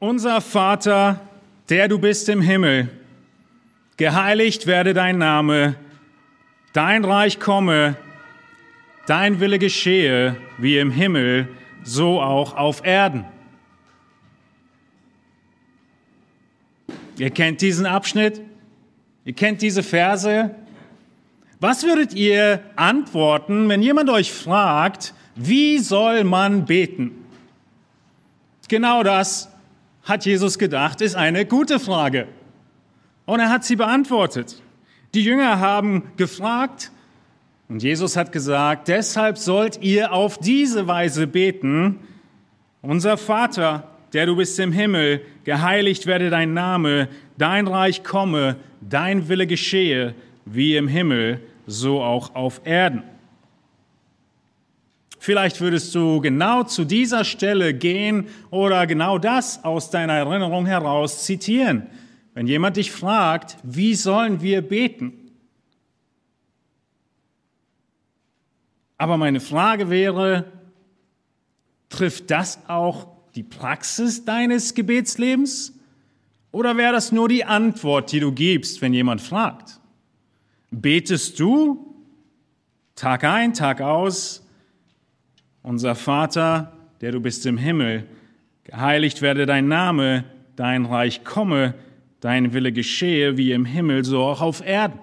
Unser 0.00 0.40
Vater, 0.40 1.18
der 1.68 1.88
du 1.88 1.98
bist 1.98 2.28
im 2.28 2.40
Himmel, 2.40 2.88
geheiligt 3.96 4.68
werde 4.68 4.94
dein 4.94 5.18
Name, 5.18 5.74
dein 6.72 7.04
Reich 7.04 7.40
komme, 7.40 7.96
dein 9.08 9.40
Wille 9.40 9.58
geschehe, 9.58 10.36
wie 10.56 10.78
im 10.78 10.92
Himmel, 10.92 11.48
so 11.82 12.20
auch 12.22 12.56
auf 12.56 12.86
Erden. 12.86 13.24
Ihr 17.16 17.30
kennt 17.30 17.60
diesen 17.60 17.84
Abschnitt? 17.84 18.40
Ihr 19.24 19.32
kennt 19.32 19.62
diese 19.62 19.82
Verse? 19.82 20.54
Was 21.58 21.82
würdet 21.82 22.14
ihr 22.14 22.62
antworten, 22.76 23.68
wenn 23.68 23.82
jemand 23.82 24.10
euch 24.10 24.32
fragt, 24.32 25.12
wie 25.34 25.78
soll 25.78 26.22
man 26.22 26.66
beten? 26.66 27.24
Genau 28.68 29.02
das 29.02 29.48
hat 30.08 30.24
Jesus 30.24 30.58
gedacht, 30.58 31.00
ist 31.00 31.14
eine 31.14 31.44
gute 31.44 31.78
Frage. 31.78 32.26
Und 33.26 33.40
er 33.40 33.50
hat 33.50 33.64
sie 33.64 33.76
beantwortet. 33.76 34.62
Die 35.14 35.22
Jünger 35.22 35.60
haben 35.60 36.12
gefragt 36.16 36.90
und 37.68 37.82
Jesus 37.82 38.16
hat 38.16 38.32
gesagt, 38.32 38.88
deshalb 38.88 39.36
sollt 39.36 39.82
ihr 39.82 40.12
auf 40.12 40.38
diese 40.38 40.86
Weise 40.86 41.26
beten, 41.26 41.98
unser 42.80 43.18
Vater, 43.18 43.88
der 44.14 44.24
du 44.26 44.36
bist 44.36 44.58
im 44.58 44.72
Himmel, 44.72 45.20
geheiligt 45.44 46.06
werde 46.06 46.30
dein 46.30 46.54
Name, 46.54 47.08
dein 47.36 47.66
Reich 47.66 48.04
komme, 48.04 48.56
dein 48.80 49.28
Wille 49.28 49.46
geschehe, 49.46 50.14
wie 50.46 50.76
im 50.76 50.88
Himmel, 50.88 51.40
so 51.66 52.02
auch 52.02 52.34
auf 52.34 52.62
Erden. 52.64 53.02
Vielleicht 55.18 55.60
würdest 55.60 55.94
du 55.94 56.20
genau 56.20 56.62
zu 56.62 56.84
dieser 56.84 57.24
Stelle 57.24 57.74
gehen 57.74 58.28
oder 58.50 58.86
genau 58.86 59.18
das 59.18 59.64
aus 59.64 59.90
deiner 59.90 60.14
Erinnerung 60.14 60.66
heraus 60.66 61.24
zitieren. 61.24 61.88
Wenn 62.34 62.46
jemand 62.46 62.76
dich 62.76 62.92
fragt, 62.92 63.56
wie 63.64 63.94
sollen 63.94 64.40
wir 64.40 64.62
beten? 64.62 65.12
Aber 68.96 69.16
meine 69.16 69.40
Frage 69.40 69.90
wäre, 69.90 70.52
trifft 71.88 72.30
das 72.30 72.60
auch 72.68 73.08
die 73.34 73.42
Praxis 73.42 74.24
deines 74.24 74.74
Gebetslebens? 74.74 75.72
Oder 76.50 76.76
wäre 76.76 76.92
das 76.92 77.12
nur 77.12 77.28
die 77.28 77.44
Antwort, 77.44 78.12
die 78.12 78.20
du 78.20 78.32
gibst, 78.32 78.82
wenn 78.82 78.92
jemand 78.92 79.20
fragt? 79.20 79.80
Betest 80.70 81.38
du 81.38 81.94
Tag 82.94 83.22
ein, 83.24 83.54
Tag 83.54 83.80
aus, 83.80 84.44
unser 85.62 85.94
Vater, 85.94 86.72
der 87.00 87.12
du 87.12 87.20
bist 87.20 87.46
im 87.46 87.58
Himmel, 87.58 88.06
geheiligt 88.64 89.22
werde 89.22 89.46
dein 89.46 89.68
Name, 89.68 90.24
dein 90.56 90.86
Reich 90.86 91.24
komme, 91.24 91.74
dein 92.20 92.52
Wille 92.52 92.72
geschehe 92.72 93.36
wie 93.36 93.52
im 93.52 93.64
Himmel, 93.64 94.04
so 94.04 94.22
auch 94.22 94.40
auf 94.40 94.64
Erden. 94.64 94.98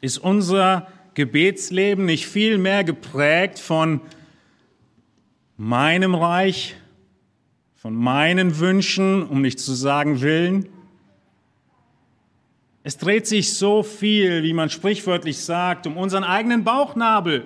Ist 0.00 0.18
unser 0.18 0.88
Gebetsleben 1.14 2.04
nicht 2.04 2.26
viel 2.26 2.58
mehr 2.58 2.84
geprägt 2.84 3.58
von 3.58 4.00
meinem 5.56 6.14
Reich, 6.14 6.76
von 7.74 7.94
meinen 7.94 8.58
Wünschen, 8.58 9.26
um 9.26 9.42
nicht 9.42 9.58
zu 9.60 9.74
sagen 9.74 10.20
Willen? 10.20 10.68
Es 12.82 12.96
dreht 12.96 13.26
sich 13.26 13.54
so 13.54 13.82
viel, 13.82 14.42
wie 14.42 14.54
man 14.54 14.70
sprichwörtlich 14.70 15.38
sagt, 15.38 15.86
um 15.86 15.98
unseren 15.98 16.24
eigenen 16.24 16.64
Bauchnabel. 16.64 17.44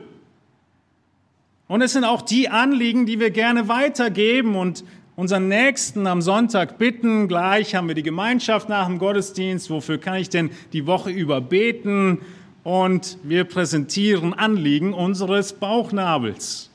Und 1.66 1.80
es 1.80 1.94
sind 1.94 2.04
auch 2.04 2.20
die 2.20 2.50
Anliegen, 2.50 3.06
die 3.06 3.20
wir 3.20 3.30
gerne 3.30 3.68
weitergeben 3.68 4.54
und 4.54 4.84
unseren 5.16 5.48
Nächsten 5.48 6.06
am 6.06 6.20
Sonntag 6.20 6.76
bitten. 6.76 7.26
Gleich 7.26 7.74
haben 7.74 7.88
wir 7.88 7.94
die 7.94 8.02
Gemeinschaft 8.02 8.68
nach 8.68 8.86
dem 8.86 8.98
Gottesdienst. 8.98 9.70
Wofür 9.70 9.96
kann 9.98 10.16
ich 10.16 10.28
denn 10.28 10.50
die 10.74 10.86
Woche 10.86 11.10
über 11.10 11.40
beten? 11.40 12.18
Und 12.64 13.19
wir 13.22 13.44
präsentieren 13.44 14.34
Anliegen 14.34 14.92
unseres 14.92 15.54
Bauchnabels, 15.54 16.70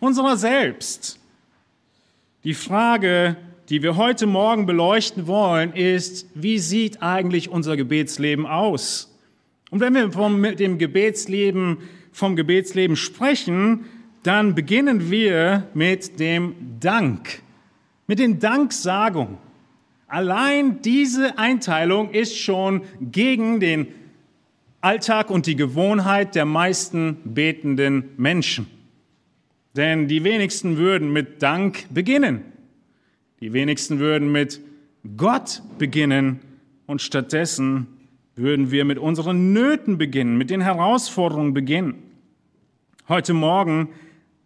unserer 0.00 0.36
selbst. 0.36 1.18
Die 2.44 2.54
Frage, 2.54 3.36
die 3.68 3.82
wir 3.82 3.96
heute 3.96 4.26
Morgen 4.26 4.64
beleuchten 4.66 5.26
wollen, 5.26 5.74
ist, 5.74 6.26
wie 6.34 6.58
sieht 6.58 7.02
eigentlich 7.02 7.50
unser 7.50 7.76
Gebetsleben 7.76 8.46
aus? 8.46 9.14
Und 9.70 9.80
wenn 9.80 9.94
wir 9.94 10.10
vom, 10.10 10.42
dem 10.42 10.78
Gebetsleben, 10.78 11.78
vom 12.12 12.36
Gebetsleben 12.36 12.96
sprechen, 12.96 13.86
dann 14.22 14.54
beginnen 14.54 15.10
wir 15.10 15.66
mit 15.74 16.20
dem 16.20 16.54
Dank, 16.80 17.42
mit 18.06 18.18
den 18.18 18.38
Danksagungen. 18.38 19.38
Allein 20.06 20.82
diese 20.82 21.38
Einteilung 21.38 22.10
ist 22.10 22.36
schon 22.36 22.82
gegen 23.00 23.60
den 23.60 23.88
Alltag 24.80 25.30
und 25.30 25.46
die 25.46 25.56
Gewohnheit 25.56 26.34
der 26.34 26.44
meisten 26.44 27.16
betenden 27.24 28.10
Menschen. 28.16 28.66
Denn 29.74 30.08
die 30.08 30.22
wenigsten 30.22 30.76
würden 30.76 31.12
mit 31.12 31.42
Dank 31.42 31.86
beginnen. 31.88 32.42
Die 33.40 33.52
wenigsten 33.52 33.98
würden 33.98 34.30
mit 34.30 34.60
Gott 35.16 35.62
beginnen 35.78 36.40
und 36.86 37.00
stattdessen 37.00 37.86
würden 38.36 38.70
wir 38.70 38.84
mit 38.84 38.98
unseren 38.98 39.52
Nöten 39.52 39.98
beginnen, 39.98 40.36
mit 40.36 40.50
den 40.50 40.60
Herausforderungen 40.60 41.54
beginnen. 41.54 41.94
Heute 43.08 43.34
Morgen 43.34 43.88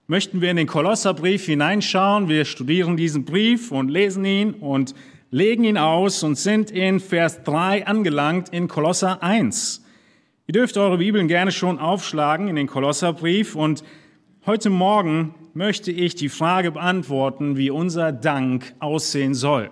möchten 0.08 0.40
wir 0.40 0.50
in 0.50 0.56
den 0.56 0.68
Kolosserbrief 0.68 1.46
hineinschauen. 1.46 2.28
Wir 2.28 2.44
studieren 2.44 2.96
diesen 2.96 3.24
Brief 3.24 3.72
und 3.72 3.88
lesen 3.88 4.24
ihn 4.24 4.54
und 4.54 4.94
legen 5.30 5.64
ihn 5.64 5.78
aus 5.78 6.22
und 6.22 6.36
sind 6.36 6.70
in 6.70 7.00
Vers 7.00 7.42
3 7.42 7.86
angelangt 7.86 8.50
in 8.50 8.68
Kolosser 8.68 9.22
1. 9.22 9.84
Ihr 10.46 10.52
dürft 10.52 10.76
eure 10.76 10.98
Bibeln 10.98 11.26
gerne 11.26 11.50
schon 11.50 11.80
aufschlagen 11.80 12.46
in 12.46 12.54
den 12.54 12.68
Kolosserbrief 12.68 13.56
und 13.56 13.82
heute 14.46 14.70
Morgen 14.70 15.34
möchte 15.54 15.90
ich 15.90 16.14
die 16.14 16.28
Frage 16.28 16.70
beantworten, 16.70 17.56
wie 17.56 17.70
unser 17.70 18.12
Dank 18.12 18.74
aussehen 18.78 19.34
soll. 19.34 19.70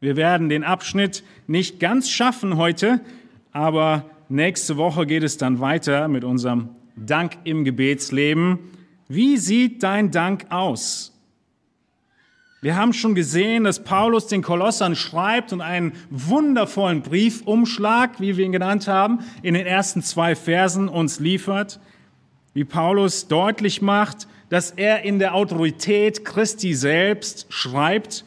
Wir 0.00 0.16
werden 0.16 0.48
den 0.48 0.64
Abschnitt 0.64 1.22
nicht 1.46 1.78
ganz 1.78 2.10
schaffen 2.10 2.56
heute, 2.56 3.00
aber 3.52 4.06
nächste 4.28 4.76
Woche 4.76 5.06
geht 5.06 5.22
es 5.22 5.38
dann 5.38 5.60
weiter 5.60 6.08
mit 6.08 6.24
unserem 6.24 6.70
Dank 6.96 7.38
im 7.44 7.64
Gebetsleben. 7.64 8.75
Wie 9.08 9.36
sieht 9.36 9.82
dein 9.82 10.10
Dank 10.10 10.46
aus? 10.50 11.12
Wir 12.60 12.74
haben 12.74 12.92
schon 12.92 13.14
gesehen, 13.14 13.64
dass 13.64 13.84
Paulus 13.84 14.26
den 14.26 14.42
Kolossern 14.42 14.96
schreibt 14.96 15.52
und 15.52 15.60
einen 15.60 15.92
wundervollen 16.10 17.02
Briefumschlag, 17.02 18.20
wie 18.20 18.36
wir 18.36 18.44
ihn 18.44 18.50
genannt 18.50 18.88
haben, 18.88 19.20
in 19.42 19.54
den 19.54 19.66
ersten 19.66 20.02
zwei 20.02 20.34
Versen 20.34 20.88
uns 20.88 21.20
liefert. 21.20 21.78
Wie 22.54 22.64
Paulus 22.64 23.28
deutlich 23.28 23.82
macht, 23.82 24.26
dass 24.48 24.72
er 24.72 25.02
in 25.02 25.18
der 25.18 25.34
Autorität 25.34 26.24
Christi 26.24 26.74
selbst 26.74 27.46
schreibt, 27.50 28.24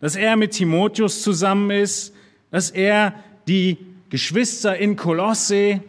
dass 0.00 0.16
er 0.16 0.36
mit 0.36 0.52
Timotheus 0.52 1.22
zusammen 1.22 1.70
ist, 1.70 2.14
dass 2.50 2.70
er 2.70 3.14
die 3.48 3.76
Geschwister 4.08 4.76
in 4.78 4.96
Kolosse 4.96 5.82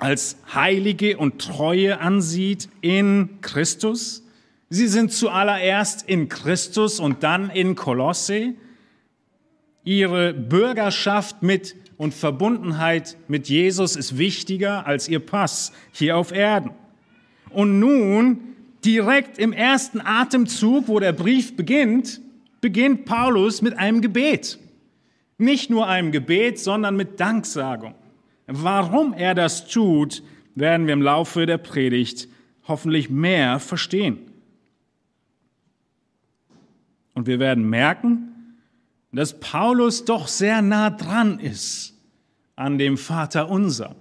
als 0.00 0.36
Heilige 0.54 1.18
und 1.18 1.40
Treue 1.40 2.00
ansieht 2.00 2.68
in 2.80 3.40
Christus. 3.40 4.24
Sie 4.70 4.86
sind 4.86 5.12
zuallererst 5.12 6.08
in 6.08 6.28
Christus 6.28 7.00
und 7.00 7.22
dann 7.22 7.50
in 7.50 7.74
Kolosse. 7.74 8.54
Ihre 9.84 10.34
Bürgerschaft 10.34 11.42
mit 11.42 11.74
und 11.96 12.14
Verbundenheit 12.14 13.16
mit 13.26 13.48
Jesus 13.48 13.96
ist 13.96 14.18
wichtiger 14.18 14.86
als 14.86 15.08
ihr 15.08 15.20
Pass 15.20 15.72
hier 15.92 16.16
auf 16.16 16.32
Erden. 16.32 16.70
Und 17.50 17.80
nun, 17.80 18.40
direkt 18.84 19.38
im 19.38 19.52
ersten 19.52 20.00
Atemzug, 20.00 20.88
wo 20.88 21.00
der 21.00 21.12
Brief 21.12 21.56
beginnt, 21.56 22.20
beginnt 22.60 23.04
Paulus 23.04 23.62
mit 23.62 23.76
einem 23.78 24.00
Gebet. 24.00 24.58
Nicht 25.38 25.70
nur 25.70 25.86
einem 25.86 26.12
Gebet, 26.12 26.58
sondern 26.58 26.96
mit 26.96 27.20
Danksagung. 27.20 27.94
Warum 28.48 29.12
er 29.12 29.34
das 29.34 29.68
tut, 29.68 30.22
werden 30.54 30.86
wir 30.86 30.94
im 30.94 31.02
Laufe 31.02 31.44
der 31.44 31.58
Predigt 31.58 32.28
hoffentlich 32.66 33.10
mehr 33.10 33.60
verstehen. 33.60 34.18
Und 37.14 37.26
wir 37.26 37.38
werden 37.38 37.68
merken, 37.68 38.56
dass 39.12 39.38
Paulus 39.38 40.04
doch 40.04 40.28
sehr 40.28 40.62
nah 40.62 40.90
dran 40.90 41.40
ist 41.40 41.94
an 42.56 42.78
dem 42.78 42.96
Vater 42.96 43.50
unser, 43.50 43.94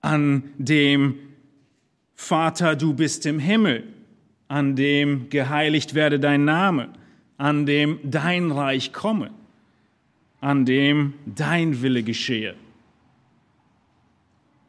an 0.00 0.42
dem 0.58 1.18
Vater, 2.14 2.76
du 2.76 2.94
bist 2.94 3.26
im 3.26 3.38
Himmel, 3.38 3.84
an 4.48 4.74
dem 4.74 5.28
geheiligt 5.28 5.94
werde 5.94 6.18
dein 6.18 6.44
Name, 6.44 6.90
an 7.36 7.66
dem 7.66 7.98
dein 8.04 8.50
Reich 8.50 8.92
komme, 8.92 9.30
an 10.40 10.64
dem 10.64 11.14
dein 11.26 11.82
Wille 11.82 12.02
geschehe. 12.02 12.54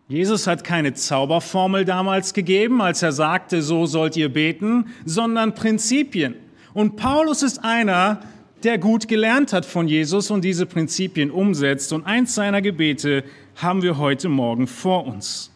Jesus 0.08 0.46
hat 0.46 0.64
keine 0.64 0.94
Zauberformel 0.94 1.84
damals 1.84 2.34
gegeben, 2.34 2.80
als 2.80 3.02
er 3.02 3.12
sagte, 3.12 3.64
so 3.64 3.88
sollt 3.88 4.16
ihr 4.16 4.30
beten, 4.30 4.88
sondern 5.04 5.56
Prinzipien. 5.56 6.36
Und 6.76 6.96
Paulus 6.96 7.42
ist 7.42 7.64
einer, 7.64 8.22
der 8.64 8.78
gut 8.78 9.08
gelernt 9.08 9.52
hat 9.52 9.66
von 9.66 9.88
Jesus 9.88 10.30
und 10.30 10.44
diese 10.44 10.68
Prinzipien 10.68 11.32
umsetzt. 11.32 11.92
Und 11.92 12.06
eins 12.06 12.36
seiner 12.36 12.62
Gebete 12.62 13.24
haben 13.56 13.82
wir 13.82 13.98
heute 13.98 14.30
Morgen 14.30 14.68
vor 14.68 15.08
uns. 15.08 15.52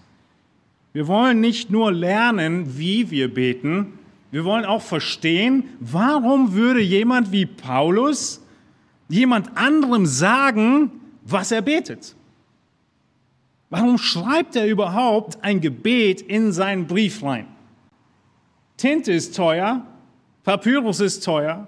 Wir 0.93 1.07
wollen 1.07 1.39
nicht 1.39 1.69
nur 1.69 1.91
lernen, 1.91 2.77
wie 2.77 3.11
wir 3.11 3.31
beten, 3.31 3.99
wir 4.31 4.45
wollen 4.45 4.65
auch 4.65 4.81
verstehen, 4.81 5.63
warum 5.79 6.53
würde 6.53 6.81
jemand 6.81 7.31
wie 7.31 7.47
Paulus 7.47 8.41
jemand 9.07 9.57
anderem 9.57 10.05
sagen, 10.05 10.91
was 11.25 11.51
er 11.51 11.63
betet. 11.63 12.15
Warum 13.69 13.97
schreibt 13.97 14.55
er 14.55 14.67
überhaupt 14.67 15.43
ein 15.43 15.61
Gebet 15.61 16.21
in 16.21 16.51
seinen 16.51 16.87
Brief 16.87 17.23
rein? 17.23 17.45
Tinte 18.77 19.11
ist 19.11 19.35
teuer, 19.35 19.85
Papyrus 20.43 20.99
ist 20.99 21.23
teuer 21.23 21.67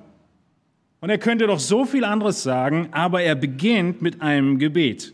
und 1.01 1.09
er 1.09 1.18
könnte 1.18 1.45
doch 1.48 1.59
so 1.59 1.86
viel 1.86 2.03
anderes 2.03 2.42
sagen, 2.42 2.89
aber 2.92 3.21
er 3.21 3.36
beginnt 3.36 4.01
mit 4.01 4.21
einem 4.21 4.57
Gebet. 4.57 5.13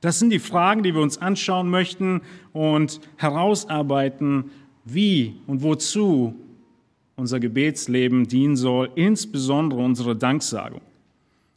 Das 0.00 0.18
sind 0.18 0.30
die 0.30 0.38
Fragen, 0.38 0.82
die 0.82 0.94
wir 0.94 1.00
uns 1.00 1.18
anschauen 1.18 1.70
möchten 1.70 2.22
und 2.52 3.00
herausarbeiten, 3.16 4.50
wie 4.84 5.36
und 5.46 5.62
wozu 5.62 6.34
unser 7.16 7.40
Gebetsleben 7.40 8.26
dienen 8.26 8.56
soll, 8.56 8.90
insbesondere 8.96 9.80
unsere 9.80 10.16
Danksagung. 10.16 10.80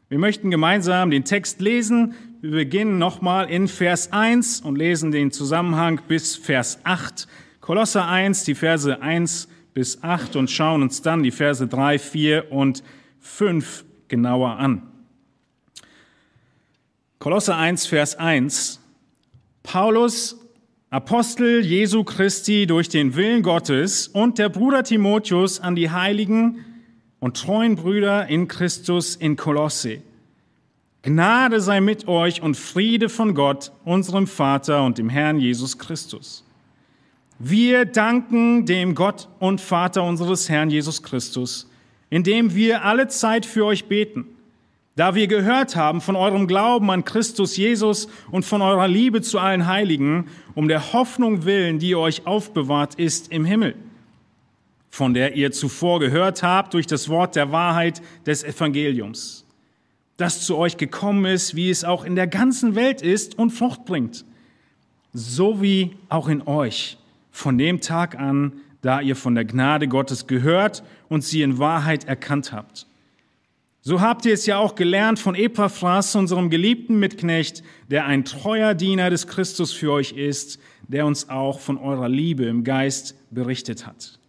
Wir 0.10 0.19
möchten 0.19 0.51
gemeinsam 0.51 1.10
den 1.10 1.24
Text 1.24 1.60
lesen. 1.60 2.13
Wir 2.45 2.51
beginnen 2.51 3.00
nochmal 3.00 3.50
in 3.50 3.68
Vers 3.68 4.13
1 4.13 4.62
und 4.62 4.77
lesen 4.77 5.12
den 5.12 5.31
Zusammenhang 5.31 6.00
bis 6.07 6.36
Vers 6.36 6.77
8. 6.83 7.27
Kolosser 7.59 8.07
1, 8.07 8.44
die 8.44 8.53
Verse 8.53 9.01
1 9.01 9.47
bis 9.74 10.03
8 10.03 10.36
und 10.36 10.51
schauen 10.51 10.83
uns 10.83 11.01
dann 11.01 11.24
die 11.24 11.31
Verse 11.31 11.65
3, 11.65 11.97
4 11.97 12.51
und 12.51 12.83
5 13.19 13.83
genauer 14.09 14.59
an. 14.59 14.83
Kolosser 17.18 17.57
1, 17.57 17.88
Vers 17.88 18.15
1. 18.15 18.80
Paulus, 19.63 20.39
Apostel 20.92 21.65
Jesu 21.65 22.03
Christi 22.03 22.68
durch 22.68 22.89
den 22.89 23.15
Willen 23.15 23.42
Gottes 23.42 24.07
und 24.07 24.38
der 24.38 24.50
Bruder 24.50 24.83
Timotheus 24.83 25.59
an 25.59 25.75
die 25.75 25.89
Heiligen, 25.89 26.63
und 27.19 27.38
treuen 27.38 27.75
Brüder 27.75 28.27
in 28.27 28.47
Christus 28.47 29.15
in 29.15 29.36
Kolosse. 29.36 30.03
Gnade 31.06 31.62
sei 31.62 31.81
mit 31.81 32.07
euch 32.07 32.42
und 32.42 32.57
Friede 32.57 33.10
von 33.10 33.36
Gott, 33.36 33.72
unserem 33.84 34.25
Vater 34.25 34.84
und 34.84 34.98
dem 34.98 35.07
Herrn 35.07 35.40
Jesus 35.40 35.78
Christus. 35.78 36.44
Wir 37.38 37.86
danken 37.86 38.66
dem 38.66 38.96
Gott 38.96 39.30
und 39.38 39.62
Vater 39.62 40.04
unseres 40.04 40.50
Herrn 40.50 40.72
Jesus 40.72 41.04
Christus, 41.04 41.69
indem 42.10 42.56
wir 42.56 42.86
alle 42.86 43.07
Zeit 43.07 43.46
für 43.46 43.66
euch 43.66 43.86
beten, 43.86 44.25
da 44.96 45.13
wir 45.13 45.28
gehört 45.28 45.75
haben 45.75 46.02
von 46.02 46.16
eurem 46.16 46.48
Glauben 46.48 46.90
an 46.90 47.06
Christus 47.06 47.56
Jesus 47.56 48.07
und 48.31 48.44
von 48.44 48.63
eurer 48.63 48.88
Liebe 48.88 49.22
zu 49.22 49.38
allen 49.38 49.68
Heiligen, 49.68 50.25
um 50.56 50.68
der 50.68 50.92
Hoffnung 50.92 51.46
willen, 51.46 51.78
die 51.78 51.96
euch 51.96 52.25
aufbewahrt 52.25 52.96
ist 52.96 53.31
im 53.31 53.46
Himmel. 53.46 53.75
Von 54.90 55.13
der 55.13 55.36
ihr 55.36 55.52
zuvor 55.52 56.00
gehört 56.00 56.42
habt 56.42 56.74
durch 56.74 56.88
das 56.88 57.10
Wort 57.10 57.36
der 57.36 57.52
Wahrheit 57.52 58.02
des 58.25 58.44
Evangeliums, 58.44 59.44
das 60.18 60.42
zu 60.42 60.58
euch 60.58 60.78
gekommen 60.78 61.26
ist, 61.26 61.56
wie 61.56 61.70
es 61.70 61.84
auch 61.84 62.06
in 62.06 62.16
der 62.16 62.28
ganzen 62.28 62.76
Welt 62.76 63.02
ist 63.02 63.38
und 63.38 63.52
Frucht 63.52 63.86
bringt, 63.86 64.26
so 65.14 65.62
wie 65.62 65.96
auch 66.10 66.28
in 66.28 66.42
euch 66.42 66.98
von 67.32 67.58
dem 67.58 67.82
Tag 67.82 68.18
an, 68.18 68.54
da 68.82 69.02
ihr 69.02 69.16
von 69.16 69.36
der 69.36 69.46
Gnade 69.46 69.88
Gottes 69.88 70.28
gehört 70.28 70.84
und 71.10 71.24
sie 71.24 71.42
in 71.42 71.58
Wahrheit 71.58 72.06
erkannt 72.06 72.54
habt. 72.54 72.88
So 73.82 74.02
habt 74.02 74.26
ihr 74.26 74.34
es 74.34 74.46
ja 74.46 74.58
auch 74.58 74.76
gelernt 74.76 75.20
von 75.20 75.36
Epaphras, 75.36 76.16
unserem 76.16 76.50
geliebten 76.50 76.98
Mitknecht, 76.98 77.64
der 77.90 78.06
ein 78.06 78.26
treuer 78.26 78.74
Diener 78.74 79.10
des 79.10 79.28
Christus 79.28 79.72
für 79.72 79.92
euch 79.92 80.14
ist, 80.14 80.60
der 80.88 81.06
uns 81.06 81.30
auch 81.30 81.60
von 81.60 81.78
eurer 81.78 82.10
Liebe 82.10 82.46
im 82.46 82.64
Geist 82.64 83.16
berichtet 83.30 83.86
hat. 83.86 84.20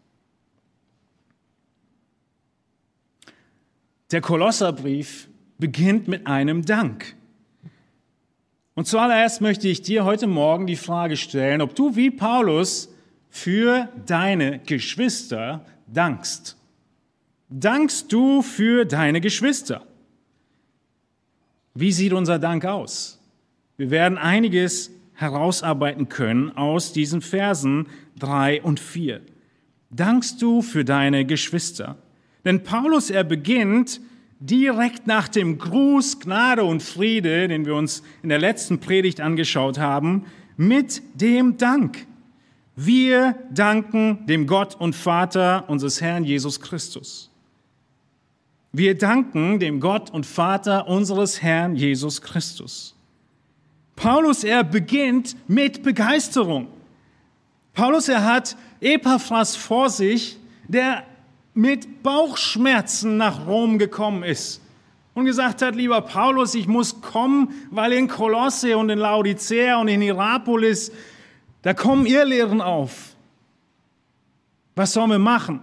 Der 4.11 4.21
Kolosserbrief 4.21 5.29
beginnt 5.59 6.09
mit 6.09 6.27
einem 6.27 6.65
Dank. 6.65 7.15
Und 8.75 8.87
zuallererst 8.87 9.41
möchte 9.41 9.69
ich 9.69 9.83
dir 9.83 10.05
heute 10.05 10.27
Morgen 10.27 10.67
die 10.67 10.77
Frage 10.77 11.17
stellen, 11.17 11.63
ob 11.63 11.75
du 11.75 11.97
wie 11.97 12.11
Paulus 12.11 12.93
für 13.31 13.89
deine 14.05 14.59
Geschwister 14.61 15.65
dankst. 15.87 16.57
Dankst 17.49 18.13
du 18.13 18.43
für 18.43 18.85
deine 18.85 19.21
Geschwister? 19.21 19.87
Wie 21.75 21.93
sieht 21.93 22.13
unser 22.13 22.39
Dank 22.39 22.65
aus? 22.65 23.19
Wir 23.77 23.91
werden 23.91 24.19
einiges 24.19 24.91
herausarbeiten 25.15 26.09
können 26.09 26.55
aus 26.57 26.93
diesen 26.93 27.23
Versen 27.23 27.87
drei 28.19 28.63
und 28.63 28.81
vier. 28.81 29.23
Dankst 29.91 30.43
du 30.43 30.61
für 30.63 30.85
deine 30.85 31.25
Geschwister? 31.25 31.97
Denn 32.45 32.63
Paulus, 32.63 33.11
er 33.11 33.25
beginnt 33.25 34.01
direkt 34.41 35.07
nach 35.07 35.29
dem 35.29 35.59
Gruß, 35.59 36.21
Gnade 36.21 36.65
und 36.65 36.83
Friede, 36.83 37.49
den 37.49 37.65
wir 37.67 37.75
uns 37.75 38.03
in 38.23 38.29
der 38.29 38.39
letzten 38.39 38.81
Predigt 38.81 39.21
angeschaut 39.21 39.79
haben, 39.79 40.27
mit 40.57 41.03
dem 41.15 41.57
Dank. 41.59 42.07
Wir 42.75 43.37
danken 43.51 44.27
dem 44.27 44.47
Gott 44.47 44.75
und 44.75 44.95
Vater 44.95 45.65
unseres 45.69 46.01
Herrn 46.01 46.25
Jesus 46.25 46.61
Christus. 46.61 47.31
Wir 48.73 48.97
danken 48.99 49.59
dem 49.59 49.81
Gott 49.81 50.11
und 50.11 50.27
Vater 50.27 50.87
unseres 50.87 51.41
Herrn 51.41 51.77
Jesus 51.77 52.21
Christus. 52.21 52.95
Paulus, 53.95 54.45
er 54.45 54.63
beginnt 54.63 55.35
mit 55.49 55.83
Begeisterung. 55.83 56.69
Paulus, 57.73 58.09
er 58.11 58.25
hat 58.25 58.57
Epaphras 58.81 59.57
vor 59.57 59.89
sich, 59.89 60.37
der 60.69 61.05
mit 61.57 62.03
Bauchschmerzen 62.03 63.17
nach 63.17 63.47
Rom 63.47 63.79
gekommen 63.79 64.23
ist 64.23 64.61
und 65.15 65.25
gesagt 65.25 65.63
hat, 65.63 65.75
lieber 65.75 66.03
Paulus, 66.03 66.55
ich 66.55 66.69
muss 66.69 67.01
kommen, 67.01 67.49
weil 67.71 67.95
in 67.95 68.09
Kolosse 68.09 68.77
und 68.77 68.91
in 68.91 68.99
Laodicea 68.99 69.81
und 69.81 69.89
in 69.89 70.03
Hierapolis, 70.03 70.93
da 71.63 71.73
kommen 71.73 72.05
Irrlehren 72.05 72.61
auf. 72.61 73.17
Was 74.75 74.93
sollen 74.93 75.11
wir 75.11 75.19
machen? 75.19 75.61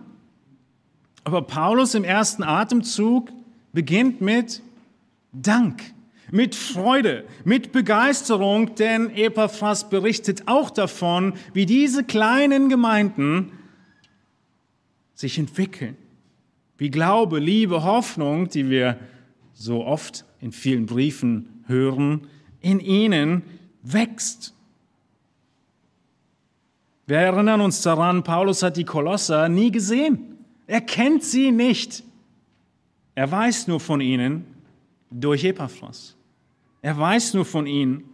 Aber 1.24 1.44
Paulus 1.44 1.94
im 1.94 2.04
ersten 2.04 2.42
Atemzug 2.42 3.30
beginnt 3.72 4.20
mit 4.20 4.64
Dank, 5.32 5.84
mit 6.32 6.56
Freude, 6.56 7.24
mit 7.46 7.72
Begeisterung, 7.72 8.74
denn 8.74 9.12
Epaphras 9.12 9.92
berichtet 9.92 10.48
auch 10.48 10.72
davon, 10.72 11.34
wie 11.54 11.68
diese 11.68 12.04
kleinen 12.04 12.68
Gemeinden 12.68 13.52
sich 15.14 15.38
entwickeln. 15.38 15.98
Wie 16.78 16.90
Glaube, 16.90 17.40
Liebe, 17.40 17.84
Hoffnung, 17.84 18.50
die 18.50 18.70
wir 18.70 19.00
so 19.54 19.86
oft 19.86 20.26
in 20.42 20.52
vielen 20.52 20.86
Briefen 20.86 21.64
hören, 21.68 22.28
in 22.60 22.80
ihnen 22.80 23.44
wächst. 23.84 24.54
Wir 27.06 27.18
erinnern 27.18 27.62
uns 27.62 27.82
daran, 27.82 28.24
Paulus 28.24 28.64
hat 28.64 28.78
die 28.78 28.86
Kolosser 28.86 29.50
nie 29.50 29.72
gesehen. 29.72 30.38
Er 30.68 30.82
kennt 30.82 31.24
sie 31.24 31.52
nicht. 31.52 32.04
Er 33.16 33.30
weiß 33.30 33.68
nur 33.68 33.80
von 33.80 34.02
ihnen 34.02 34.46
durch 35.12 35.44
Epaphras. 35.44 36.16
Er 36.82 36.98
weiß 36.98 37.34
nur 37.34 37.46
von 37.46 37.68
ihnen 37.68 38.06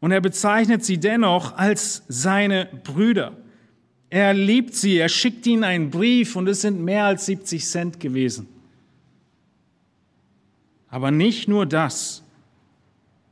und 0.00 0.12
er 0.12 0.20
bezeichnet 0.20 0.84
sie 0.84 0.98
dennoch 0.98 1.56
als 1.56 2.04
seine 2.08 2.68
Brüder. 2.84 3.36
Er 4.10 4.34
liebt 4.34 4.74
sie, 4.74 4.98
er 4.98 5.08
schickt 5.08 5.46
ihnen 5.46 5.62
einen 5.62 5.90
Brief 5.90 6.34
und 6.34 6.48
es 6.48 6.62
sind 6.62 6.80
mehr 6.80 7.04
als 7.04 7.26
70 7.26 7.64
Cent 7.64 8.00
gewesen. 8.00 8.48
Aber 10.88 11.12
nicht 11.12 11.48
nur 11.48 11.64
das. 11.64 12.24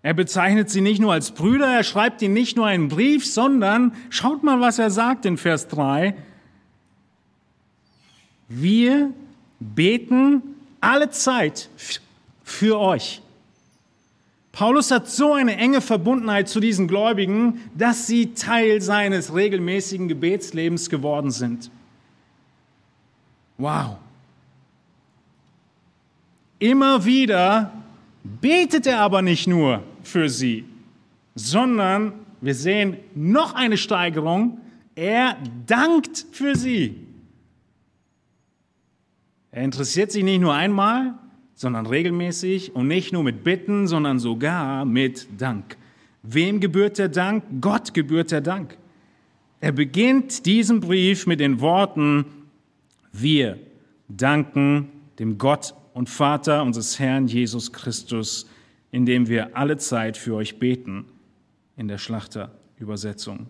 Er 0.03 0.15
bezeichnet 0.15 0.71
sie 0.71 0.81
nicht 0.81 1.01
nur 1.01 1.13
als 1.13 1.33
Brüder, 1.33 1.67
er 1.67 1.83
schreibt 1.83 2.23
ihnen 2.23 2.35
nicht 2.35 2.57
nur 2.57 2.67
einen 2.67 2.87
Brief, 2.87 3.27
sondern 3.27 3.93
schaut 4.11 4.45
mal, 4.45 4.61
was 4.61 4.79
er 4.79 4.91
sagt 4.91 5.27
in 5.27 5.37
Vers 5.37 5.67
3. 5.67 6.15
Wir 8.49 9.13
beten 9.59 10.43
alle 10.81 11.11
Zeit 11.11 11.69
für 12.45 12.79
euch. 12.79 13.21
Paulus 14.53 14.91
hat 14.91 15.09
so 15.09 15.35
eine 15.35 15.57
enge 15.57 15.81
Verbundenheit 15.81 16.49
zu 16.49 16.61
diesen 16.61 16.89
Gläubigen, 16.89 17.61
dass 17.77 18.07
sie 18.07 18.35
Teil 18.35 18.81
seines 18.81 19.35
regelmäßigen 19.35 20.09
Gebetslebens 20.09 20.91
geworden 20.91 21.31
sind. 21.31 21.71
Wow. 23.59 23.97
Immer 26.59 27.05
wieder 27.05 27.73
betet 28.23 28.87
er 28.87 29.01
aber 29.01 29.23
nicht 29.23 29.47
nur 29.47 29.83
für 30.03 30.29
sie, 30.29 30.65
sondern 31.35 32.13
wir 32.41 32.55
sehen 32.55 32.97
noch 33.15 33.55
eine 33.55 33.77
Steigerung. 33.77 34.61
Er 34.95 35.37
dankt 35.67 36.27
für 36.33 36.57
sie. 36.57 36.97
Er 39.51 39.63
interessiert 39.63 40.13
sich 40.13 40.25
nicht 40.25 40.41
nur 40.41 40.55
einmal, 40.55 41.15
sondern 41.59 41.87
regelmäßig 41.87 42.77
und 42.77 42.87
nicht 42.87 43.13
nur 43.13 43.25
mit 43.25 43.43
Bitten, 43.43 43.89
sondern 43.89 44.21
sogar 44.21 44.85
mit 44.85 45.27
Dank. 45.39 45.77
Wem 46.23 46.61
gebührt 46.61 46.99
der 46.99 47.09
Dank? 47.09 47.43
Gott 47.61 47.93
gebührt 47.95 48.31
der 48.31 48.41
Dank. 48.41 48.79
Er 49.61 49.73
beginnt 49.73 50.47
diesen 50.47 50.79
Brief 50.79 51.27
mit 51.27 51.41
den 51.41 51.61
Worten, 51.61 52.27
wir 53.13 53.59
danken 54.09 54.89
dem 55.19 55.37
Gott 55.37 55.75
und 55.95 56.09
Vater 56.09 56.63
unseres 56.63 57.01
Herrn 57.01 57.27
Jesus 57.27 57.73
Christus, 57.73 58.49
indem 58.93 59.27
wir 59.27 59.57
alle 59.57 59.79
Zeit 59.79 60.17
für 60.17 60.37
euch 60.37 60.61
beten, 60.61 61.07
in 61.77 61.89
der 61.89 61.99
Schlachterübersetzung. 61.99 63.49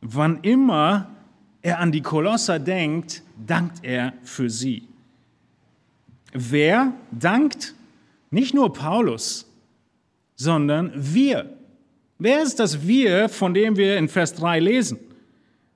Wann 0.00 0.38
immer 0.42 1.10
er 1.60 1.80
an 1.80 1.90
die 1.90 2.02
Kolosser 2.02 2.60
denkt, 2.60 3.24
dankt 3.44 3.84
er 3.84 4.12
für 4.22 4.48
sie. 4.48 4.89
Wer 6.32 6.92
dankt? 7.10 7.74
Nicht 8.30 8.54
nur 8.54 8.72
Paulus, 8.72 9.46
sondern 10.36 10.92
wir. 10.94 11.50
Wer 12.18 12.42
ist 12.42 12.60
das 12.60 12.86
Wir, 12.86 13.28
von 13.28 13.54
dem 13.54 13.76
wir 13.76 13.96
in 13.96 14.08
Vers 14.08 14.34
3 14.34 14.60
lesen? 14.60 14.98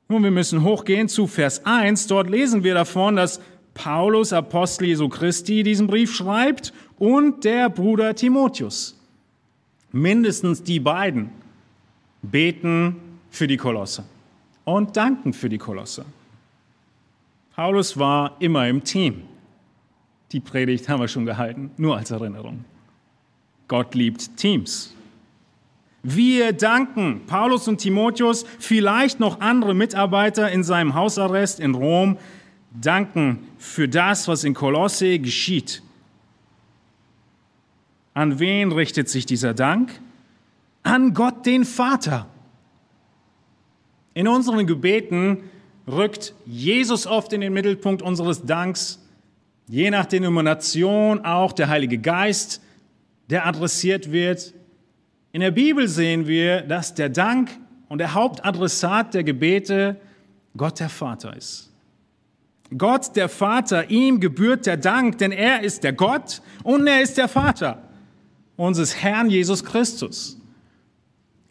Nun, 0.08 0.22
wir 0.22 0.30
müssen 0.30 0.62
hochgehen 0.62 1.08
zu 1.08 1.26
Vers 1.26 1.64
1. 1.64 2.06
Dort 2.06 2.30
lesen 2.30 2.62
wir 2.62 2.74
davon, 2.74 3.16
dass 3.16 3.40
Paulus, 3.72 4.32
Apostel 4.32 4.86
Jesu 4.86 5.08
Christi, 5.08 5.62
diesen 5.62 5.86
Brief 5.86 6.14
schreibt 6.14 6.72
und 6.98 7.44
der 7.44 7.70
Bruder 7.70 8.14
Timotheus. 8.14 9.00
Mindestens 9.90 10.62
die 10.62 10.80
beiden 10.80 11.30
beten 12.22 12.96
für 13.30 13.46
die 13.46 13.56
Kolosse 13.56 14.04
und 14.64 14.96
danken 14.96 15.32
für 15.32 15.48
die 15.48 15.58
Kolosse. 15.58 16.04
Paulus 17.56 17.98
war 17.98 18.36
immer 18.40 18.68
im 18.68 18.84
Team. 18.84 19.22
Die 20.34 20.40
Predigt 20.40 20.88
haben 20.88 21.00
wir 21.00 21.06
schon 21.06 21.26
gehalten, 21.26 21.70
nur 21.76 21.96
als 21.96 22.10
Erinnerung. 22.10 22.64
Gott 23.68 23.94
liebt 23.94 24.36
Teams. 24.36 24.92
Wir 26.02 26.52
danken 26.52 27.22
Paulus 27.28 27.68
und 27.68 27.78
Timotheus, 27.78 28.44
vielleicht 28.58 29.20
noch 29.20 29.40
andere 29.40 29.74
Mitarbeiter 29.74 30.50
in 30.50 30.64
seinem 30.64 30.94
Hausarrest 30.94 31.60
in 31.60 31.76
Rom, 31.76 32.18
danken 32.72 33.46
für 33.58 33.88
das, 33.88 34.26
was 34.26 34.42
in 34.42 34.54
Kolosse 34.54 35.20
geschieht. 35.20 35.84
An 38.12 38.40
wen 38.40 38.72
richtet 38.72 39.08
sich 39.08 39.26
dieser 39.26 39.54
Dank? 39.54 40.00
An 40.82 41.14
Gott 41.14 41.46
den 41.46 41.64
Vater. 41.64 42.26
In 44.14 44.26
unseren 44.26 44.66
Gebeten 44.66 45.44
rückt 45.86 46.34
Jesus 46.44 47.06
oft 47.06 47.32
in 47.32 47.40
den 47.40 47.52
Mittelpunkt 47.52 48.02
unseres 48.02 48.42
Danks, 48.42 48.98
je 49.68 49.90
nach 49.90 50.06
Denomination 50.06 51.24
auch 51.24 51.52
der 51.52 51.68
Heilige 51.68 51.98
Geist, 51.98 52.60
der 53.30 53.46
adressiert 53.46 54.12
wird. 54.12 54.54
In 55.32 55.40
der 55.40 55.50
Bibel 55.50 55.88
sehen 55.88 56.26
wir, 56.26 56.60
dass 56.62 56.94
der 56.94 57.08
Dank 57.08 57.50
und 57.88 57.98
der 57.98 58.14
Hauptadressat 58.14 59.14
der 59.14 59.24
Gebete 59.24 60.00
Gott 60.56 60.80
der 60.80 60.88
Vater 60.88 61.36
ist. 61.36 61.72
Gott 62.76 63.14
der 63.16 63.28
Vater, 63.28 63.90
ihm 63.90 64.20
gebührt 64.20 64.66
der 64.66 64.76
Dank, 64.76 65.18
denn 65.18 65.32
er 65.32 65.62
ist 65.62 65.84
der 65.84 65.92
Gott 65.92 66.42
und 66.62 66.86
er 66.86 67.02
ist 67.02 67.18
der 67.18 67.28
Vater 67.28 67.82
unseres 68.56 68.96
Herrn 69.02 69.30
Jesus 69.30 69.64
Christus. 69.64 70.38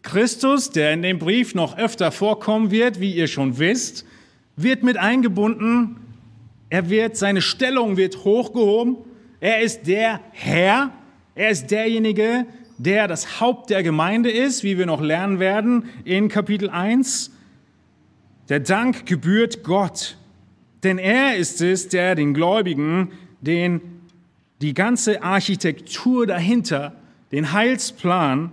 Christus, 0.02 0.70
der 0.70 0.92
in 0.92 1.02
dem 1.02 1.18
Brief 1.18 1.54
noch 1.54 1.78
öfter 1.78 2.12
vorkommen 2.12 2.70
wird, 2.70 3.00
wie 3.00 3.14
ihr 3.14 3.26
schon 3.26 3.58
wisst, 3.58 4.04
wird 4.56 4.82
mit 4.82 4.96
eingebunden. 4.96 5.96
Er 6.74 6.90
wird, 6.90 7.16
seine 7.16 7.40
Stellung 7.40 7.96
wird 7.96 8.24
hochgehoben. 8.24 8.96
Er 9.38 9.60
ist 9.60 9.86
der 9.86 10.18
Herr. 10.32 10.90
Er 11.36 11.50
ist 11.50 11.70
derjenige, 11.70 12.46
der 12.78 13.06
das 13.06 13.40
Haupt 13.40 13.70
der 13.70 13.84
Gemeinde 13.84 14.28
ist, 14.32 14.64
wie 14.64 14.76
wir 14.76 14.84
noch 14.84 15.00
lernen 15.00 15.38
werden 15.38 15.84
in 16.04 16.28
Kapitel 16.28 16.68
1. 16.68 17.30
Der 18.48 18.58
Dank 18.58 19.06
gebührt 19.06 19.62
Gott, 19.62 20.16
denn 20.82 20.98
er 20.98 21.36
ist 21.36 21.60
es, 21.60 21.90
der 21.90 22.16
den 22.16 22.34
Gläubigen 22.34 23.12
den, 23.40 23.80
die 24.60 24.74
ganze 24.74 25.22
Architektur 25.22 26.26
dahinter, 26.26 26.96
den 27.30 27.52
Heilsplan, 27.52 28.50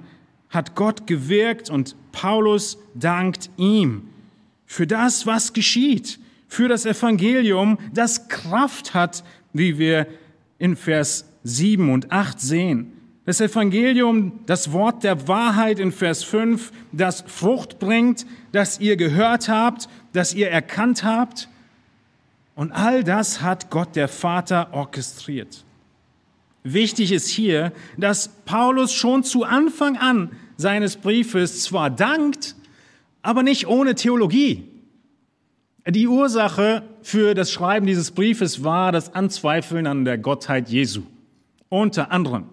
hat 0.51 0.75
Gott 0.75 1.07
gewirkt 1.07 1.71
und 1.71 1.95
Paulus 2.11 2.77
dankt 2.93 3.49
ihm 3.57 4.09
für 4.67 4.85
das, 4.85 5.25
was 5.25 5.53
geschieht, 5.53 6.19
für 6.51 6.67
das 6.67 6.85
Evangelium, 6.85 7.77
das 7.93 8.27
Kraft 8.27 8.93
hat, 8.93 9.23
wie 9.53 9.79
wir 9.79 10.05
in 10.59 10.75
Vers 10.75 11.23
7 11.45 11.89
und 11.89 12.11
8 12.11 12.41
sehen. 12.41 12.91
Das 13.25 13.39
Evangelium, 13.39 14.41
das 14.47 14.73
Wort 14.73 15.05
der 15.05 15.29
Wahrheit 15.29 15.79
in 15.79 15.93
Vers 15.93 16.25
5, 16.25 16.73
das 16.91 17.23
Frucht 17.25 17.79
bringt, 17.79 18.25
das 18.51 18.81
ihr 18.81 18.97
gehört 18.97 19.47
habt, 19.47 19.87
das 20.11 20.33
ihr 20.33 20.51
erkannt 20.51 21.05
habt. 21.05 21.47
Und 22.53 22.73
all 22.73 23.05
das 23.05 23.41
hat 23.41 23.69
Gott 23.69 23.95
der 23.95 24.09
Vater 24.09 24.73
orchestriert. 24.73 25.63
Wichtig 26.65 27.13
ist 27.13 27.29
hier, 27.29 27.71
dass 27.95 28.27
Paulus 28.43 28.91
schon 28.91 29.23
zu 29.23 29.45
Anfang 29.45 29.95
an 29.95 30.31
seines 30.57 30.97
Briefes 30.97 31.63
zwar 31.63 31.89
dankt, 31.89 32.57
aber 33.21 33.41
nicht 33.41 33.67
ohne 33.67 33.95
Theologie. 33.95 34.70
Die 35.91 36.07
Ursache 36.07 36.83
für 37.01 37.33
das 37.33 37.51
Schreiben 37.51 37.85
dieses 37.85 38.11
Briefes 38.11 38.63
war 38.63 38.91
das 38.91 39.13
Anzweifeln 39.13 39.87
an 39.87 40.05
der 40.05 40.17
Gottheit 40.17 40.69
Jesu. 40.69 41.03
Unter 41.69 42.11
anderem. 42.11 42.45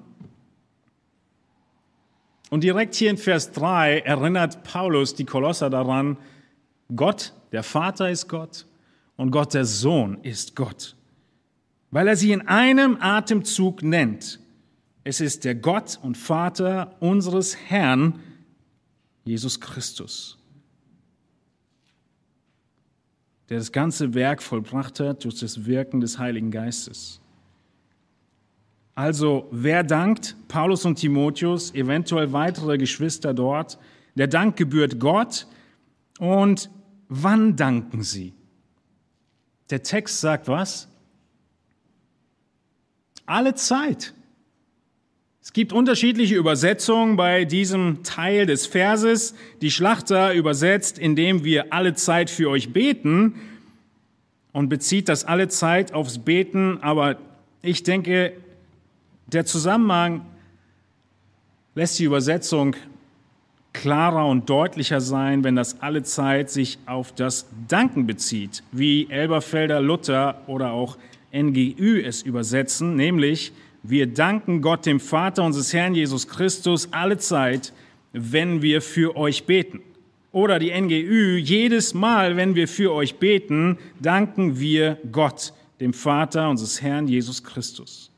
Und 2.50 2.64
direkt 2.64 2.94
hier 2.94 3.10
in 3.10 3.16
Vers 3.18 3.52
3 3.52 4.00
erinnert 4.00 4.62
Paulus 4.62 5.14
die 5.14 5.24
Kolosser 5.24 5.70
daran, 5.70 6.16
Gott, 6.94 7.32
der 7.52 7.62
Vater 7.62 8.10
ist 8.10 8.28
Gott 8.28 8.66
und 9.16 9.30
Gott, 9.30 9.54
der 9.54 9.64
Sohn 9.64 10.18
ist 10.22 10.56
Gott 10.56 10.96
weil 11.90 12.08
er 12.08 12.16
sie 12.16 12.32
in 12.32 12.46
einem 12.46 12.98
Atemzug 13.00 13.82
nennt. 13.82 14.40
Es 15.04 15.20
ist 15.20 15.44
der 15.44 15.54
Gott 15.54 15.98
und 16.02 16.16
Vater 16.16 16.96
unseres 17.00 17.56
Herrn, 17.56 18.20
Jesus 19.24 19.60
Christus, 19.60 20.37
der 23.48 23.58
das 23.58 23.72
ganze 23.72 24.14
Werk 24.14 24.42
vollbracht 24.42 25.00
hat 25.00 25.24
durch 25.24 25.38
das 25.40 25.64
Wirken 25.64 26.00
des 26.00 26.18
Heiligen 26.18 26.50
Geistes. 26.50 27.20
Also, 28.94 29.46
wer 29.52 29.84
dankt? 29.84 30.34
Paulus 30.48 30.84
und 30.84 30.96
Timotheus, 30.96 31.72
eventuell 31.72 32.32
weitere 32.32 32.78
Geschwister 32.78 33.32
dort. 33.32 33.78
Der 34.16 34.26
Dank 34.26 34.56
gebührt 34.56 34.98
Gott. 34.98 35.46
Und 36.18 36.68
wann 37.08 37.54
danken 37.54 38.02
sie? 38.02 38.34
Der 39.70 39.84
Text 39.84 40.20
sagt 40.20 40.48
was? 40.48 40.88
Alle 43.24 43.54
Zeit. 43.54 44.14
Es 45.48 45.54
gibt 45.54 45.72
unterschiedliche 45.72 46.34
Übersetzungen 46.34 47.16
bei 47.16 47.46
diesem 47.46 48.02
Teil 48.02 48.44
des 48.44 48.66
Verses. 48.66 49.34
Die 49.62 49.70
Schlachter 49.70 50.34
übersetzt, 50.34 50.98
indem 50.98 51.42
wir 51.42 51.72
alle 51.72 51.94
Zeit 51.94 52.28
für 52.28 52.50
euch 52.50 52.74
beten 52.74 53.34
und 54.52 54.68
bezieht 54.68 55.08
das 55.08 55.24
alle 55.24 55.48
Zeit 55.48 55.94
aufs 55.94 56.18
Beten. 56.18 56.82
Aber 56.82 57.16
ich 57.62 57.82
denke, 57.82 58.34
der 59.26 59.46
Zusammenhang 59.46 60.26
lässt 61.74 61.98
die 61.98 62.04
Übersetzung 62.04 62.76
klarer 63.72 64.26
und 64.26 64.50
deutlicher 64.50 65.00
sein, 65.00 65.44
wenn 65.44 65.56
das 65.56 65.80
alle 65.80 66.02
Zeit 66.02 66.50
sich 66.50 66.78
auf 66.84 67.14
das 67.14 67.46
Danken 67.68 68.06
bezieht, 68.06 68.62
wie 68.70 69.08
Elberfelder, 69.08 69.80
Luther 69.80 70.42
oder 70.46 70.72
auch 70.72 70.98
NGÜ 71.32 72.02
es 72.02 72.20
übersetzen, 72.20 72.96
nämlich 72.96 73.54
wir 73.82 74.06
danken 74.06 74.60
Gott 74.60 74.86
dem 74.86 75.00
Vater 75.00 75.44
unseres 75.44 75.72
Herrn 75.72 75.94
Jesus 75.94 76.28
Christus 76.28 76.88
alle 76.92 77.18
Zeit, 77.18 77.72
wenn 78.12 78.62
wir 78.62 78.82
für 78.82 79.16
euch 79.16 79.44
beten. 79.44 79.80
Oder 80.32 80.58
die 80.58 80.78
NGÜ, 80.78 81.36
jedes 81.36 81.94
Mal, 81.94 82.36
wenn 82.36 82.54
wir 82.54 82.68
für 82.68 82.92
euch 82.92 83.16
beten, 83.18 83.78
danken 84.00 84.58
wir 84.58 84.98
Gott, 85.10 85.52
dem 85.80 85.92
Vater 85.92 86.50
unseres 86.50 86.82
Herrn 86.82 87.08
Jesus 87.08 87.42
Christus. 87.42 88.10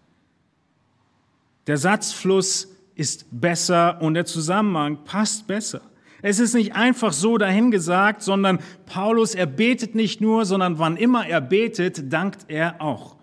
Der 1.66 1.76
Satzfluss 1.76 2.68
ist 2.94 3.26
besser 3.30 4.00
und 4.02 4.14
der 4.14 4.24
Zusammenhang 4.24 5.04
passt 5.04 5.46
besser. 5.46 5.82
Es 6.22 6.38
ist 6.38 6.54
nicht 6.54 6.74
einfach 6.74 7.12
so 7.12 7.38
dahingesagt, 7.38 8.22
sondern 8.22 8.58
Paulus, 8.86 9.34
er 9.34 9.46
betet 9.46 9.94
nicht 9.94 10.20
nur, 10.20 10.44
sondern 10.44 10.78
wann 10.78 10.96
immer 10.96 11.26
er 11.26 11.40
betet, 11.40 12.12
dankt 12.12 12.46
er 12.48 12.80
auch. 12.80 13.16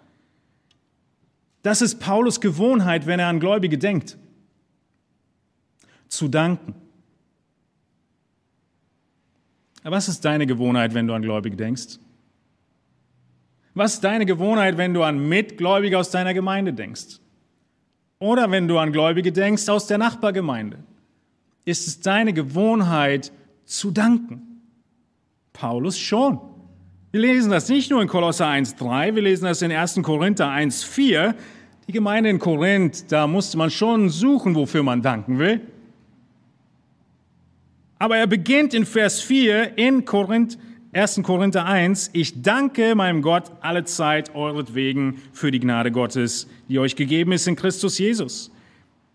Das 1.64 1.82
ist 1.82 2.00
Paulus 2.00 2.40
Gewohnheit, 2.40 3.06
wenn 3.06 3.20
er 3.20 3.28
an 3.28 3.40
Gläubige 3.40 3.78
denkt. 3.78 4.18
Zu 6.08 6.28
danken. 6.28 6.76
Aber 9.84 9.96
was 9.96 10.08
ist 10.08 10.24
deine 10.26 10.46
Gewohnheit, 10.46 10.94
wenn 10.94 11.08
du 11.08 11.14
an 11.14 11.22
Gläubige 11.22 11.56
denkst? 11.56 12.00
Was 13.74 13.96
ist 13.96 14.04
deine 14.04 14.26
Gewohnheit, 14.26 14.78
wenn 14.78 14.94
du 14.94 15.04
an 15.04 15.30
Mitgläubige 15.30 16.00
aus 16.00 16.10
deiner 16.10 16.34
Gemeinde 16.34 16.74
denkst? 16.74 17.20
Oder 18.20 18.50
wenn 18.50 18.68
du 18.68 18.80
an 18.80 18.92
Gläubige 18.92 19.32
denkst 19.32 19.70
aus 19.70 19.88
der 19.88 19.98
Nachbargemeinde? 19.98 20.80
Ist 21.64 21.88
es 21.88 22.00
deine 22.00 22.34
Gewohnheit 22.34 23.32
zu 23.66 23.92
danken? 23.92 24.62
Paulus 25.54 26.00
schon. 26.00 26.40
Wir 27.14 27.22
lesen 27.22 27.52
das 27.52 27.70
nicht 27.70 27.90
nur 27.90 28.02
in 28.02 28.10
Kolosser 28.10 28.48
1.3, 28.48 29.16
wir 29.16 29.22
lesen 29.22 29.46
das 29.46 29.62
in 29.62 29.72
1. 29.72 30.02
Korinther 30.04 30.50
1.4. 30.50 31.36
Die 31.88 31.94
Gemeinde 31.94 32.30
in 32.30 32.38
Korinth, 32.38 33.10
da 33.10 33.28
musste 33.28 33.58
man 33.58 33.72
schon 33.72 34.10
suchen, 34.10 34.56
wofür 34.56 34.84
man 34.84 35.02
danken 35.02 35.40
will. 35.40 35.62
Aber 37.98 38.18
er 38.18 38.28
beginnt 38.28 38.74
in 38.74 38.86
Vers 38.86 39.22
4 39.22 39.78
in 39.78 40.04
Korinth, 40.04 40.58
1. 40.92 41.22
Korinther 41.24 41.66
1, 41.66 42.10
ich 42.12 42.42
danke 42.42 42.94
meinem 42.94 43.22
Gott 43.22 43.52
alle 43.62 43.86
Zeit 43.86 44.36
euretwegen 44.36 45.22
für 45.32 45.50
die 45.50 45.62
Gnade 45.62 45.94
Gottes, 45.94 46.50
die 46.68 46.78
euch 46.78 46.98
gegeben 46.98 47.32
ist 47.32 47.48
in 47.48 47.56
Christus 47.56 47.98
Jesus. 47.98 48.52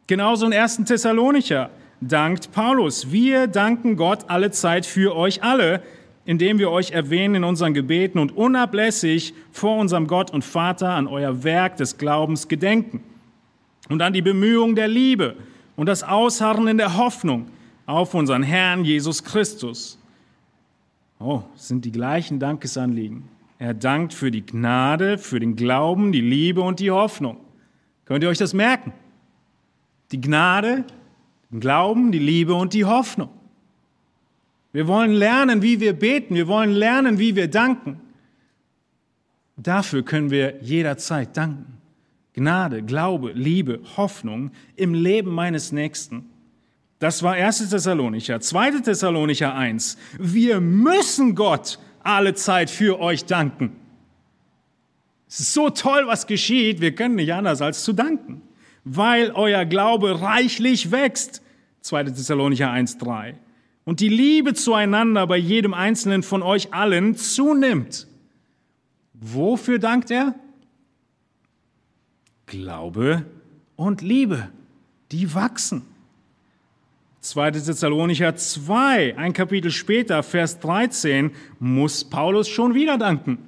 Genauso 0.06 0.46
in 0.46 0.54
1. 0.54 0.84
Thessalonicher 0.86 1.68
dankt 2.00 2.52
Paulus. 2.52 3.12
Wir 3.12 3.48
danken 3.48 3.96
Gott 3.96 4.30
alle 4.30 4.50
Zeit 4.50 4.86
für 4.86 5.14
euch 5.14 5.42
alle, 5.42 5.82
indem 6.24 6.58
wir 6.58 6.70
euch 6.70 6.92
erwähnen 6.92 7.36
in 7.36 7.44
unseren 7.44 7.74
Gebeten 7.74 8.18
und 8.18 8.36
unablässig 8.36 9.34
vor 9.50 9.76
unserem 9.78 10.06
Gott 10.06 10.30
und 10.30 10.44
Vater 10.44 10.90
an 10.90 11.06
euer 11.06 11.42
Werk 11.42 11.76
des 11.76 11.98
Glaubens 11.98 12.48
gedenken 12.48 13.02
und 13.88 14.00
an 14.02 14.12
die 14.12 14.22
Bemühungen 14.22 14.76
der 14.76 14.88
Liebe 14.88 15.36
und 15.76 15.86
das 15.86 16.04
Ausharren 16.04 16.68
in 16.68 16.78
der 16.78 16.96
Hoffnung 16.96 17.48
auf 17.86 18.14
unseren 18.14 18.42
Herrn 18.42 18.84
Jesus 18.84 19.24
Christus. 19.24 19.98
Oh, 21.18 21.42
sind 21.56 21.84
die 21.84 21.92
gleichen 21.92 22.38
Dankesanliegen. 22.38 23.24
Er 23.58 23.74
dankt 23.74 24.12
für 24.12 24.30
die 24.30 24.44
Gnade, 24.44 25.18
für 25.18 25.38
den 25.38 25.54
Glauben, 25.54 26.12
die 26.12 26.20
Liebe 26.20 26.62
und 26.62 26.80
die 26.80 26.90
Hoffnung. 26.90 27.38
Könnt 28.04 28.24
ihr 28.24 28.30
euch 28.30 28.38
das 28.38 28.54
merken? 28.54 28.92
Die 30.10 30.20
Gnade, 30.20 30.84
den 31.50 31.60
Glauben, 31.60 32.12
die 32.12 32.18
Liebe 32.18 32.54
und 32.54 32.74
die 32.74 32.84
Hoffnung. 32.84 33.28
Wir 34.72 34.88
wollen 34.88 35.12
lernen, 35.12 35.62
wie 35.62 35.80
wir 35.80 35.92
beten. 35.92 36.34
Wir 36.34 36.48
wollen 36.48 36.72
lernen, 36.72 37.18
wie 37.18 37.36
wir 37.36 37.48
danken. 37.48 38.00
Dafür 39.56 40.02
können 40.02 40.30
wir 40.30 40.62
jederzeit 40.62 41.36
danken. 41.36 41.78
Gnade, 42.34 42.82
Glaube, 42.82 43.32
Liebe, 43.32 43.80
Hoffnung 43.96 44.50
im 44.74 44.94
Leben 44.94 45.30
meines 45.30 45.70
Nächsten. 45.70 46.30
Das 46.98 47.22
war 47.22 47.34
1. 47.34 47.68
Thessalonicher. 47.68 48.40
2. 48.40 48.80
Thessalonicher 48.80 49.54
1. 49.54 49.98
Wir 50.18 50.60
müssen 50.60 51.34
Gott 51.34 51.78
alle 52.02 52.34
Zeit 52.34 52.70
für 52.70 53.00
euch 53.00 53.26
danken. 53.26 53.76
Es 55.28 55.40
ist 55.40 55.52
so 55.52 55.68
toll, 55.68 56.06
was 56.06 56.26
geschieht. 56.26 56.80
Wir 56.80 56.94
können 56.94 57.16
nicht 57.16 57.32
anders 57.32 57.60
als 57.60 57.84
zu 57.84 57.92
danken, 57.92 58.42
weil 58.84 59.32
euer 59.32 59.64
Glaube 59.64 60.22
reichlich 60.22 60.90
wächst. 60.90 61.42
2. 61.82 62.04
Thessalonicher 62.04 62.70
1, 62.70 62.98
3. 62.98 63.34
Und 63.84 64.00
die 64.00 64.08
Liebe 64.08 64.54
zueinander 64.54 65.26
bei 65.26 65.36
jedem 65.36 65.74
einzelnen 65.74 66.22
von 66.22 66.42
euch 66.42 66.72
allen 66.72 67.16
zunimmt. 67.16 68.06
Wofür 69.14 69.78
dankt 69.78 70.10
er? 70.10 70.34
Glaube 72.46 73.24
und 73.76 74.02
Liebe, 74.02 74.48
die 75.10 75.34
wachsen. 75.34 75.82
2. 77.20 77.52
Thessalonicher 77.52 78.34
2, 78.34 79.16
ein 79.16 79.32
Kapitel 79.32 79.70
später, 79.70 80.24
Vers 80.24 80.58
13, 80.58 81.30
muss 81.60 82.04
Paulus 82.04 82.48
schon 82.48 82.74
wieder 82.74 82.98
danken. 82.98 83.38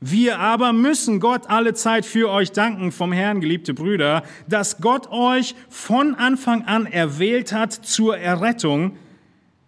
Wir 0.00 0.38
aber 0.38 0.72
müssen 0.72 1.18
Gott 1.18 1.48
alle 1.48 1.74
Zeit 1.74 2.04
für 2.04 2.28
euch 2.28 2.52
danken, 2.52 2.92
vom 2.92 3.12
Herrn, 3.12 3.40
geliebte 3.40 3.72
Brüder, 3.72 4.24
dass 4.48 4.80
Gott 4.80 5.10
euch 5.10 5.54
von 5.70 6.14
Anfang 6.14 6.66
an 6.66 6.86
erwählt 6.86 7.52
hat 7.52 7.72
zur 7.72 8.18
Errettung 8.18 8.96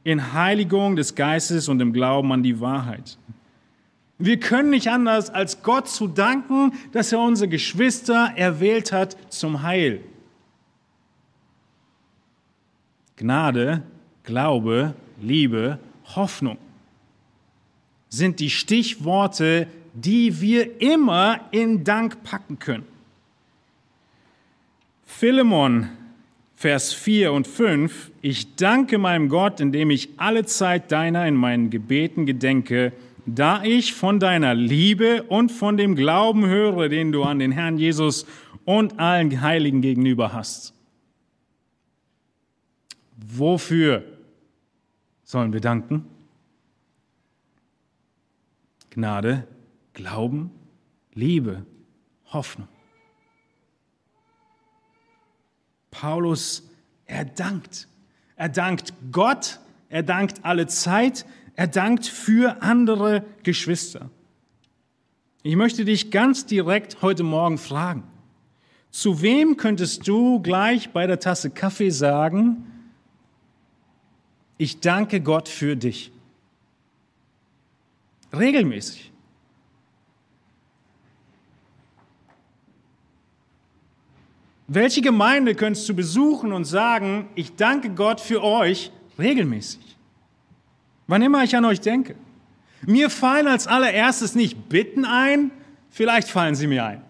in 0.04 0.32
Heiligung 0.32 0.96
des 0.96 1.14
Geistes 1.14 1.68
und 1.68 1.80
im 1.80 1.92
Glauben 1.92 2.30
an 2.32 2.42
die 2.42 2.60
Wahrheit. 2.60 3.18
Wir 4.18 4.38
können 4.38 4.70
nicht 4.70 4.88
anders, 4.88 5.30
als 5.30 5.62
Gott 5.62 5.88
zu 5.88 6.06
danken, 6.06 6.72
dass 6.92 7.10
er 7.10 7.20
unsere 7.20 7.48
Geschwister 7.48 8.32
erwählt 8.36 8.92
hat 8.92 9.16
zum 9.32 9.62
Heil. 9.62 10.00
Gnade, 13.16 13.82
Glaube, 14.22 14.94
Liebe, 15.20 15.78
Hoffnung 16.14 16.58
sind 18.08 18.38
die 18.40 18.50
Stichworte, 18.50 19.66
die 19.92 20.40
wir 20.40 20.80
immer 20.80 21.40
in 21.50 21.84
Dank 21.84 22.22
packen 22.22 22.58
können. 22.58 22.86
Philemon, 25.04 25.90
Vers 26.54 26.92
4 26.92 27.32
und 27.32 27.46
5, 27.46 28.10
ich 28.24 28.56
danke 28.56 28.96
meinem 28.96 29.28
Gott, 29.28 29.60
indem 29.60 29.90
ich 29.90 30.08
alle 30.16 30.46
Zeit 30.46 30.90
deiner 30.90 31.28
in 31.28 31.34
meinen 31.34 31.68
Gebeten 31.68 32.24
gedenke, 32.24 32.94
da 33.26 33.62
ich 33.62 33.92
von 33.92 34.18
deiner 34.18 34.54
Liebe 34.54 35.24
und 35.24 35.52
von 35.52 35.76
dem 35.76 35.94
Glauben 35.94 36.46
höre, 36.46 36.88
den 36.88 37.12
du 37.12 37.22
an 37.22 37.38
den 37.38 37.52
Herrn 37.52 37.76
Jesus 37.76 38.24
und 38.64 38.98
allen 38.98 39.42
Heiligen 39.42 39.82
gegenüber 39.82 40.32
hast. 40.32 40.72
Wofür 43.18 44.04
sollen 45.22 45.52
wir 45.52 45.60
danken? 45.60 46.06
Gnade, 48.88 49.46
Glauben, 49.92 50.50
Liebe, 51.12 51.66
Hoffnung. 52.32 52.68
Paulus, 55.90 56.66
er 57.04 57.26
dankt. 57.26 57.87
Er 58.36 58.48
dankt 58.48 58.92
Gott, 59.12 59.60
er 59.88 60.02
dankt 60.02 60.44
alle 60.44 60.66
Zeit, 60.66 61.24
er 61.54 61.68
dankt 61.68 62.06
für 62.06 62.62
andere 62.62 63.24
Geschwister. 63.42 64.10
Ich 65.42 65.56
möchte 65.56 65.84
dich 65.84 66.10
ganz 66.10 66.46
direkt 66.46 67.02
heute 67.02 67.22
Morgen 67.22 67.58
fragen, 67.58 68.02
zu 68.90 69.22
wem 69.22 69.56
könntest 69.56 70.08
du 70.08 70.40
gleich 70.40 70.90
bei 70.90 71.06
der 71.06 71.20
Tasse 71.20 71.50
Kaffee 71.50 71.90
sagen, 71.90 72.66
ich 74.56 74.80
danke 74.80 75.20
Gott 75.20 75.48
für 75.48 75.76
dich. 75.76 76.12
Regelmäßig. 78.32 79.13
Welche 84.66 85.03
Gemeinde 85.03 85.55
könntest 85.55 85.88
du 85.88 85.94
besuchen 85.94 86.53
und 86.53 86.64
sagen, 86.64 87.29
ich 87.35 87.55
danke 87.55 87.90
Gott 87.90 88.20
für 88.20 88.42
euch 88.42 88.90
regelmäßig? 89.18 89.81
Wann 91.07 91.20
immer 91.20 91.44
ich 91.44 91.55
an 91.55 91.66
euch 91.66 91.81
denke. 91.81 92.14
Mir 92.87 93.11
fallen 93.11 93.46
als 93.46 93.66
allererstes 93.66 94.35
nicht 94.35 94.70
Bitten 94.70 95.05
ein, 95.05 95.50
vielleicht 95.90 96.29
fallen 96.29 96.55
sie 96.55 96.66
mir 96.66 96.85
ein, 96.85 97.03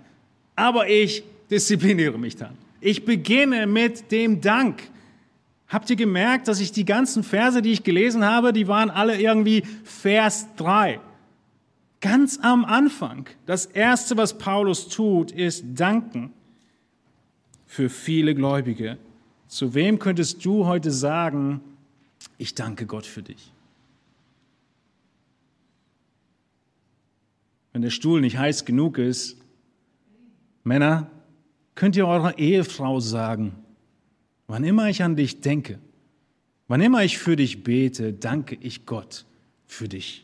aber 0.57 0.89
ich 0.89 1.23
diszipliniere 1.49 2.19
mich 2.19 2.37
dann. 2.37 2.57
Ich 2.81 3.05
beginne 3.05 3.67
mit 3.67 4.11
dem 4.11 4.41
Dank. 4.41 4.83
Habt 5.69 5.91
ihr 5.91 5.97
gemerkt, 5.97 6.49
dass 6.49 6.61
ich 6.61 6.73
die 6.73 6.85
ganzen 6.85 7.23
Verse, 7.23 7.63
die 7.63 7.73
ich 7.73 7.85
gelesen 7.85 8.25
habe, 8.25 8.53
die 8.53 8.69
waren 8.69 8.91
alle 8.91 9.21
irgendwie 9.21 9.63
Vers 9.85 10.49
3. 10.57 11.01
Ganz 12.01 12.39
am 12.43 12.65
Anfang. 12.65 13.27
Das 13.47 13.67
Erste, 13.67 14.17
was 14.17 14.39
Paulus 14.39 14.89
tut, 14.89 15.31
ist 15.31 15.65
danken 15.75 16.33
für 17.67 17.89
viele 17.89 18.35
Gläubige. 18.35 18.99
Zu 19.49 19.75
wem 19.75 19.99
könntest 19.99 20.45
du 20.45 20.67
heute 20.67 20.91
sagen, 20.91 21.61
ich 22.39 22.55
danke 22.55 22.87
Gott 22.87 23.07
für 23.07 23.23
dich? 23.23 23.53
Wenn 27.73 27.83
der 27.83 27.91
Stuhl 27.91 28.21
nicht 28.21 28.39
heiß 28.39 28.65
genug 28.65 28.99
ist, 28.99 29.37
Männer, 30.63 31.11
könnt 31.75 31.97
ihr 31.97 32.07
eurer 32.07 32.39
Ehefrau 32.39 33.01
sagen, 33.01 33.65
Wann 34.47 34.65
immer 34.65 34.89
ich 34.89 35.03
an 35.03 35.17
dich 35.17 35.41
denke, 35.41 35.79
wann 36.69 36.81
immer 36.81 37.03
ich 37.03 37.19
für 37.19 37.37
dich 37.37 37.65
bete, 37.65 38.13
danke 38.13 38.57
ich 38.61 38.87
Gott 38.87 39.25
für 39.67 39.89
dich. 39.89 40.24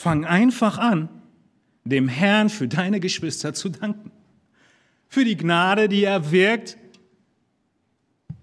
Fang 0.00 0.24
einfach 0.24 0.78
an, 0.78 1.08
dem 1.82 2.06
Herrn 2.06 2.50
für 2.50 2.68
deine 2.68 3.00
Geschwister 3.00 3.52
zu 3.52 3.68
danken. 3.68 4.12
Für 5.08 5.24
die 5.24 5.36
Gnade, 5.36 5.88
die 5.88 6.04
er 6.04 6.30
wirkt, 6.30 6.78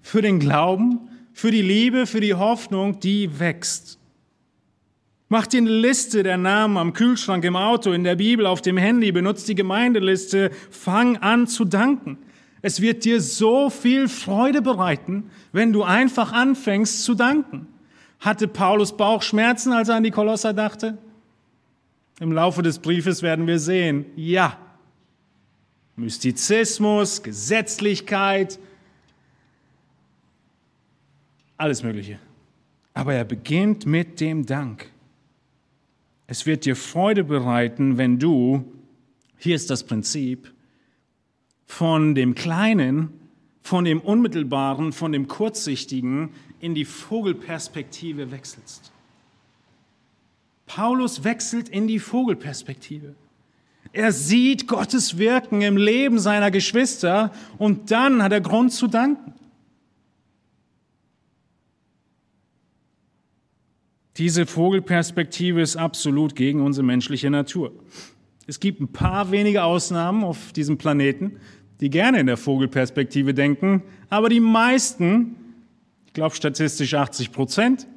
für 0.01 0.21
den 0.21 0.39
Glauben, 0.39 1.07
für 1.31 1.51
die 1.51 1.61
Liebe, 1.61 2.07
für 2.07 2.19
die 2.19 2.33
Hoffnung, 2.33 2.99
die 2.99 3.39
wächst. 3.39 3.99
Mach 5.29 5.47
dir 5.47 5.59
eine 5.59 5.69
Liste 5.69 6.23
der 6.23 6.35
Namen 6.35 6.75
am 6.75 6.91
Kühlschrank, 6.91 7.45
im 7.45 7.55
Auto, 7.55 7.93
in 7.93 8.03
der 8.03 8.17
Bibel, 8.17 8.47
auf 8.47 8.61
dem 8.61 8.75
Handy, 8.75 9.13
benutzt 9.13 9.47
die 9.47 9.55
Gemeindeliste, 9.55 10.51
fang 10.69 11.15
an 11.15 11.47
zu 11.47 11.63
danken. 11.63 12.17
Es 12.63 12.81
wird 12.81 13.05
dir 13.05 13.21
so 13.21 13.69
viel 13.69 14.09
Freude 14.09 14.61
bereiten, 14.61 15.29
wenn 15.53 15.71
du 15.71 15.83
einfach 15.83 16.33
anfängst 16.33 17.05
zu 17.05 17.13
danken. 17.13 17.67
Hatte 18.19 18.49
Paulus 18.49 18.97
Bauchschmerzen, 18.97 19.71
als 19.71 19.87
er 19.87 19.95
an 19.95 20.03
die 20.03 20.11
Kolosser 20.11 20.51
dachte? 20.51 20.97
Im 22.19 22.31
Laufe 22.31 22.61
des 22.61 22.79
Briefes 22.79 23.21
werden 23.21 23.45
wir 23.47 23.59
sehen, 23.59 24.05
ja. 24.15 24.57
Mystizismus, 25.97 27.23
Gesetzlichkeit, 27.23 28.59
alles 31.57 31.83
Mögliche. 31.83 32.19
Aber 32.93 33.13
er 33.13 33.23
beginnt 33.25 33.85
mit 33.85 34.19
dem 34.19 34.45
Dank. 34.45 34.91
Es 36.27 36.45
wird 36.45 36.65
dir 36.65 36.75
Freude 36.75 37.23
bereiten, 37.23 37.97
wenn 37.97 38.19
du, 38.19 38.65
hier 39.37 39.55
ist 39.55 39.69
das 39.69 39.83
Prinzip, 39.83 40.53
von 41.65 42.15
dem 42.15 42.35
Kleinen, 42.35 43.09
von 43.61 43.85
dem 43.85 43.99
Unmittelbaren, 43.99 44.91
von 44.91 45.11
dem 45.11 45.27
Kurzsichtigen 45.27 46.29
in 46.59 46.75
die 46.75 46.85
Vogelperspektive 46.85 48.31
wechselst. 48.31 48.91
Paulus 50.65 51.23
wechselt 51.23 51.69
in 51.69 51.87
die 51.87 51.99
Vogelperspektive. 51.99 53.15
Er 53.93 54.11
sieht 54.11 54.67
Gottes 54.67 55.17
Wirken 55.17 55.61
im 55.61 55.77
Leben 55.77 56.19
seiner 56.19 56.51
Geschwister 56.51 57.31
und 57.57 57.91
dann 57.91 58.21
hat 58.21 58.33
er 58.33 58.41
Grund 58.41 58.73
zu 58.73 58.87
danken. 58.87 59.33
Diese 64.17 64.45
Vogelperspektive 64.45 65.61
ist 65.61 65.75
absolut 65.75 66.35
gegen 66.35 66.61
unsere 66.61 66.85
menschliche 66.85 67.29
Natur. 67.29 67.73
Es 68.47 68.59
gibt 68.59 68.79
ein 68.79 68.87
paar 68.87 69.31
wenige 69.31 69.63
Ausnahmen 69.63 70.23
auf 70.23 70.53
diesem 70.53 70.77
Planeten, 70.77 71.37
die 71.81 71.89
gerne 71.89 72.19
in 72.19 72.27
der 72.27 72.37
Vogelperspektive 72.37 73.33
denken, 73.33 73.83
aber 74.09 74.29
die 74.29 74.39
meisten, 74.39 75.35
ich 76.05 76.13
glaube 76.13 76.35
statistisch 76.35 76.93
80 76.93 77.31
Prozent, 77.31 77.87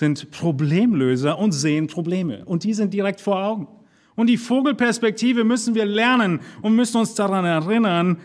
sind 0.00 0.30
Problemlöser 0.30 1.38
und 1.38 1.52
sehen 1.52 1.86
Probleme. 1.86 2.42
Und 2.46 2.64
die 2.64 2.72
sind 2.72 2.94
direkt 2.94 3.20
vor 3.20 3.44
Augen. 3.44 3.68
Und 4.16 4.28
die 4.28 4.38
Vogelperspektive 4.38 5.44
müssen 5.44 5.74
wir 5.74 5.84
lernen 5.84 6.40
und 6.62 6.74
müssen 6.74 6.96
uns 6.96 7.14
daran 7.14 7.44
erinnern, 7.44 8.16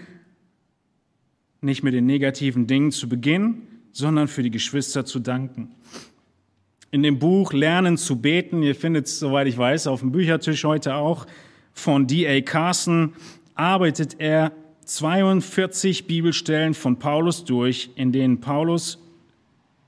nicht 1.60 1.84
mit 1.84 1.94
den 1.94 2.06
negativen 2.06 2.66
Dingen 2.66 2.92
zu 2.92 3.10
beginnen, 3.10 3.68
sondern 3.92 4.30
für 4.30 4.42
die 4.42 4.52
Geschwister 4.52 5.04
zu 5.04 5.20
danken. 5.20 5.76
In 6.92 7.04
dem 7.04 7.20
Buch 7.20 7.52
Lernen 7.52 7.98
zu 7.98 8.22
beten, 8.22 8.64
ihr 8.64 8.76
findet 8.76 9.08
es, 9.08 9.20
soweit 9.20 9.48
ich 9.48 9.58
weiß, 9.58 9.88
auf 9.88 10.00
dem 10.00 10.14
Büchertisch 10.14 10.64
heute 10.64 10.96
auch, 10.96 11.26
von 11.74 12.08
D.A. 12.08 12.40
Carson, 12.40 13.14
arbeitet 13.54 14.16
er 14.20 14.54
42 14.86 16.08
Bibelstellen 16.08 16.74
von 16.74 17.00
Paulus 17.00 17.44
durch, 17.44 17.90
in 17.96 18.14
denen 18.14 18.40
Paulus 18.40 18.98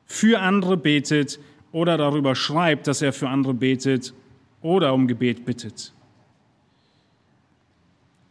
für 0.06 0.42
andere 0.42 0.76
betet 0.76 1.40
oder 1.72 1.98
darüber 1.98 2.36
schreibt, 2.36 2.88
dass 2.88 3.02
er 3.02 3.14
für 3.14 3.30
andere 3.30 3.54
betet 3.54 4.14
oder 4.62 4.94
um 4.94 5.08
Gebet 5.08 5.46
bittet. 5.46 5.94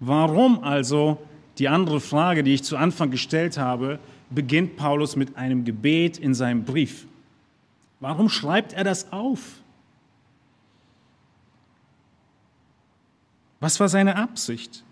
Warum 0.00 0.62
also, 0.62 1.18
die 1.58 1.68
andere 1.68 2.00
Frage, 2.00 2.42
die 2.42 2.54
ich 2.54 2.64
zu 2.64 2.76
Anfang 2.76 3.10
gestellt 3.10 3.56
habe, 3.56 3.98
beginnt 4.30 4.76
Paulus 4.76 5.16
mit 5.16 5.36
einem 5.36 5.64
Gebet 5.64 6.18
in 6.18 6.34
seinem 6.34 6.64
Brief? 6.64 7.06
Warum 8.00 8.28
schreibt 8.28 8.72
er 8.72 8.84
das 8.84 9.12
auf? 9.12 9.60
Was 13.60 13.80
war 13.80 13.88
seine 13.88 14.16
Absicht? 14.16 14.84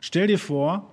Stell 0.00 0.26
dir 0.26 0.38
vor, 0.38 0.89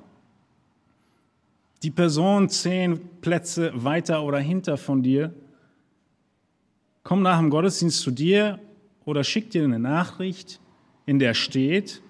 die 1.83 1.91
Person 1.91 2.49
zehn 2.49 2.99
Plätze 3.21 3.71
weiter 3.75 4.23
oder 4.23 4.39
hinter 4.39 4.77
von 4.77 5.03
dir 5.03 5.33
kommt 7.03 7.23
nach 7.23 7.39
dem 7.39 7.49
Gottesdienst 7.49 8.01
zu 8.01 8.11
dir 8.11 8.59
oder 9.05 9.23
schickt 9.23 9.53
dir 9.53 9.63
eine 9.63 9.79
Nachricht, 9.79 10.59
in 11.05 11.19
der 11.19 11.33
steht, 11.33 12.01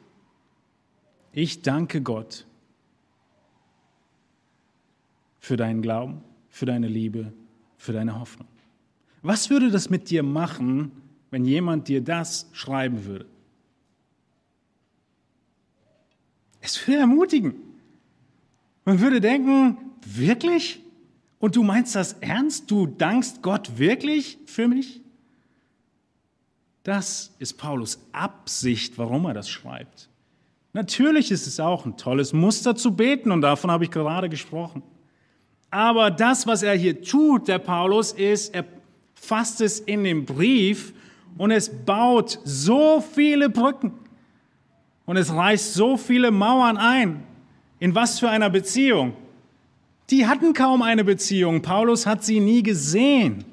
ich 1.32 1.62
danke 1.62 2.02
Gott 2.02 2.48
für 5.40 5.56
deinen 5.56 5.84
Glauben, 5.84 6.24
für 6.50 6.66
deine 6.66 6.88
Liebe, 6.88 7.32
für 7.78 7.94
deine 7.94 8.20
Hoffnung. 8.20 8.48
Was 9.22 9.50
würde 9.50 9.70
das 9.70 9.90
mit 9.90 10.10
dir 10.10 10.24
machen, 10.24 10.92
wenn 11.30 11.46
jemand 11.46 11.88
dir 11.90 12.02
das 12.02 12.50
schreiben 12.54 13.06
würde? 13.06 13.28
Es 16.62 16.88
würde 16.88 17.02
ermutigen. 17.02 17.67
Man 18.88 19.02
würde 19.02 19.20
denken, 19.20 19.78
wirklich? 20.06 20.82
Und 21.40 21.58
du 21.58 21.64
meinst 21.64 21.94
das 21.94 22.14
ernst? 22.22 22.72
Du 22.72 22.88
dankst 22.88 23.42
Gott 23.42 23.78
wirklich 23.78 24.38
für 24.46 24.70
mich? 24.70 25.02
Das 26.84 27.36
ist 27.38 27.58
Paulus 27.58 28.00
Absicht, 28.14 28.98
warum 28.98 29.26
er 29.26 29.34
das 29.34 29.50
schreibt. 29.50 30.08
Natürlich 30.72 31.32
ist 31.32 31.48
es 31.48 31.60
auch 31.60 31.86
ein 31.86 31.98
tolles 31.98 32.32
Muster 32.32 32.78
zu 32.78 32.96
beten 32.96 33.34
und 33.34 33.42
davon 33.42 33.72
habe 33.72 33.84
ich 33.84 33.92
gerade 33.92 34.30
gesprochen. 34.30 34.82
Aber 35.70 36.10
das, 36.10 36.48
was 36.48 36.64
er 36.64 36.76
hier 36.76 37.02
tut, 37.02 37.50
der 37.50 37.60
Paulus, 37.60 38.14
ist, 38.14 38.56
er 38.56 38.64
fasst 39.16 39.60
es 39.60 39.82
in 39.82 40.06
den 40.06 40.24
Brief 40.24 40.94
und 41.38 41.52
es 41.52 41.70
baut 41.70 42.40
so 42.46 43.02
viele 43.02 43.50
Brücken 43.50 43.92
und 45.06 45.18
es 45.18 45.30
reißt 45.30 45.74
so 45.74 45.98
viele 45.98 46.32
Mauern 46.32 46.78
ein. 46.78 47.28
In 47.80 47.94
was 47.94 48.20
für 48.20 48.30
einer 48.30 48.50
Beziehung? 48.50 49.14
Die 50.10 50.26
hatten 50.26 50.54
kaum 50.54 50.82
eine 50.82 51.04
Beziehung. 51.04 51.62
Paulus 51.62 52.06
hat 52.06 52.24
sie 52.24 52.40
nie 52.40 52.64
gesehen. 52.64 53.46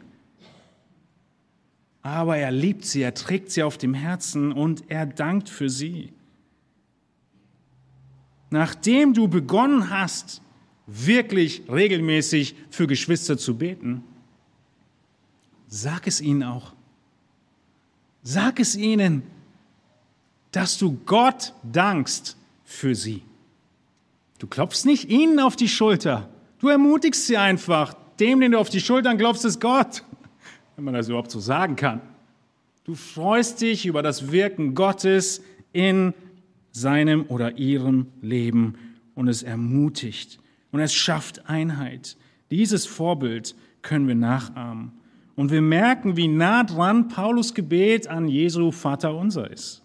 Aber 2.02 2.36
er 2.36 2.50
liebt 2.50 2.84
sie, 2.84 3.02
er 3.02 3.14
trägt 3.14 3.50
sie 3.50 3.62
auf 3.62 3.78
dem 3.78 3.94
Herzen 3.94 4.52
und 4.52 4.84
er 4.88 5.06
dankt 5.06 5.48
für 5.48 5.68
sie. 5.68 6.12
Nachdem 8.50 9.14
du 9.14 9.26
begonnen 9.26 9.90
hast, 9.90 10.42
wirklich 10.86 11.62
regelmäßig 11.68 12.54
für 12.70 12.86
Geschwister 12.86 13.38
zu 13.38 13.56
beten, 13.56 14.04
sag 15.66 16.06
es 16.06 16.20
ihnen 16.20 16.42
auch. 16.42 16.72
Sag 18.22 18.60
es 18.60 18.76
ihnen, 18.76 19.22
dass 20.52 20.78
du 20.78 20.98
Gott 21.04 21.52
dankst 21.62 22.36
für 22.64 22.94
sie. 22.94 23.22
Du 24.44 24.50
klopfst 24.50 24.84
nicht 24.84 25.08
ihnen 25.08 25.40
auf 25.40 25.56
die 25.56 25.68
Schulter. 25.68 26.28
Du 26.58 26.68
ermutigst 26.68 27.26
sie 27.26 27.38
einfach. 27.38 27.94
Dem, 28.20 28.40
den 28.40 28.52
du 28.52 28.58
auf 28.58 28.68
die 28.68 28.82
Schultern 28.82 29.16
klopfst, 29.16 29.46
ist 29.46 29.58
Gott. 29.58 30.04
Wenn 30.76 30.84
man 30.84 30.92
das 30.92 31.08
überhaupt 31.08 31.30
so 31.30 31.40
sagen 31.40 31.76
kann. 31.76 32.02
Du 32.84 32.94
freust 32.94 33.62
dich 33.62 33.86
über 33.86 34.02
das 34.02 34.32
Wirken 34.32 34.74
Gottes 34.74 35.42
in 35.72 36.12
seinem 36.72 37.24
oder 37.28 37.56
ihrem 37.56 38.08
Leben 38.20 38.74
und 39.14 39.28
es 39.28 39.42
ermutigt 39.42 40.38
und 40.72 40.80
es 40.80 40.92
schafft 40.92 41.48
Einheit. 41.48 42.18
Dieses 42.50 42.84
Vorbild 42.84 43.54
können 43.80 44.06
wir 44.06 44.14
nachahmen. 44.14 44.92
Und 45.36 45.52
wir 45.52 45.62
merken, 45.62 46.18
wie 46.18 46.28
nah 46.28 46.64
dran 46.64 47.08
Paulus 47.08 47.54
Gebet 47.54 48.08
an 48.08 48.28
Jesu 48.28 48.72
Vater 48.72 49.16
unser 49.16 49.50
ist. 49.50 49.83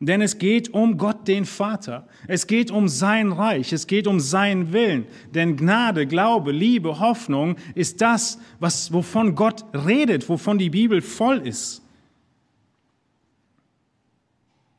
Denn 0.00 0.20
es 0.20 0.38
geht 0.38 0.72
um 0.72 0.96
Gott 0.96 1.26
den 1.26 1.44
Vater. 1.44 2.06
Es 2.28 2.46
geht 2.46 2.70
um 2.70 2.88
sein 2.88 3.32
Reich. 3.32 3.72
Es 3.72 3.88
geht 3.88 4.06
um 4.06 4.20
seinen 4.20 4.72
Willen. 4.72 5.06
Denn 5.34 5.56
Gnade, 5.56 6.06
Glaube, 6.06 6.52
Liebe, 6.52 7.00
Hoffnung 7.00 7.56
ist 7.74 8.00
das, 8.00 8.38
was, 8.60 8.92
wovon 8.92 9.34
Gott 9.34 9.64
redet, 9.74 10.28
wovon 10.28 10.58
die 10.58 10.70
Bibel 10.70 11.02
voll 11.02 11.38
ist. 11.46 11.82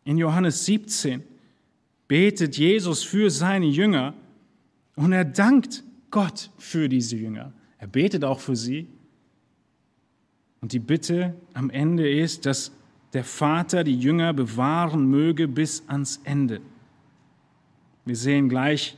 In 0.06 0.18
Johannes 0.18 0.66
17 0.66 1.22
betet 2.08 2.58
Jesus 2.58 3.04
für 3.04 3.30
seine 3.30 3.68
Jünger 3.68 4.14
und 4.96 5.12
er 5.12 5.26
dankt 5.26 5.84
Gott 6.12 6.50
für 6.58 6.88
diese 6.88 7.18
Jünger. 7.18 7.54
Er 7.78 7.88
betet 7.88 8.24
auch 8.24 8.40
für 8.40 8.56
sie. 8.56 8.88
Und 10.62 10.74
die 10.74 10.80
Bitte 10.80 11.36
am 11.54 11.70
Ende 11.70 12.10
ist, 12.10 12.46
dass 12.46 12.72
der 13.14 13.24
Vater 13.24 13.84
die 13.84 13.98
Jünger 13.98 14.34
bewahren 14.34 15.10
möge 15.10 15.48
bis 15.48 15.84
ans 15.88 16.22
Ende. 16.24 16.62
Wir 18.06 18.16
sehen 18.16 18.50
gleich 18.50 18.98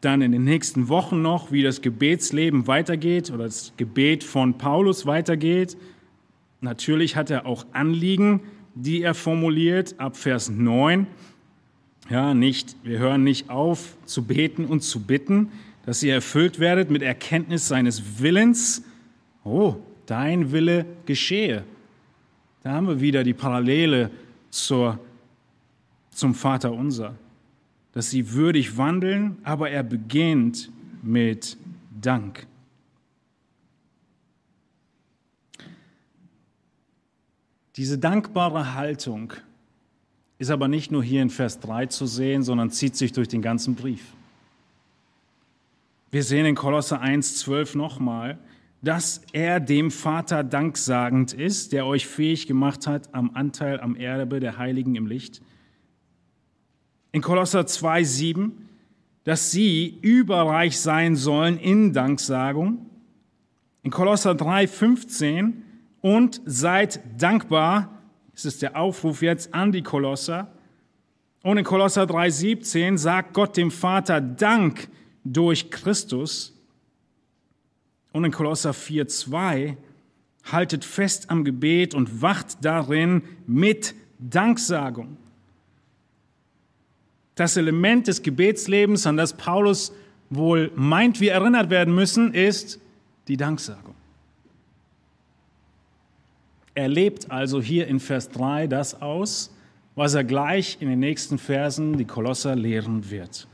dann 0.00 0.22
in 0.22 0.32
den 0.32 0.44
nächsten 0.44 0.88
Wochen 0.88 1.22
noch, 1.22 1.52
wie 1.52 1.62
das 1.62 1.82
Gebetsleben 1.82 2.66
weitergeht 2.66 3.30
oder 3.30 3.44
das 3.44 3.72
Gebet 3.76 4.24
von 4.24 4.58
Paulus 4.58 5.06
weitergeht. 5.06 5.76
Natürlich 6.60 7.16
hat 7.16 7.30
er 7.30 7.46
auch 7.46 7.66
Anliegen, 7.72 8.40
die 8.74 9.02
er 9.02 9.14
formuliert 9.14 9.94
ab 9.98 10.16
Vers 10.16 10.48
9. 10.50 11.06
Ja, 12.08 12.34
nicht, 12.34 12.76
wir 12.84 12.98
hören 12.98 13.24
nicht 13.24 13.50
auf 13.50 13.96
zu 14.04 14.24
beten 14.24 14.66
und 14.66 14.82
zu 14.82 15.00
bitten, 15.00 15.50
dass 15.86 16.02
ihr 16.02 16.14
erfüllt 16.14 16.60
werdet 16.60 16.90
mit 16.90 17.02
Erkenntnis 17.02 17.68
seines 17.68 18.20
Willens. 18.20 18.84
Oh, 19.44 19.76
dein 20.06 20.52
Wille 20.52 20.86
geschehe. 21.06 21.64
Da 22.66 22.72
haben 22.72 22.88
wir 22.88 23.00
wieder 23.00 23.22
die 23.22 23.32
Parallele 23.32 24.10
zur, 24.50 24.98
zum 26.10 26.34
Vater 26.34 26.72
unser, 26.72 27.14
dass 27.92 28.10
sie 28.10 28.32
würdig 28.32 28.76
wandeln, 28.76 29.38
aber 29.44 29.70
er 29.70 29.84
beginnt 29.84 30.72
mit 31.00 31.58
Dank. 32.02 32.48
Diese 37.76 37.98
dankbare 37.98 38.74
Haltung 38.74 39.32
ist 40.38 40.50
aber 40.50 40.66
nicht 40.66 40.90
nur 40.90 41.04
hier 41.04 41.22
in 41.22 41.30
Vers 41.30 41.60
3 41.60 41.86
zu 41.86 42.06
sehen, 42.06 42.42
sondern 42.42 42.72
zieht 42.72 42.96
sich 42.96 43.12
durch 43.12 43.28
den 43.28 43.42
ganzen 43.42 43.76
Brief. 43.76 44.12
Wir 46.10 46.24
sehen 46.24 46.46
in 46.46 46.56
Kolosse 46.56 47.00
1,12 47.00 47.78
nochmal, 47.78 48.40
dass 48.82 49.22
er 49.32 49.60
dem 49.60 49.90
Vater 49.90 50.44
danksagend 50.44 51.32
ist, 51.32 51.72
der 51.72 51.86
euch 51.86 52.06
fähig 52.06 52.46
gemacht 52.46 52.86
hat 52.86 53.14
am 53.14 53.30
Anteil 53.34 53.80
am 53.80 53.96
Erbe 53.96 54.40
der 54.40 54.58
Heiligen 54.58 54.94
im 54.94 55.06
Licht. 55.06 55.42
In 57.12 57.22
Kolosser 57.22 57.60
2,7, 57.60 58.50
dass 59.24 59.50
sie 59.50 59.98
überreich 60.02 60.78
sein 60.78 61.16
sollen 61.16 61.58
in 61.58 61.92
Danksagung. 61.92 62.86
In 63.82 63.90
Kolosser 63.90 64.32
3,15 64.32 65.54
und 66.00 66.40
seid 66.44 67.00
dankbar, 67.20 68.02
das 68.32 68.44
ist 68.44 68.62
der 68.62 68.76
Aufruf 68.76 69.22
jetzt 69.22 69.54
an 69.54 69.72
die 69.72 69.82
Kolosser. 69.82 70.52
Und 71.42 71.58
in 71.58 71.64
Kolosser 71.64 72.02
3,17 72.02 72.98
sagt 72.98 73.32
Gott 73.32 73.56
dem 73.56 73.70
Vater 73.70 74.20
Dank 74.20 74.88
durch 75.24 75.70
Christus. 75.70 76.55
Und 78.16 78.24
in 78.24 78.32
Kolosser 78.32 78.70
4,2 78.70 79.76
haltet 80.44 80.86
fest 80.86 81.28
am 81.28 81.44
Gebet 81.44 81.92
und 81.92 82.22
wacht 82.22 82.64
darin 82.64 83.20
mit 83.46 83.94
Danksagung. 84.18 85.18
Das 87.34 87.58
Element 87.58 88.06
des 88.06 88.22
Gebetslebens, 88.22 89.06
an 89.06 89.18
das 89.18 89.34
Paulus 89.34 89.92
wohl 90.30 90.72
meint, 90.76 91.20
wir 91.20 91.32
erinnert 91.32 91.68
werden 91.68 91.94
müssen, 91.94 92.32
ist 92.32 92.80
die 93.28 93.36
Danksagung. 93.36 93.94
Er 96.74 96.88
lebt 96.88 97.30
also 97.30 97.60
hier 97.60 97.86
in 97.86 98.00
Vers 98.00 98.30
3 98.30 98.66
das 98.66 99.02
aus, 99.02 99.54
was 99.94 100.14
er 100.14 100.24
gleich 100.24 100.78
in 100.80 100.88
den 100.88 101.00
nächsten 101.00 101.36
Versen 101.36 101.98
die 101.98 102.06
Kolosser 102.06 102.56
lehren 102.56 103.10
wird. 103.10 103.46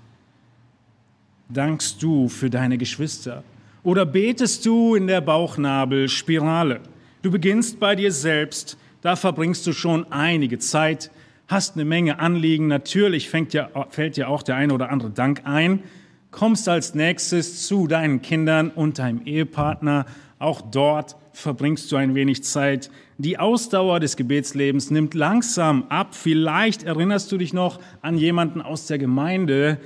Dankst 1.49 2.01
du 2.01 2.29
für 2.29 2.49
deine 2.49 2.79
Geschwister 2.79 3.43
oder 3.85 4.07
betest 4.07 4.65
du 4.65 4.95
in 4.95 5.07
der 5.07 5.21
Bauchnabelspirale? 5.21 6.81
Du 7.23 7.31
beginnst 7.31 7.81
bei 7.81 7.97
dir 7.97 8.13
selbst, 8.13 8.77
da 9.01 9.17
verbringst 9.17 9.67
du 9.67 9.73
schon 9.73 10.11
einige 10.13 10.59
Zeit, 10.59 11.11
hast 11.49 11.75
eine 11.75 11.85
Menge 11.85 12.19
Anliegen, 12.19 12.69
natürlich 12.69 13.29
fängt 13.29 13.53
ja, 13.53 13.69
fällt 13.91 14.17
dir 14.17 14.29
auch 14.29 14.43
der 14.43 14.57
eine 14.57 14.73
oder 14.73 14.91
andere 14.91 15.11
Dank 15.11 15.43
ein, 15.45 15.83
kommst 16.31 16.69
als 16.69 16.95
nächstes 16.95 17.67
zu 17.67 17.87
deinen 17.87 18.23
Kindern 18.23 18.71
und 18.71 18.99
deinem 18.99 19.23
Ehepartner, 19.25 20.07
auch 20.39 20.61
dort 20.61 21.17
verbringst 21.33 21.91
du 21.93 21.97
ein 21.97 22.15
wenig 22.15 22.43
Zeit. 22.45 22.91
Die 23.19 23.39
Ausdauer 23.39 24.01
des 24.01 24.17
Gebetslebens 24.17 24.91
nimmt 24.91 25.15
langsam 25.15 25.85
ab. 25.89 26.15
Vielleicht 26.15 26.83
erinnerst 26.83 27.31
du 27.31 27.39
dich 27.39 27.53
noch 27.53 27.79
an 28.01 28.19
jemanden 28.19 28.61
aus 28.61 28.87
der 28.87 28.99
Gemeinde 28.99 29.79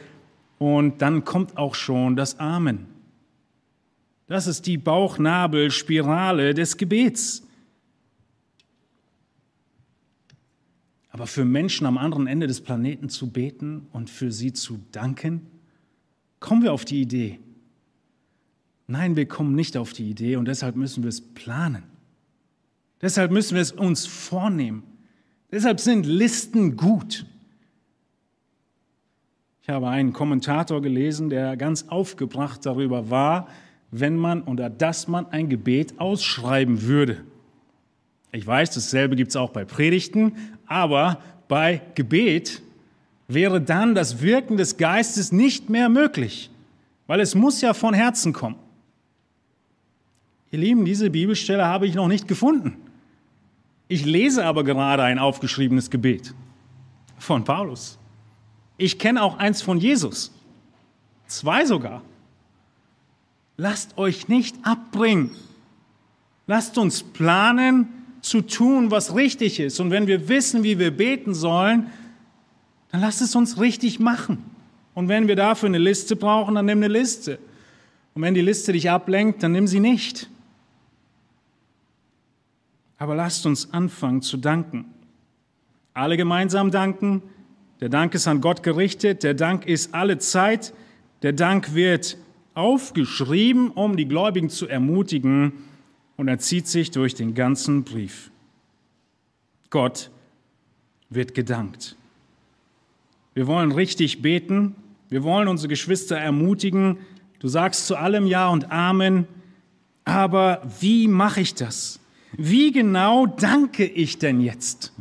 und 0.59 1.03
dann 1.03 1.25
kommt 1.25 1.59
auch 1.59 1.75
schon 1.75 2.17
das 2.17 2.39
Amen. 2.41 2.96
Das 4.27 4.47
ist 4.47 4.67
die 4.67 4.79
Bauchnabelspirale 4.79 6.55
des 6.55 6.77
Gebets. 6.77 7.47
Aber 11.11 11.27
für 11.27 11.45
Menschen 11.45 11.87
am 11.87 11.97
anderen 11.97 12.27
Ende 12.27 12.47
des 12.47 12.61
Planeten 12.61 13.09
zu 13.09 13.31
beten 13.31 13.87
und 13.93 14.11
für 14.11 14.33
sie 14.33 14.53
zu 14.53 14.81
danken, 14.93 15.47
kommen 16.41 16.63
wir 16.63 16.73
auf 16.73 16.85
die 16.85 17.01
Idee, 17.01 17.41
Nein, 18.89 19.17
wir 19.17 19.27
kommen 19.27 19.55
nicht 19.55 19.77
auf 19.77 19.93
die 19.93 20.09
Idee 20.09 20.37
und 20.37 20.47
deshalb 20.47 20.77
müssen 20.77 21.03
wir 21.03 21.09
es 21.09 21.21
planen. 21.21 21.83
Deshalb 23.03 23.33
müssen 23.33 23.55
wir 23.55 23.63
es 23.63 23.73
uns 23.73 24.07
vornehmen. 24.07 24.85
Deshalb 25.51 25.81
sind 25.81 26.07
Listen 26.07 26.77
gut. 26.77 27.27
Ich 29.63 29.69
habe 29.69 29.89
einen 29.89 30.13
Kommentator 30.13 30.81
gelesen, 30.81 31.29
der 31.29 31.57
ganz 31.57 31.89
aufgebracht 31.89 32.65
darüber 32.65 33.11
war, 33.11 33.49
wenn 33.91 34.17
man 34.17 34.43
oder 34.43 34.71
dass 34.71 35.09
man 35.09 35.27
ein 35.31 35.49
Gebet 35.49 35.99
ausschreiben 35.99 36.83
würde. 36.83 37.25
Ich 38.33 38.47
weiß, 38.47 38.73
dasselbe 38.73 39.17
gibt 39.17 39.31
es 39.31 39.37
auch 39.37 39.51
bei 39.51 39.65
Predigten, 39.65 40.37
aber 40.67 41.21
bei 41.49 41.81
Gebet 41.95 42.63
wäre 43.29 43.61
dann 43.61 43.95
das 43.95 44.21
Wirken 44.21 44.57
des 44.57 44.77
Geistes 44.77 45.33
nicht 45.33 45.71
mehr 45.71 45.89
möglich, 45.89 46.51
weil 47.07 47.21
es 47.21 47.35
muss 47.35 47.61
ja 47.61 47.75
von 47.75 47.95
Herzen 47.95 48.33
kommen. 48.33 48.57
Ihr 50.51 50.59
Lieben, 50.61 50.85
diese 50.85 51.11
Bibelstelle 51.11 51.65
habe 51.65 51.87
ich 51.87 51.95
noch 51.95 52.09
nicht 52.09 52.29
gefunden. 52.29 52.77
Ich 53.89 54.05
lese 54.05 54.45
aber 54.45 54.65
gerade 54.65 55.03
ein 55.03 55.19
aufgeschriebenes 55.19 55.91
Gebet 55.91 56.35
von 57.19 57.45
Paulus. 57.45 57.99
Ich 58.77 58.99
kenne 58.99 59.23
auch 59.23 59.39
eins 59.39 59.63
von 59.63 59.79
Jesus. 59.79 60.33
Zwei 61.27 61.65
sogar. 61.65 62.03
Lasst 63.57 63.97
euch 63.97 64.29
nicht 64.29 64.57
abbringen. 64.63 65.31
Lasst 66.47 66.79
uns 66.79 67.03
planen 67.03 67.89
zu 68.21 68.43
tun, 68.43 68.91
was 68.91 69.15
richtig 69.15 69.61
ist. 69.61 69.81
Und 69.81 69.91
wenn 69.91 70.07
wir 70.07 70.29
wissen, 70.29 70.63
wie 70.63 70.79
wir 70.79 70.91
beten 70.91 71.35
sollen, 71.35 71.91
dann 72.91 73.01
lasst 73.01 73.23
es 73.23 73.35
uns 73.35 73.61
richtig 73.61 73.99
machen. 73.99 74.45
Und 74.95 75.09
wenn 75.09 75.29
wir 75.29 75.37
dafür 75.37 75.69
eine 75.69 75.79
Liste 75.79 76.17
brauchen, 76.17 76.55
dann 76.55 76.67
nimm 76.67 76.79
eine 76.79 76.89
Liste. 76.89 77.39
Und 78.15 78.23
wenn 78.23 78.35
die 78.35 78.41
Liste 78.41 78.73
dich 78.73 78.91
ablenkt, 78.91 79.43
dann 79.43 79.53
nimm 79.53 79.67
sie 79.67 79.81
nicht. 79.81 80.31
Aber 82.99 83.15
lasst 83.15 83.45
uns 83.45 83.73
anfangen 83.73 84.23
zu 84.23 84.37
danken. 84.39 84.87
Alle 85.93 86.17
gemeinsam 86.17 86.71
danken. 86.71 87.23
Der 87.81 87.91
Dank 87.91 88.15
ist 88.15 88.27
an 88.27 88.41
Gott 88.41 88.63
gerichtet. 88.63 89.23
Der 89.23 89.35
Dank 89.35 89.67
ist 89.67 89.95
alle 89.95 90.19
Zeit. 90.19 90.73
Der 91.23 91.33
Dank 91.33 91.75
wird 91.75 92.17
aufgeschrieben, 92.57 93.71
um 93.71 93.97
die 93.97 94.09
Gläubigen 94.09 94.49
zu 94.49 94.67
ermutigen. 94.67 95.53
Und 96.17 96.29
er 96.29 96.39
zieht 96.39 96.67
sich 96.67 96.91
durch 96.91 97.15
den 97.15 97.35
ganzen 97.35 97.85
Brief. 97.85 98.31
Gott 99.71 100.11
wird 101.11 101.35
gedankt. 101.35 101.97
Wir 103.35 103.47
wollen 103.47 103.73
richtig 103.73 104.23
beten. 104.23 104.75
Wir 105.11 105.23
wollen 105.23 105.49
unsere 105.49 105.69
Geschwister 105.69 106.17
ermutigen. 106.17 106.99
Du 107.39 107.49
sagst 107.49 107.87
zu 107.87 107.97
allem 107.97 108.27
Ja 108.27 108.49
und 108.49 108.73
Amen. 108.73 109.29
Aber 110.05 110.63
wie 110.81 111.09
mache 111.09 111.43
ich 111.43 111.55
das? 111.55 112.01
Wie 112.33 112.73
genau 112.73 113.27
danke 113.27 113.85
ich 113.85 114.19
denn 114.19 114.41
jetzt? 114.41 114.93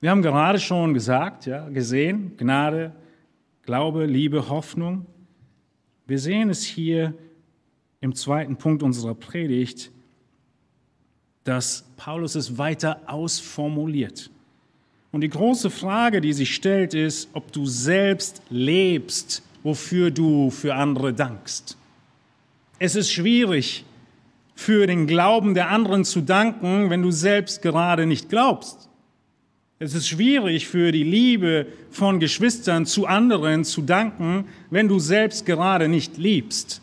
Wir 0.00 0.10
haben 0.10 0.22
gerade 0.22 0.60
schon 0.60 0.94
gesagt, 0.94 1.46
ja, 1.46 1.68
gesehen, 1.68 2.36
Gnade, 2.36 2.92
Glaube, 3.62 4.06
Liebe, 4.06 4.48
Hoffnung. 4.48 5.06
Wir 6.08 6.18
sehen 6.18 6.48
es 6.48 6.64
hier 6.64 7.12
im 8.00 8.14
zweiten 8.14 8.56
Punkt 8.56 8.82
unserer 8.82 9.14
Predigt, 9.14 9.90
dass 11.44 11.84
Paulus 11.98 12.34
es 12.34 12.56
weiter 12.56 13.02
ausformuliert. 13.06 14.30
Und 15.12 15.20
die 15.20 15.28
große 15.28 15.68
Frage, 15.68 16.22
die 16.22 16.32
sich 16.32 16.54
stellt, 16.54 16.94
ist, 16.94 17.28
ob 17.34 17.52
du 17.52 17.66
selbst 17.66 18.40
lebst, 18.48 19.42
wofür 19.62 20.10
du 20.10 20.48
für 20.48 20.74
andere 20.74 21.12
dankst. 21.12 21.76
Es 22.78 22.96
ist 22.96 23.12
schwierig, 23.12 23.84
für 24.54 24.86
den 24.86 25.06
Glauben 25.06 25.52
der 25.52 25.68
anderen 25.68 26.06
zu 26.06 26.22
danken, 26.22 26.88
wenn 26.88 27.02
du 27.02 27.10
selbst 27.10 27.60
gerade 27.60 28.06
nicht 28.06 28.30
glaubst. 28.30 28.87
Es 29.80 29.94
ist 29.94 30.08
schwierig 30.08 30.66
für 30.66 30.90
die 30.90 31.04
Liebe 31.04 31.66
von 31.92 32.18
Geschwistern 32.18 32.84
zu 32.84 33.06
anderen 33.06 33.62
zu 33.62 33.80
danken, 33.80 34.46
wenn 34.70 34.88
du 34.88 34.98
selbst 34.98 35.46
gerade 35.46 35.86
nicht 35.86 36.16
liebst. 36.16 36.82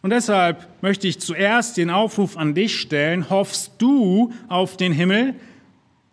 Und 0.00 0.08
deshalb 0.08 0.66
möchte 0.82 1.06
ich 1.06 1.18
zuerst 1.18 1.76
den 1.76 1.90
Aufruf 1.90 2.38
an 2.38 2.54
dich 2.54 2.80
stellen, 2.80 3.28
hoffst 3.28 3.72
du 3.78 4.32
auf 4.48 4.78
den 4.78 4.92
Himmel? 4.92 5.34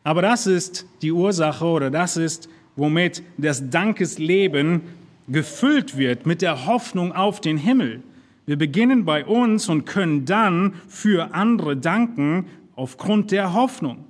Aber 0.03 0.21
das 0.21 0.45
ist 0.45 0.85
die 1.01 1.13
Ursache 1.13 1.65
oder 1.65 1.89
das 1.89 2.17
ist, 2.17 2.49
womit 2.75 3.23
das 3.37 3.69
Dankesleben 3.69 4.81
gefüllt 5.29 5.97
wird, 5.97 6.25
mit 6.25 6.41
der 6.41 6.65
Hoffnung 6.65 7.13
auf 7.13 7.39
den 7.39 7.55
Himmel. 7.55 8.03
Wir 8.45 8.57
beginnen 8.57 9.05
bei 9.05 9.23
uns 9.23 9.69
und 9.69 9.85
können 9.85 10.25
dann 10.25 10.73
für 10.89 11.33
andere 11.33 11.77
danken 11.77 12.47
aufgrund 12.75 13.31
der 13.31 13.53
Hoffnung. 13.53 14.03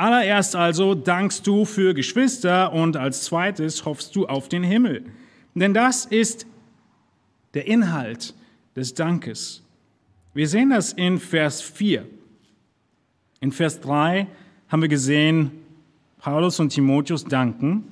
Zuallererst 0.00 0.56
also 0.56 0.94
dankst 0.94 1.46
du 1.46 1.66
für 1.66 1.92
Geschwister 1.92 2.72
und 2.72 2.96
als 2.96 3.24
zweites 3.24 3.84
hoffst 3.84 4.16
du 4.16 4.26
auf 4.26 4.48
den 4.48 4.62
Himmel. 4.62 5.04
Denn 5.54 5.74
das 5.74 6.06
ist 6.06 6.46
der 7.52 7.66
Inhalt 7.66 8.32
des 8.74 8.94
Dankes. 8.94 9.62
Wir 10.32 10.48
sehen 10.48 10.70
das 10.70 10.94
in 10.94 11.18
Vers 11.18 11.60
4. 11.60 12.06
In 13.40 13.52
Vers 13.52 13.82
3 13.82 14.26
haben 14.70 14.80
wir 14.80 14.88
gesehen, 14.88 15.50
Paulus 16.16 16.58
und 16.60 16.70
Timotheus 16.70 17.26
danken. 17.26 17.84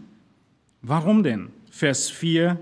Warum 0.81 1.23
denn? 1.23 1.51
Vers 1.71 2.09
4, 2.09 2.59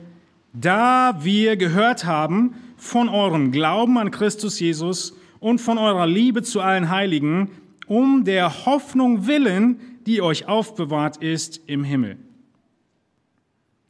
da 0.55 1.21
wir 1.23 1.57
gehört 1.57 2.05
haben 2.05 2.57
von 2.77 3.09
eurem 3.09 3.53
Glauben 3.53 3.97
an 3.97 4.11
Christus 4.11 4.59
Jesus 4.59 5.17
und 5.39 5.61
von 5.61 5.79
eurer 5.79 6.09
Liebe 6.09 6.43
zu 6.43 6.61
allen 6.61 6.91
Heiligen, 6.91 7.51
um 7.87 8.25
der 8.25 8.67
Hoffnung 8.67 9.27
willen, 9.27 9.81
die 10.07 10.23
euch 10.23 10.47
aufbewahrt 10.49 11.19
ist 11.19 11.61
im 11.67 11.85
Himmel. 11.85 12.17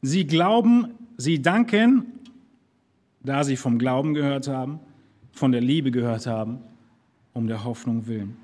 Sie 0.03 0.27
glauben, 0.27 0.95
sie 1.17 1.43
danken, 1.43 2.07
da 3.23 3.45
sie 3.45 3.57
vom 3.57 3.79
Glauben 3.79 4.15
gehört 4.15 4.49
haben, 4.49 4.81
von 5.33 5.53
der 5.53 5.61
Liebe 5.61 5.91
gehört 5.91 6.27
haben, 6.27 6.61
um 7.33 7.47
der 7.47 7.65
Hoffnung 7.65 8.07
willen. 8.07 8.37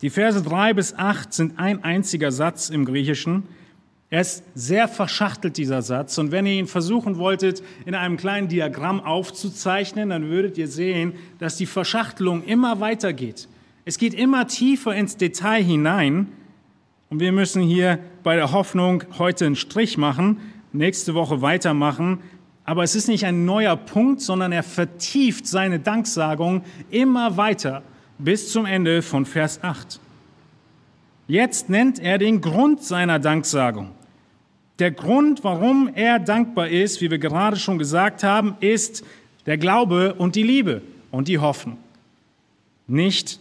Die 0.00 0.10
Verse 0.10 0.42
drei 0.42 0.74
bis 0.74 0.94
acht 0.94 1.32
sind 1.32 1.58
ein 1.58 1.84
einziger 1.84 2.32
Satz 2.32 2.70
im 2.70 2.84
Griechischen. 2.84 3.44
Er 4.10 4.20
ist 4.20 4.44
sehr 4.54 4.88
verschachtelt, 4.88 5.56
dieser 5.56 5.80
Satz. 5.80 6.18
Und 6.18 6.32
wenn 6.32 6.44
ihr 6.44 6.54
ihn 6.54 6.66
versuchen 6.66 7.18
wolltet, 7.18 7.62
in 7.86 7.94
einem 7.94 8.16
kleinen 8.16 8.48
Diagramm 8.48 9.00
aufzuzeichnen, 9.00 10.10
dann 10.10 10.28
würdet 10.28 10.58
ihr 10.58 10.68
sehen, 10.68 11.14
dass 11.38 11.56
die 11.56 11.66
Verschachtelung 11.66 12.44
immer 12.44 12.80
weitergeht. 12.80 13.48
Es 13.84 13.98
geht 13.98 14.14
immer 14.14 14.46
tiefer 14.46 14.94
ins 14.94 15.16
Detail 15.16 15.62
hinein. 15.62 16.28
Und 17.10 17.20
wir 17.20 17.32
müssen 17.32 17.62
hier 17.62 17.98
bei 18.22 18.36
der 18.36 18.52
Hoffnung 18.52 19.04
heute 19.18 19.46
einen 19.46 19.56
Strich 19.56 19.98
machen, 19.98 20.38
nächste 20.72 21.14
Woche 21.14 21.42
weitermachen. 21.42 22.20
Aber 22.64 22.84
es 22.84 22.94
ist 22.94 23.08
nicht 23.08 23.26
ein 23.26 23.44
neuer 23.44 23.76
Punkt, 23.76 24.20
sondern 24.20 24.52
er 24.52 24.62
vertieft 24.62 25.46
seine 25.46 25.80
Danksagung 25.80 26.62
immer 26.90 27.36
weiter 27.36 27.82
bis 28.18 28.52
zum 28.52 28.66
Ende 28.66 29.02
von 29.02 29.26
Vers 29.26 29.62
8. 29.62 29.98
Jetzt 31.26 31.68
nennt 31.68 31.98
er 31.98 32.18
den 32.18 32.40
Grund 32.40 32.82
seiner 32.82 33.18
Danksagung. 33.18 33.90
Der 34.78 34.92
Grund, 34.92 35.44
warum 35.44 35.90
er 35.94 36.18
dankbar 36.18 36.68
ist, 36.68 37.00
wie 37.00 37.10
wir 37.10 37.18
gerade 37.18 37.56
schon 37.56 37.78
gesagt 37.78 38.22
haben, 38.22 38.56
ist 38.60 39.04
der 39.46 39.58
Glaube 39.58 40.14
und 40.14 40.36
die 40.36 40.42
Liebe 40.42 40.82
und 41.10 41.28
die 41.28 41.38
Hoffnung. 41.38 41.78
Nicht 42.86 43.40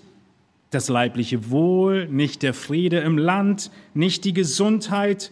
das 0.71 0.89
leibliche 0.89 1.51
Wohl, 1.51 2.07
nicht 2.07 2.43
der 2.43 2.53
Friede 2.53 2.99
im 2.99 3.17
Land, 3.17 3.71
nicht 3.93 4.25
die 4.25 4.33
Gesundheit, 4.33 5.31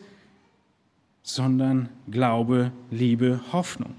sondern 1.24 1.90
Glaube, 2.10 2.72
Liebe, 2.92 3.40
Hoffnung. 3.52 3.96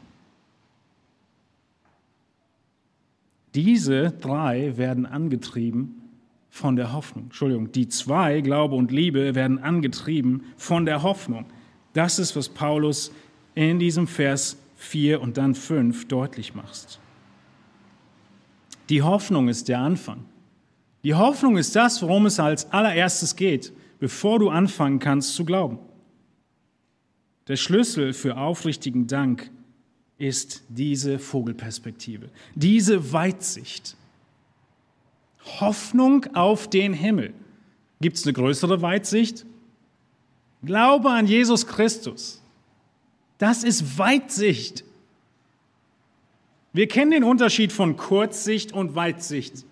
Diese 3.55 4.12
drei 4.12 4.76
werden 4.76 5.07
angetrieben 5.07 6.03
von 6.50 6.76
der 6.76 6.92
Hoffnung. 6.92 7.24
Entschuldigung, 7.24 7.72
die 7.72 7.88
zwei, 7.88 8.42
Glaube 8.42 8.76
und 8.76 8.92
Liebe, 8.92 9.35
werden 9.35 9.59
angetrieben 9.59 10.44
von 10.57 10.85
der 10.85 11.03
Hoffnung. 11.03 11.46
Das 11.94 12.18
ist, 12.18 12.37
was 12.37 12.48
Paulus 12.48 13.12
in 13.55 13.79
diesem 13.79 14.07
Vers 14.07 14.57
4 14.76 15.20
und 15.20 15.37
dann 15.37 15.55
5 15.55 16.07
deutlich 16.09 16.55
macht. 16.55 17.00
Die 18.88 19.03
Hoffnung 19.03 19.48
ist 19.48 19.68
der 19.68 19.81
Anfang. 19.81 20.24
Die 21.02 21.14
Hoffnung 21.14 21.56
ist 21.56 21.74
das, 21.76 22.02
worum 22.02 22.26
es 22.26 22.38
als 22.38 22.70
allererstes 22.72 23.36
geht, 23.36 23.72
bevor 23.98 24.38
du 24.38 24.50
anfangen 24.50 24.98
kannst 24.98 25.34
zu 25.34 25.44
glauben. 25.44 25.78
Der 27.48 27.56
Schlüssel 27.56 28.12
für 28.12 28.36
aufrichtigen 28.36 29.06
Dank 29.06 29.50
ist 30.18 30.62
diese 30.68 31.18
Vogelperspektive, 31.18 32.28
diese 32.54 33.12
Weitsicht. 33.12 33.96
Hoffnung 35.58 36.26
auf 36.34 36.68
den 36.68 36.92
Himmel. 36.92 37.32
Gibt 38.00 38.18
es 38.18 38.24
eine 38.24 38.34
größere 38.34 38.82
Weitsicht? 38.82 39.46
Glaube 40.62 41.10
an 41.10 41.26
Jesus 41.26 41.66
Christus. 41.66 42.42
Das 43.38 43.64
ist 43.64 43.98
Weitsicht. 43.98 44.84
Wir 46.74 46.86
kennen 46.86 47.10
den 47.10 47.24
Unterschied 47.24 47.72
von 47.72 47.96
Kurzsicht 47.96 48.72
und 48.72 48.94
Weitsicht. 48.94 49.64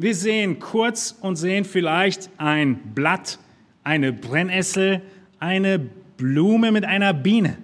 Wir 0.00 0.14
sehen 0.14 0.60
kurz 0.60 1.16
und 1.20 1.34
sehen 1.34 1.64
vielleicht 1.64 2.30
ein 2.38 2.76
Blatt, 2.94 3.40
eine 3.82 4.12
Brennnessel, 4.12 5.02
eine 5.40 5.80
Blume 6.16 6.70
mit 6.70 6.84
einer 6.84 7.12
Biene. 7.12 7.58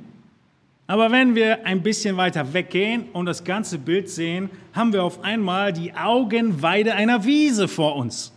Aber 0.89 1.13
wenn 1.13 1.37
wir 1.37 1.65
ein 1.65 1.83
bisschen 1.83 2.17
weiter 2.17 2.53
weggehen 2.53 3.09
und 3.13 3.27
das 3.27 3.45
ganze 3.45 3.79
Bild 3.79 4.11
sehen, 4.11 4.51
haben 4.73 4.93
wir 4.93 5.05
auf 5.05 5.23
einmal 5.23 5.73
die 5.73 5.95
Augenweide 5.95 6.95
einer 6.95 7.25
Wiese 7.25 7.69
vor 7.69 7.95
uns. 7.97 8.33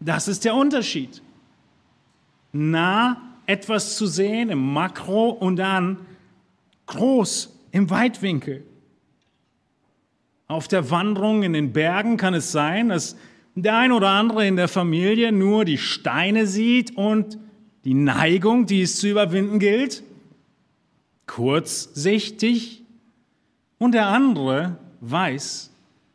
Das 0.00 0.28
ist 0.28 0.44
der 0.46 0.54
Unterschied. 0.54 1.20
Nah 2.52 3.20
etwas 3.46 3.96
zu 3.96 4.06
sehen 4.06 4.48
im 4.48 4.72
Makro 4.72 5.28
und 5.28 5.56
dann 5.56 5.98
groß 6.86 7.54
im 7.70 7.90
Weitwinkel. 7.90 8.64
Auf 10.48 10.68
der 10.68 10.90
Wanderung 10.90 11.42
in 11.42 11.52
den 11.52 11.72
Bergen 11.72 12.16
kann 12.16 12.34
es 12.34 12.52
sein, 12.52 12.88
dass 12.90 13.16
der 13.54 13.76
ein 13.76 13.92
oder 13.92 14.10
andere 14.10 14.46
in 14.46 14.56
der 14.56 14.68
Familie 14.68 15.32
nur 15.32 15.64
die 15.64 15.78
Steine 15.78 16.46
sieht 16.46 16.96
und 16.96 17.38
die 17.84 17.94
Neigung, 17.94 18.66
die 18.66 18.82
es 18.82 18.96
zu 18.96 19.08
überwinden 19.08 19.58
gilt 19.58 20.02
kurzsichtig 21.26 22.82
und 23.78 23.92
der 23.92 24.06
andere 24.06 24.78
weiß, 25.00 25.70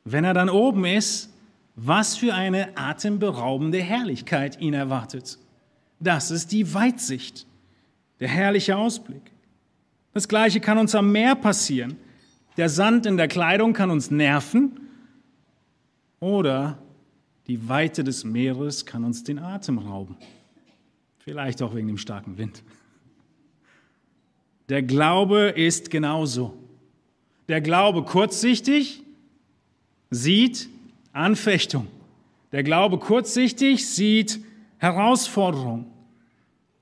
wenn 0.06 0.24
er 0.24 0.34
dann 0.34 0.50
oben 0.50 0.86
ist, 0.86 1.30
was 1.76 2.18
für 2.18 2.34
eine 2.34 2.76
atemberaubende 2.78 3.80
Herrlichkeit 3.80 4.60
ihn 4.60 4.74
erwartet. 4.74 5.38
Das 6.00 6.32
ist 6.32 6.52
die 6.52 6.74
Weitsicht, 6.74 7.46
der 8.20 8.30
herrliche 8.30 8.76
Ausblick. 8.76 9.22
Das 10.14 10.28
gleiche 10.28 10.60
kann 10.60 10.78
uns 10.78 10.96
am 10.96 11.12
Meer 11.12 11.36
passieren. 11.36 11.96
Der 12.58 12.70
Sand 12.70 13.06
in 13.06 13.18
der 13.18 13.28
Kleidung 13.28 13.74
kann 13.74 13.92
uns 13.92 14.12
nerven 14.12 14.80
oder 16.20 16.78
die 17.48 17.68
Weite 17.70 18.04
des 18.04 18.24
Meeres 18.24 18.86
kann 18.86 19.04
uns 19.04 19.24
den 19.24 19.40
Atem 19.40 19.78
rauben. 19.78 20.18
Vielleicht 21.20 21.62
auch 21.62 21.74
wegen 21.76 21.88
dem 21.88 21.98
starken 21.98 22.38
Wind. 22.38 22.64
Der 24.70 24.82
Glaube 24.82 25.50
ist 25.50 25.92
genauso. 25.92 26.58
Der 27.48 27.62
Glaube 27.62 28.04
kurzsichtig 28.04 29.04
sieht 30.10 30.70
Anfechtung. 31.14 31.88
Der 32.52 32.64
Glaube 32.64 32.98
kurzsichtig 32.98 33.88
sieht 33.90 34.40
Herausforderung. 34.78 35.92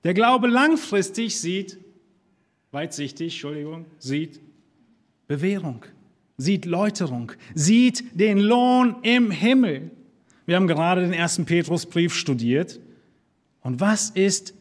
Der 0.03 0.13
Glaube 0.13 0.47
langfristig 0.47 1.39
sieht, 1.39 1.77
weitsichtig, 2.71 3.34
Entschuldigung, 3.34 3.86
sieht 3.97 4.39
Bewährung, 5.29 5.85
sieht 6.35 6.65
Läuterung, 6.65 7.31
sieht 7.55 8.03
den 8.19 8.39
Lohn 8.39 8.97
im 9.03 9.31
Himmel. 9.31 9.91
Wir 10.45 10.57
haben 10.57 10.67
gerade 10.67 10.99
den 10.99 11.13
ersten 11.13 11.45
Petrusbrief 11.45 12.13
studiert. 12.13 12.81
Und 13.61 13.79
was 13.79 14.09
ist 14.09 14.53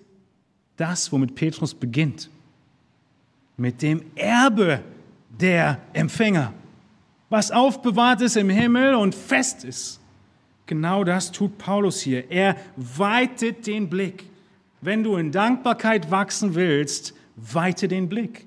das, 0.76 1.10
womit 1.10 1.34
Petrus 1.34 1.74
beginnt? 1.74 2.30
mit 3.58 3.82
dem 3.82 4.02
Erbe 4.14 4.80
der 5.28 5.78
Empfänger, 5.92 6.54
was 7.28 7.50
aufbewahrt 7.50 8.22
ist 8.22 8.36
im 8.36 8.48
Himmel 8.48 8.94
und 8.94 9.14
fest 9.14 9.64
ist. 9.64 10.00
Genau 10.64 11.04
das 11.04 11.32
tut 11.32 11.58
Paulus 11.58 12.00
hier. 12.00 12.30
Er 12.30 12.56
weitet 12.76 13.66
den 13.66 13.90
Blick. 13.90 14.24
Wenn 14.80 15.02
du 15.02 15.16
in 15.16 15.32
Dankbarkeit 15.32 16.10
wachsen 16.10 16.54
willst, 16.54 17.14
weite 17.36 17.88
den 17.88 18.08
Blick. 18.08 18.46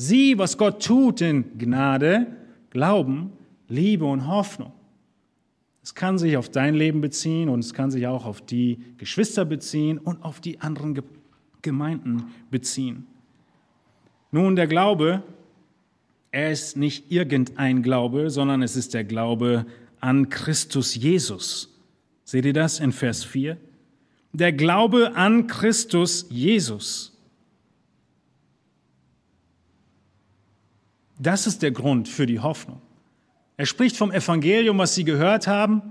Sieh, 0.00 0.38
was 0.38 0.56
Gott 0.56 0.80
tut 0.80 1.20
in 1.22 1.58
Gnade, 1.58 2.28
Glauben, 2.70 3.32
Liebe 3.66 4.04
und 4.04 4.28
Hoffnung. 4.28 4.72
Es 5.82 5.92
kann 5.92 6.18
sich 6.18 6.36
auf 6.36 6.48
dein 6.48 6.76
Leben 6.76 7.00
beziehen 7.00 7.48
und 7.48 7.58
es 7.58 7.74
kann 7.74 7.90
sich 7.90 8.06
auch 8.06 8.24
auf 8.24 8.40
die 8.40 8.78
Geschwister 8.96 9.44
beziehen 9.44 9.98
und 9.98 10.22
auf 10.22 10.38
die 10.38 10.60
anderen 10.60 11.02
Gemeinden 11.62 12.26
beziehen. 12.48 13.08
Nun, 14.30 14.54
der 14.54 14.68
Glaube, 14.68 15.24
er 16.30 16.52
ist 16.52 16.76
nicht 16.76 17.10
irgendein 17.10 17.82
Glaube, 17.82 18.30
sondern 18.30 18.62
es 18.62 18.76
ist 18.76 18.94
der 18.94 19.02
Glaube 19.02 19.66
an 19.98 20.28
Christus 20.28 20.94
Jesus. 20.94 21.76
Seht 22.22 22.44
ihr 22.44 22.52
das 22.52 22.78
in 22.78 22.92
Vers 22.92 23.24
4? 23.24 23.56
Der 24.32 24.52
Glaube 24.52 25.16
an 25.16 25.48
Christus 25.48 26.26
Jesus. 26.30 27.17
Das 31.18 31.46
ist 31.46 31.62
der 31.62 31.70
Grund 31.72 32.08
für 32.08 32.26
die 32.26 32.40
Hoffnung. 32.40 32.80
Er 33.56 33.66
spricht 33.66 33.96
vom 33.96 34.12
Evangelium, 34.12 34.78
was 34.78 34.94
sie 34.94 35.04
gehört 35.04 35.46
haben, 35.46 35.82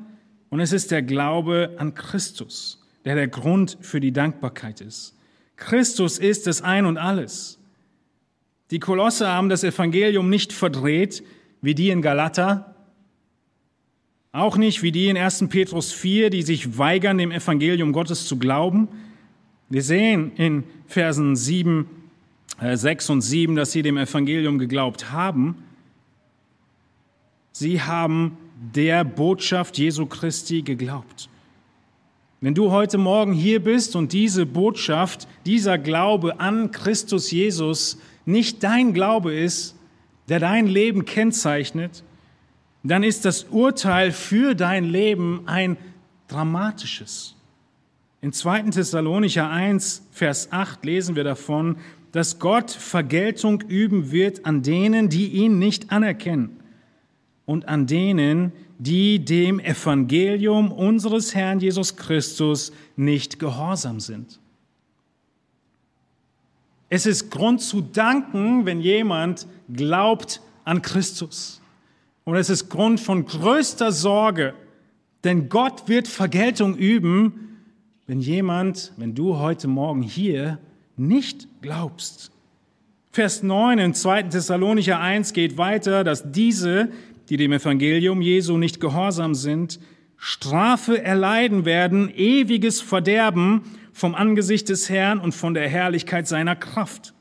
und 0.49 0.61
es 0.61 0.71
ist 0.71 0.91
der 0.91 1.01
Glaube 1.01 1.75
an 1.78 1.93
Christus, 1.93 2.82
der 3.03 3.15
der 3.15 3.28
Grund 3.28 3.78
für 3.82 3.99
die 3.99 4.13
Dankbarkeit 4.13 4.80
ist. 4.80 5.17
Christus 5.57 6.19
ist 6.19 6.47
das 6.47 6.61
Ein 6.61 6.86
und 6.86 6.97
alles. 6.97 7.59
Die 8.71 8.80
Kolosse 8.80 9.28
haben 9.28 9.49
das 9.49 9.63
Evangelium 9.63 10.30
nicht 10.30 10.53
verdreht, 10.53 11.23
wie 11.61 11.75
die 11.75 11.89
in 11.89 12.01
Galater, 12.01 12.75
auch 14.32 14.55
nicht 14.55 14.84
wie 14.84 14.91
die 14.91 15.07
in 15.07 15.17
1. 15.17 15.47
Petrus 15.49 15.91
4, 15.91 16.30
die 16.30 16.43
sich 16.43 16.78
weigern, 16.78 17.17
dem 17.17 17.32
Evangelium 17.32 17.91
Gottes 17.91 18.28
zu 18.28 18.38
glauben. 18.38 18.88
Wir 19.67 19.82
sehen 19.82 20.32
in 20.36 20.63
Versen 20.86 21.36
7, 21.36 21.82
äh, 21.82 21.97
6 22.60 23.10
und 23.12 23.22
7, 23.22 23.56
dass 23.56 23.72
sie 23.72 23.82
dem 23.82 23.98
Evangelium 23.98 24.58
geglaubt 24.58 25.12
haben. 25.12 25.64
Sie 27.52 27.82
haben 27.82 28.38
der 28.74 29.04
Botschaft 29.04 29.78
Jesu 29.78 30.06
Christi 30.06 30.62
geglaubt. 30.62 31.30
Wenn 32.39 32.54
du 32.54 32.72
heute 32.72 32.98
Morgen 32.98 33.34
hier 33.34 33.64
bist 33.64 33.95
und 33.95 34.14
diese 34.14 34.45
Botschaft, 34.45 35.28
dieser 35.45 35.78
Glaube 35.78 36.39
an 36.39 36.72
Christus 36.72 37.32
Jesus 37.32 38.00
nicht 38.26 38.64
dein 38.64 38.93
Glaube 38.93 39.34
ist, 39.34 39.76
der 40.30 40.39
dein 40.39 40.68
Leben 40.68 41.06
kennzeichnet, 41.06 42.04
dann 42.84 43.04
ist 43.04 43.26
das 43.26 43.45
Urteil 43.45 44.12
für 44.12 44.54
dein 44.54 44.86
Leben 44.86 45.48
ein 45.48 45.78
dramatisches. 46.28 47.36
In 48.22 48.34
2. 48.34 48.64
Thessalonicher 48.64 49.50
1, 49.50 50.08
Vers 50.12 50.50
8 50.52 50.86
lesen 50.86 51.16
wir 51.16 51.24
davon, 51.24 51.78
dass 52.18 52.39
Gott 52.39 52.72
Vergeltung 52.72 53.61
üben 53.61 54.11
wird 54.11 54.43
an 54.43 54.63
denen, 54.63 55.07
die 55.07 55.28
ihn 55.28 55.59
nicht 55.59 55.91
anerkennen 55.91 56.59
und 57.45 57.68
an 57.68 57.86
denen, 57.86 58.53
die 58.80 59.24
dem 59.24 59.59
Evangelium 59.59 60.72
unseres 60.72 61.36
Herrn 61.36 61.59
Jesus 61.59 61.95
Christus 61.95 62.72
nicht 62.95 63.38
gehorsam 63.38 63.99
sind. 63.99 64.39
Es 66.89 67.05
ist 67.05 67.30
Grund 67.30 67.61
zu 67.61 67.82
danken, 67.82 68.65
wenn 68.65 68.82
jemand 68.82 69.45
glaubt 69.72 70.41
an 70.63 70.82
Christus. 70.82 71.61
Und 72.24 72.36
es 72.36 72.49
ist 72.49 72.68
Grund 72.68 72.99
von 72.99 73.26
größter 73.26 73.91
Sorge, 73.91 74.55
denn 75.24 75.49
Gott 75.49 75.88
wird 75.88 76.07
Vergeltung 76.07 76.76
üben, 76.76 77.59
wenn 78.07 78.22
jemand, 78.22 78.91
wenn 78.97 79.13
du 79.13 79.38
heute 79.38 79.68
Morgen 79.68 80.01
hier 80.01 80.57
nicht 80.97 81.47
glaubst. 81.68 82.32
Vers 83.11 83.43
9 83.43 83.78
in 83.80 83.93
2. 83.93 84.24
Thessalonicher 84.24 85.01
1 85.01 85.34
geht 85.34 85.57
weiter, 85.57 86.05
dass 86.05 86.32
diese, 86.32 86.89
die 87.28 87.36
dem 87.36 87.51
Evangelium 87.51 88.22
Jesu 88.22 88.57
nicht 88.57 88.80
gehorsam 88.80 89.36
sind, 89.36 89.82
Strafe 90.15 91.03
erleiden 91.03 91.65
werden, 91.65 92.09
ewiges 92.15 92.80
Verderben 92.80 93.63
vom 93.91 94.15
Angesicht 94.15 94.70
des 94.70 94.89
Herrn 94.89 95.20
und 95.20 95.34
von 95.34 95.53
der 95.53 95.68
Herrlichkeit 95.68 96.26
seiner 96.26 96.55
Kraft. 96.55 97.13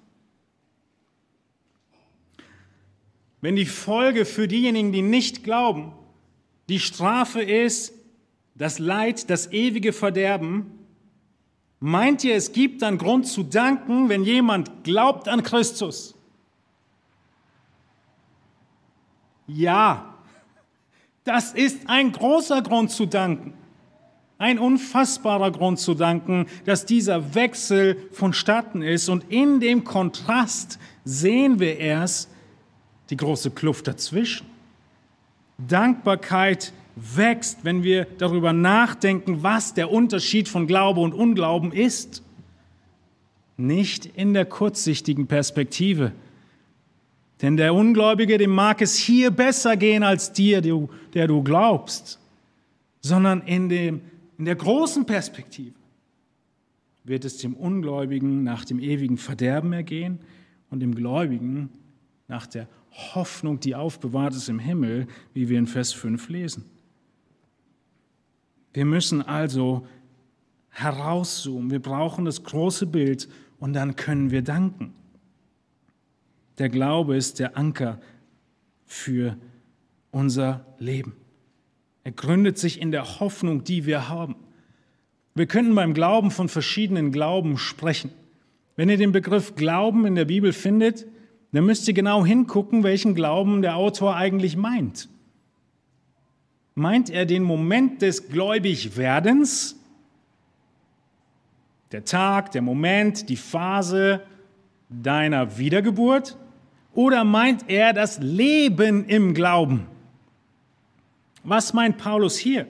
Wenn 3.40 3.56
die 3.56 3.66
Folge 3.66 4.26
für 4.26 4.46
diejenigen, 4.46 4.92
die 4.92 5.02
nicht 5.02 5.42
glauben, 5.42 5.92
die 6.68 6.78
Strafe 6.78 7.42
ist 7.42 7.92
das 8.54 8.78
Leid, 8.78 9.28
das 9.28 9.50
ewige 9.50 9.92
Verderben, 9.92 10.75
meint 11.80 12.24
ihr, 12.24 12.34
es 12.34 12.52
gibt 12.52 12.82
dann 12.82 12.98
Grund 12.98 13.26
zu 13.26 13.42
danken, 13.42 14.08
wenn 14.08 14.24
jemand 14.24 14.84
glaubt 14.84 15.28
an 15.28 15.42
Christus? 15.42 16.14
Ja, 19.46 20.14
das 21.24 21.52
ist 21.52 21.88
ein 21.88 22.12
großer 22.12 22.62
Grund 22.62 22.90
zu 22.90 23.06
danken. 23.06 23.54
Ein 24.38 24.58
unfassbarer 24.58 25.50
Grund 25.50 25.78
zu 25.78 25.94
danken, 25.94 26.46
dass 26.66 26.84
dieser 26.84 27.34
Wechsel 27.34 28.08
vonstatten 28.12 28.82
ist. 28.82 29.08
Und 29.08 29.24
in 29.30 29.60
dem 29.60 29.84
Kontrast 29.84 30.78
sehen 31.04 31.58
wir 31.58 31.78
erst 31.78 32.30
die 33.08 33.16
große 33.16 33.50
Kluft 33.50 33.86
dazwischen. 33.88 34.46
Dankbarkeit 35.58 36.72
wächst, 36.96 37.58
wenn 37.62 37.82
wir 37.82 38.06
darüber 38.18 38.52
nachdenken, 38.52 39.42
was 39.42 39.74
der 39.74 39.92
Unterschied 39.92 40.48
von 40.48 40.66
Glaube 40.66 41.00
und 41.00 41.12
Unglauben 41.12 41.72
ist. 41.72 42.22
Nicht 43.58 44.06
in 44.06 44.34
der 44.34 44.46
kurzsichtigen 44.46 45.26
Perspektive, 45.26 46.12
denn 47.42 47.56
der 47.56 47.74
Ungläubige, 47.74 48.38
dem 48.38 48.50
mag 48.50 48.80
es 48.80 48.96
hier 48.96 49.30
besser 49.30 49.76
gehen 49.76 50.02
als 50.02 50.32
dir, 50.32 50.62
der 50.62 51.26
du 51.26 51.42
glaubst, 51.42 52.18
sondern 53.02 53.42
in, 53.42 53.68
dem, 53.68 54.00
in 54.38 54.46
der 54.46 54.56
großen 54.56 55.04
Perspektive 55.04 55.74
wird 57.04 57.24
es 57.24 57.38
dem 57.38 57.54
Ungläubigen 57.54 58.42
nach 58.42 58.64
dem 58.64 58.80
ewigen 58.80 59.18
Verderben 59.18 59.72
ergehen 59.72 60.18
und 60.70 60.80
dem 60.80 60.94
Gläubigen 60.94 61.68
nach 62.26 62.46
der 62.46 62.66
Hoffnung, 63.14 63.60
die 63.60 63.74
aufbewahrt 63.74 64.34
ist 64.34 64.48
im 64.48 64.58
Himmel, 64.58 65.06
wie 65.34 65.48
wir 65.48 65.58
in 65.58 65.66
Vers 65.66 65.92
5 65.92 66.28
lesen. 66.30 66.64
Wir 68.76 68.84
müssen 68.84 69.22
also 69.22 69.86
herauszoomen, 70.68 71.70
wir 71.70 71.80
brauchen 71.80 72.26
das 72.26 72.42
große 72.42 72.84
Bild 72.84 73.26
und 73.58 73.72
dann 73.72 73.96
können 73.96 74.30
wir 74.30 74.42
danken. 74.42 74.92
Der 76.58 76.68
Glaube 76.68 77.16
ist 77.16 77.38
der 77.38 77.56
Anker 77.56 77.98
für 78.84 79.38
unser 80.10 80.66
Leben. 80.78 81.16
Er 82.04 82.12
gründet 82.12 82.58
sich 82.58 82.78
in 82.78 82.90
der 82.90 83.18
Hoffnung, 83.18 83.64
die 83.64 83.86
wir 83.86 84.10
haben. 84.10 84.36
Wir 85.34 85.46
könnten 85.46 85.74
beim 85.74 85.94
Glauben 85.94 86.30
von 86.30 86.50
verschiedenen 86.50 87.12
Glauben 87.12 87.56
sprechen. 87.56 88.10
Wenn 88.76 88.90
ihr 88.90 88.98
den 88.98 89.12
Begriff 89.12 89.54
Glauben 89.54 90.04
in 90.04 90.16
der 90.16 90.26
Bibel 90.26 90.52
findet, 90.52 91.06
dann 91.52 91.64
müsst 91.64 91.88
ihr 91.88 91.94
genau 91.94 92.26
hingucken, 92.26 92.82
welchen 92.82 93.14
Glauben 93.14 93.62
der 93.62 93.76
Autor 93.76 94.16
eigentlich 94.16 94.54
meint. 94.54 95.08
Meint 96.78 97.08
er 97.08 97.24
den 97.24 97.42
Moment 97.42 98.02
des 98.02 98.28
Gläubigwerdens, 98.28 99.76
der 101.90 102.04
Tag, 102.04 102.52
der 102.52 102.60
Moment, 102.60 103.30
die 103.30 103.38
Phase 103.38 104.20
deiner 104.90 105.56
Wiedergeburt? 105.56 106.36
Oder 106.92 107.24
meint 107.24 107.70
er 107.70 107.94
das 107.94 108.18
Leben 108.18 109.06
im 109.06 109.32
Glauben? 109.32 109.86
Was 111.44 111.72
meint 111.72 111.96
Paulus 111.96 112.36
hier, 112.36 112.66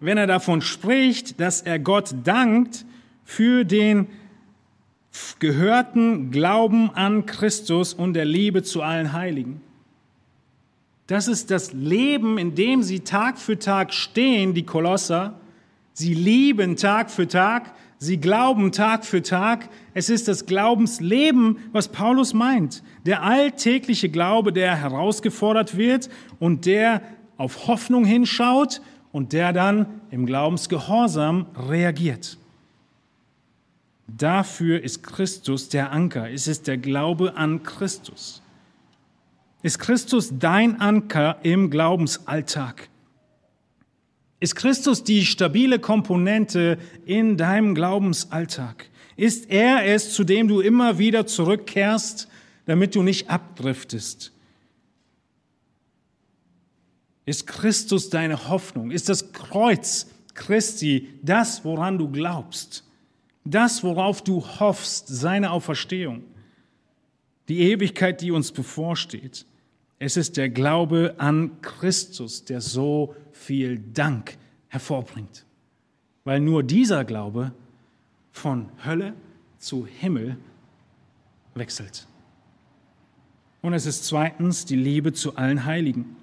wenn 0.00 0.18
er 0.18 0.26
davon 0.26 0.60
spricht, 0.60 1.38
dass 1.38 1.62
er 1.62 1.78
Gott 1.78 2.12
dankt 2.24 2.84
für 3.22 3.64
den 3.64 4.08
gehörten 5.38 6.32
Glauben 6.32 6.90
an 6.96 7.26
Christus 7.26 7.94
und 7.94 8.14
der 8.14 8.24
Liebe 8.24 8.64
zu 8.64 8.82
allen 8.82 9.12
Heiligen? 9.12 9.60
Das 11.10 11.26
ist 11.26 11.50
das 11.50 11.72
Leben, 11.72 12.38
in 12.38 12.54
dem 12.54 12.84
sie 12.84 13.00
Tag 13.00 13.36
für 13.36 13.58
Tag 13.58 13.92
stehen, 13.92 14.54
die 14.54 14.64
Kolosser. 14.64 15.40
Sie 15.92 16.14
lieben 16.14 16.76
Tag 16.76 17.10
für 17.10 17.26
Tag, 17.26 17.74
Sie 17.98 18.18
glauben 18.18 18.70
Tag 18.70 19.04
für 19.04 19.20
Tag. 19.20 19.68
Es 19.92 20.08
ist 20.08 20.28
das 20.28 20.46
Glaubensleben, 20.46 21.58
was 21.72 21.88
Paulus 21.88 22.32
meint. 22.32 22.84
Der 23.06 23.24
alltägliche 23.24 24.08
Glaube, 24.08 24.52
der 24.52 24.76
herausgefordert 24.76 25.76
wird 25.76 26.10
und 26.38 26.64
der 26.64 27.02
auf 27.38 27.66
Hoffnung 27.66 28.04
hinschaut 28.04 28.80
und 29.10 29.32
der 29.32 29.52
dann 29.52 29.86
im 30.12 30.26
Glaubensgehorsam 30.26 31.46
reagiert. 31.56 32.38
Dafür 34.06 34.80
ist 34.80 35.02
Christus 35.02 35.70
der 35.70 35.90
Anker. 35.90 36.30
Es 36.30 36.46
ist 36.46 36.68
der 36.68 36.78
Glaube 36.78 37.36
an 37.36 37.64
Christus. 37.64 38.39
Ist 39.62 39.78
Christus 39.78 40.30
dein 40.38 40.80
Anker 40.80 41.38
im 41.42 41.70
Glaubensalltag? 41.70 42.88
Ist 44.40 44.56
Christus 44.56 45.04
die 45.04 45.26
stabile 45.26 45.78
Komponente 45.78 46.78
in 47.04 47.36
deinem 47.36 47.74
Glaubensalltag? 47.74 48.86
Ist 49.16 49.50
er 49.50 49.84
es, 49.84 50.14
zu 50.14 50.24
dem 50.24 50.48
du 50.48 50.60
immer 50.60 50.98
wieder 50.98 51.26
zurückkehrst, 51.26 52.26
damit 52.64 52.94
du 52.94 53.02
nicht 53.02 53.28
abdriftest? 53.28 54.32
Ist 57.26 57.46
Christus 57.46 58.08
deine 58.08 58.48
Hoffnung? 58.48 58.90
Ist 58.90 59.10
das 59.10 59.32
Kreuz 59.34 60.06
Christi 60.32 61.10
das, 61.22 61.66
woran 61.66 61.98
du 61.98 62.08
glaubst? 62.08 62.82
Das, 63.44 63.84
worauf 63.84 64.22
du 64.22 64.42
hoffst, 64.58 65.08
seine 65.08 65.50
Auferstehung? 65.50 66.24
Die 67.48 67.60
Ewigkeit, 67.60 68.22
die 68.22 68.30
uns 68.30 68.52
bevorsteht. 68.52 69.44
Es 70.02 70.16
ist 70.16 70.38
der 70.38 70.48
Glaube 70.48 71.14
an 71.18 71.60
Christus, 71.60 72.46
der 72.46 72.62
so 72.62 73.14
viel 73.32 73.78
Dank 73.78 74.38
hervorbringt. 74.68 75.44
Weil 76.24 76.40
nur 76.40 76.62
dieser 76.62 77.04
Glaube 77.04 77.52
von 78.32 78.70
Hölle 78.84 79.12
zu 79.58 79.86
Himmel 79.86 80.38
wechselt. 81.54 82.06
Und 83.60 83.74
es 83.74 83.84
ist 83.84 84.06
zweitens 84.06 84.64
die 84.64 84.76
Liebe 84.76 85.12
zu 85.12 85.36
allen 85.36 85.66
Heiligen. 85.66 86.16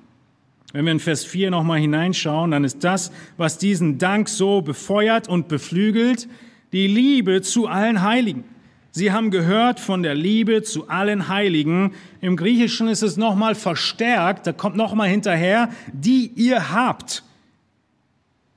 Wenn 0.73 0.85
wir 0.85 0.91
in 0.93 0.99
Vers 0.99 1.23
4 1.23 1.51
nochmal 1.51 1.79
hineinschauen, 1.79 2.49
dann 2.49 2.63
ist 2.63 2.83
das, 2.83 3.11
was 3.37 3.59
diesen 3.59 3.99
Dank 3.99 4.27
so 4.27 4.61
befeuert 4.61 5.29
und 5.29 5.49
beflügelt, 5.49 6.27
die 6.73 6.87
Liebe 6.87 7.43
zu 7.43 7.67
allen 7.67 8.01
Heiligen. 8.01 8.43
Sie 8.91 9.11
haben 9.11 9.31
gehört 9.31 9.79
von 9.79 10.01
der 10.01 10.15
Liebe 10.15 10.63
zu 10.63 10.89
allen 10.89 11.27
Heiligen. 11.27 11.93
Im 12.21 12.35
Griechischen 12.35 12.87
ist 12.87 13.03
es 13.03 13.17
nochmal 13.17 13.55
verstärkt, 13.55 14.47
da 14.47 14.53
kommt 14.53 14.75
nochmal 14.75 15.09
hinterher, 15.09 15.69
die 15.93 16.31
ihr 16.35 16.71
habt. 16.71 17.23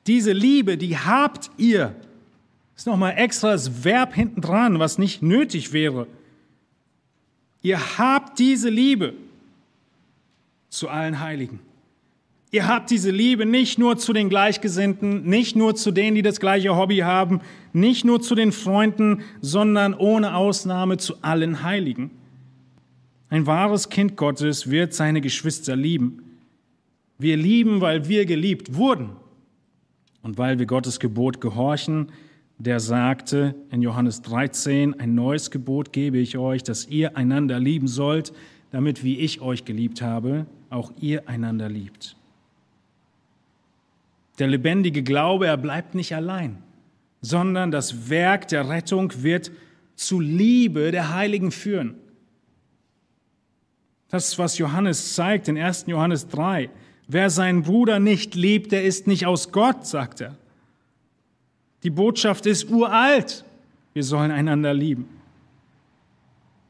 Diese 0.07 0.33
Liebe, 0.33 0.77
die 0.77 0.97
habt 0.97 1.51
ihr. 1.57 1.95
Ist 2.77 2.87
nochmal 2.87 3.15
extra 3.17 3.53
das 3.53 3.85
Verb 3.85 4.15
hinten 4.15 4.41
dran, 4.41 4.79
was 4.79 4.97
nicht 4.97 5.23
nötig 5.23 5.73
wäre. 5.73 6.07
Ihr 7.63 7.99
habt 7.99 8.39
diese 8.39 8.71
Liebe 8.71 9.13
zu 10.71 10.89
allen 10.89 11.21
Heiligen. 11.21 11.61
Ihr 12.53 12.67
habt 12.67 12.91
diese 12.91 13.11
Liebe 13.13 13.47
nicht 13.47 13.79
nur 13.79 13.97
zu 13.97 14.13
den 14.13 14.29
Gleichgesinnten, 14.29 15.25
nicht 15.25 15.55
nur 15.55 15.77
zu 15.77 15.93
denen, 15.93 16.17
die 16.17 16.23
das 16.23 16.41
gleiche 16.41 16.77
Hobby 16.77 16.99
haben, 16.99 17.41
nicht 17.73 18.05
nur 18.05 18.21
zu 18.21 18.35
den 18.35 18.51
Freunden, 18.51 19.23
sondern 19.41 19.95
ohne 19.95 20.35
Ausnahme 20.35 20.97
zu 20.97 21.23
allen 21.23 21.63
Heiligen. 21.63 22.11
Ein 23.29 23.47
wahres 23.47 23.89
Kind 23.89 24.17
Gottes 24.17 24.69
wird 24.69 24.93
seine 24.95 25.21
Geschwister 25.21 25.77
lieben. 25.77 26.25
Wir 27.19 27.37
lieben, 27.37 27.81
weil 27.81 28.09
wir 28.09 28.27
geliebt 28.27 28.75
wurden 28.75 29.11
und 30.23 30.37
weil 30.37 30.59
wir 30.59 30.67
Gottes 30.67 30.99
Gebot 30.99 31.41
gehorchen, 31.41 32.11
der 32.59 32.81
sagte 32.81 33.55
in 33.71 33.81
Johannes 33.81 34.23
13, 34.23 34.99
ein 34.99 35.15
neues 35.15 35.53
Gebot 35.53 35.93
gebe 35.93 36.19
ich 36.19 36.37
euch, 36.37 36.65
dass 36.65 36.89
ihr 36.89 37.17
einander 37.17 37.61
lieben 37.61 37.87
sollt, 37.87 38.33
damit 38.73 39.05
wie 39.05 39.19
ich 39.19 39.41
euch 39.41 39.65
geliebt 39.65 40.03
habe, 40.03 40.47
auch 40.69 40.93
ihr 41.01 41.29
einander 41.29 41.69
liebt. 41.69 42.17
Der 44.41 44.49
lebendige 44.49 45.03
Glaube, 45.03 45.47
er 45.47 45.59
bleibt 45.59 45.95
nicht 45.95 46.15
allein, 46.15 46.63
sondern 47.21 47.71
das 47.71 48.09
Werk 48.09 48.49
der 48.49 48.71
Rettung 48.71 49.23
wird 49.23 49.53
zu 49.97 50.19
Liebe 50.19 50.91
der 50.91 51.15
Heiligen 51.15 51.53
führen. 51.53 51.95
Das, 54.09 54.39
was 54.39 54.57
Johannes 54.57 55.15
zeigt 55.15 55.47
in 55.49 55.59
1. 55.59 55.85
Johannes 55.89 56.27
3. 56.29 56.71
Wer 57.07 57.29
seinen 57.29 57.63
Bruder 57.63 58.01
nicht 58.01 58.35
liebt, 58.35 58.73
der 58.73 58.83
ist 58.83 59.07
nicht 59.07 59.27
aus 59.27 59.53
Gott, 59.53 59.87
sagt 59.87 60.23
er. 60.23 60.37
Die 61.83 61.91
Botschaft 61.91 62.47
ist 62.47 62.71
uralt. 62.71 63.45
Wir 63.93 64.05
sollen 64.05 64.31
einander 64.31 64.73
lieben. 64.73 65.07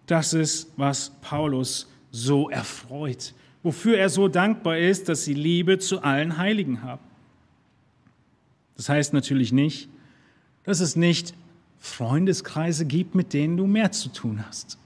Das 0.07 0.33
ist, 0.35 0.73
was 0.77 1.13
Paulus 1.21 1.89
so 2.11 2.51
erfreut, 2.51 3.33
wofür 3.63 3.97
er 3.97 4.09
so 4.09 4.27
dankbar 4.27 4.79
ist, 4.79 5.09
dass 5.09 5.25
sie 5.25 5.35
Liebe 5.35 5.79
zu 5.79 6.03
allen 6.03 6.37
Heiligen 6.37 6.83
haben. 6.83 7.10
Das 8.81 8.89
heißt 8.89 9.13
natürlich 9.13 9.53
nicht, 9.53 9.91
dass 10.65 10.81
es 10.81 10.97
nicht 10.97 11.35
Freundeskreise 11.81 12.87
gibt, 12.87 13.15
mit 13.15 13.35
denen 13.35 13.59
du 13.59 13.67
mehr 13.67 13.93
zu 13.93 14.09
tun 14.09 14.43
hast. 14.49 14.79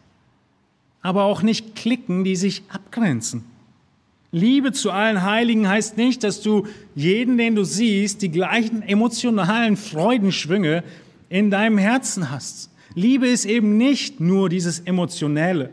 Aber 1.00 1.22
auch 1.22 1.42
nicht 1.42 1.76
Klicken, 1.76 2.24
die 2.24 2.34
sich 2.34 2.64
abgrenzen. 2.70 3.44
Liebe 4.32 4.72
zu 4.72 4.90
allen 4.90 5.22
Heiligen 5.22 5.68
heißt 5.68 5.96
nicht, 5.96 6.24
dass 6.24 6.42
du 6.42 6.66
jeden, 6.96 7.38
den 7.38 7.54
du 7.54 7.62
siehst, 7.62 8.20
die 8.22 8.32
gleichen 8.32 8.82
emotionalen 8.82 9.76
Freudenschwünge 9.76 10.82
in 11.28 11.52
deinem 11.52 11.78
Herzen 11.78 12.32
hast. 12.32 12.72
Liebe 12.96 13.28
ist 13.28 13.44
eben 13.44 13.76
nicht 13.76 14.18
nur 14.18 14.48
dieses 14.48 14.80
Emotionelle, 14.80 15.72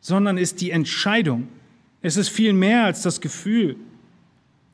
sondern 0.00 0.38
ist 0.38 0.60
die 0.60 0.70
Entscheidung. 0.70 1.48
Es 2.02 2.16
ist 2.16 2.28
viel 2.28 2.52
mehr 2.52 2.84
als 2.84 3.02
das 3.02 3.20
Gefühl. 3.20 3.74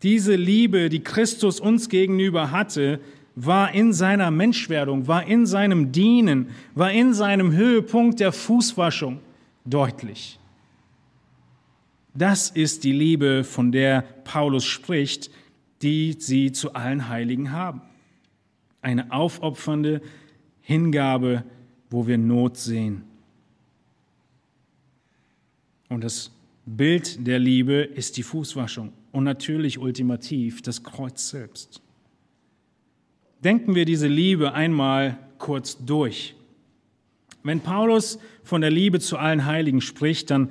Diese 0.02 0.34
Liebe, 0.34 0.88
die 0.88 1.04
Christus 1.04 1.60
uns 1.60 1.88
gegenüber 1.88 2.50
hatte, 2.50 3.00
war 3.34 3.72
in 3.72 3.92
seiner 3.92 4.30
Menschwerdung, 4.30 5.06
war 5.06 5.26
in 5.26 5.46
seinem 5.46 5.92
Dienen, 5.92 6.50
war 6.74 6.92
in 6.92 7.14
seinem 7.14 7.52
Höhepunkt 7.52 8.20
der 8.20 8.32
Fußwaschung 8.32 9.20
deutlich. 9.64 10.38
Das 12.14 12.50
ist 12.50 12.84
die 12.84 12.92
Liebe, 12.92 13.44
von 13.44 13.72
der 13.72 14.02
Paulus 14.24 14.64
spricht, 14.64 15.30
die 15.80 16.16
sie 16.18 16.52
zu 16.52 16.74
allen 16.74 17.08
Heiligen 17.08 17.52
haben. 17.52 17.80
Eine 18.82 19.12
aufopfernde 19.12 20.02
Hingabe, 20.60 21.44
wo 21.88 22.06
wir 22.06 22.18
Not 22.18 22.58
sehen. 22.58 23.04
Und 25.88 26.04
das 26.04 26.30
Bild 26.66 27.26
der 27.26 27.38
Liebe 27.38 27.74
ist 27.74 28.16
die 28.16 28.22
Fußwaschung 28.22 28.92
und 29.12 29.24
natürlich 29.24 29.78
ultimativ 29.78 30.62
das 30.62 30.82
Kreuz 30.82 31.28
selbst. 31.28 31.80
Denken 33.44 33.74
wir 33.74 33.84
diese 33.84 34.08
Liebe 34.08 34.54
einmal 34.54 35.18
kurz 35.38 35.84
durch. 35.84 36.34
Wenn 37.42 37.60
Paulus 37.60 38.18
von 38.42 38.60
der 38.60 38.70
Liebe 38.70 39.00
zu 39.00 39.18
allen 39.18 39.44
Heiligen 39.46 39.80
spricht, 39.80 40.30
dann 40.30 40.50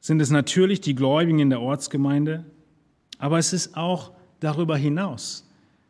sind 0.00 0.20
es 0.20 0.30
natürlich 0.30 0.80
die 0.80 0.94
Gläubigen 0.94 1.40
in 1.40 1.50
der 1.50 1.60
Ortsgemeinde, 1.60 2.44
aber 3.18 3.38
es 3.38 3.52
ist 3.52 3.76
auch 3.76 4.12
darüber 4.40 4.76
hinaus. 4.76 5.48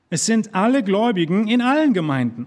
Es 0.09 0.25
sind 0.25 0.55
alle 0.55 0.83
Gläubigen 0.83 1.49
in 1.49 1.61
allen 1.61 1.93
Gemeinden. 1.93 2.47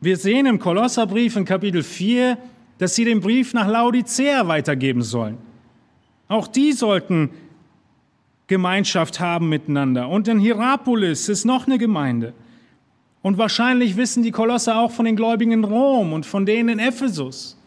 Wir 0.00 0.16
sehen 0.16 0.46
im 0.46 0.58
Kolosserbrief 0.58 1.36
in 1.36 1.44
Kapitel 1.44 1.82
4, 1.82 2.38
dass 2.78 2.94
sie 2.94 3.04
den 3.04 3.20
Brief 3.20 3.52
nach 3.52 3.66
Laodicea 3.68 4.46
weitergeben 4.48 5.02
sollen. 5.02 5.38
Auch 6.28 6.48
die 6.48 6.72
sollten 6.72 7.30
Gemeinschaft 8.46 9.20
haben 9.20 9.48
miteinander. 9.48 10.08
Und 10.08 10.28
in 10.28 10.38
Hierapolis 10.38 11.28
ist 11.28 11.44
noch 11.44 11.66
eine 11.66 11.78
Gemeinde. 11.78 12.32
Und 13.22 13.38
wahrscheinlich 13.38 13.96
wissen 13.96 14.22
die 14.22 14.30
Kolosser 14.30 14.78
auch 14.78 14.92
von 14.92 15.04
den 15.04 15.16
Gläubigen 15.16 15.52
in 15.52 15.64
Rom 15.64 16.12
und 16.12 16.26
von 16.26 16.46
denen 16.46 16.68
in 16.68 16.78
Ephesus. 16.78 17.58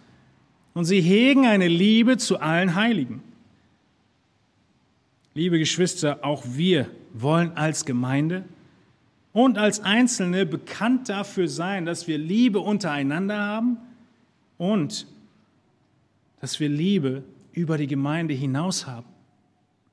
Und 0.73 0.85
sie 0.85 1.01
hegen 1.01 1.45
eine 1.45 1.67
Liebe 1.67 2.17
zu 2.17 2.39
allen 2.39 2.75
Heiligen. 2.75 3.21
Liebe 5.33 5.59
Geschwister, 5.59 6.19
auch 6.21 6.43
wir 6.45 6.89
wollen 7.13 7.51
als 7.55 7.85
Gemeinde 7.85 8.45
und 9.33 9.57
als 9.57 9.81
Einzelne 9.81 10.45
bekannt 10.45 11.09
dafür 11.09 11.47
sein, 11.47 11.85
dass 11.85 12.07
wir 12.07 12.17
Liebe 12.17 12.59
untereinander 12.59 13.37
haben 13.37 13.77
und 14.57 15.07
dass 16.41 16.59
wir 16.59 16.69
Liebe 16.69 17.23
über 17.53 17.77
die 17.77 17.87
Gemeinde 17.87 18.33
hinaus 18.33 18.87
haben. 18.87 19.07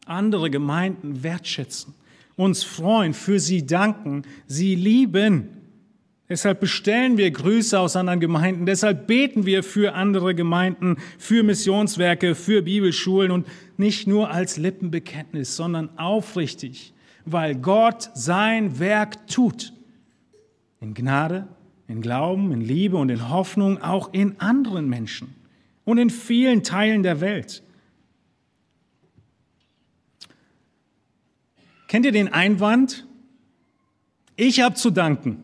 Andere 0.07 0.51
Gemeinden 0.51 1.23
wertschätzen, 1.23 1.95
uns 2.37 2.63
freuen, 2.63 3.15
für 3.15 3.41
sie 3.41 3.67
danken, 3.67 4.23
sie 4.47 4.75
lieben. 4.75 5.49
Deshalb 6.29 6.61
bestellen 6.61 7.17
wir 7.17 7.31
Grüße 7.31 7.79
aus 7.79 7.95
anderen 7.95 8.21
Gemeinden, 8.21 8.67
deshalb 8.67 9.07
beten 9.07 9.47
wir 9.47 9.63
für 9.63 9.95
andere 9.95 10.35
Gemeinden, 10.35 10.97
für 11.19 11.43
Missionswerke, 11.43 12.35
für 12.35 12.63
Bibelschulen 12.63 13.31
und 13.31 13.47
nicht 13.77 14.09
nur 14.09 14.31
als 14.31 14.57
Lippenbekenntnis, 14.57 15.55
sondern 15.55 15.97
aufrichtig, 15.99 16.93
weil 17.25 17.55
Gott 17.55 18.11
sein 18.15 18.79
Werk 18.81 19.29
tut. 19.29 19.73
In 20.81 20.95
Gnade, 20.95 21.47
in 21.87 22.01
Glauben, 22.01 22.53
in 22.53 22.61
Liebe 22.61 22.97
und 22.97 23.09
in 23.09 23.29
Hoffnung 23.29 23.81
auch 23.81 24.13
in 24.13 24.41
anderen 24.41 24.89
Menschen 24.89 25.36
und 25.87 25.97
in 25.97 26.11
vielen 26.11 26.63
Teilen 26.63 27.03
der 27.03 27.23
Welt. 27.23 27.63
Kennt 31.89 32.05
ihr 32.05 32.13
den 32.13 32.31
Einwand? 32.31 33.07
Ich 34.35 34.61
habe 34.61 34.75
zu 34.75 34.91
danken. 34.91 35.43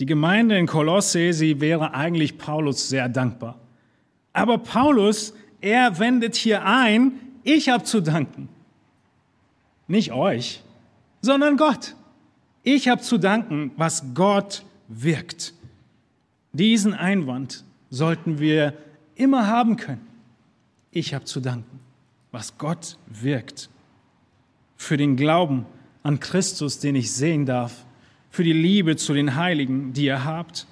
Die 0.00 0.06
Gemeinde 0.06 0.58
in 0.58 0.66
Kolosse, 0.66 1.32
sie 1.32 1.60
wäre 1.60 1.94
eigentlich 1.94 2.38
Paulus 2.38 2.88
sehr 2.88 3.08
dankbar. 3.08 3.60
Aber 4.32 4.58
Paulus, 4.58 5.34
er 5.60 5.98
wendet 5.98 6.34
hier 6.34 6.64
ein, 6.64 7.20
ich 7.44 7.68
habe 7.68 7.84
zu 7.84 8.00
danken. 8.00 8.48
Nicht 9.86 10.10
euch, 10.12 10.62
sondern 11.20 11.58
Gott. 11.58 11.94
Ich 12.62 12.88
habe 12.88 13.02
zu 13.02 13.18
danken, 13.18 13.72
was 13.76 14.14
Gott 14.14 14.64
wirkt. 14.88 15.52
Diesen 16.52 16.94
Einwand 16.94 17.64
sollten 17.90 18.38
wir 18.38 18.74
immer 19.14 19.46
haben 19.46 19.76
können. 19.76 20.06
Ich 20.90 21.14
habe 21.14 21.24
zu 21.24 21.40
danken, 21.40 21.80
was 22.30 22.58
Gott 22.58 22.98
wirkt. 23.06 23.70
Für 24.76 24.96
den 24.96 25.16
Glauben 25.16 25.64
an 26.02 26.20
Christus, 26.20 26.78
den 26.78 26.94
ich 26.96 27.12
sehen 27.12 27.46
darf. 27.46 27.86
Für 28.30 28.44
die 28.44 28.52
Liebe 28.52 28.96
zu 28.96 29.14
den 29.14 29.36
Heiligen, 29.36 29.92
die 29.92 30.04
ihr 30.04 30.24
habt, 30.24 30.66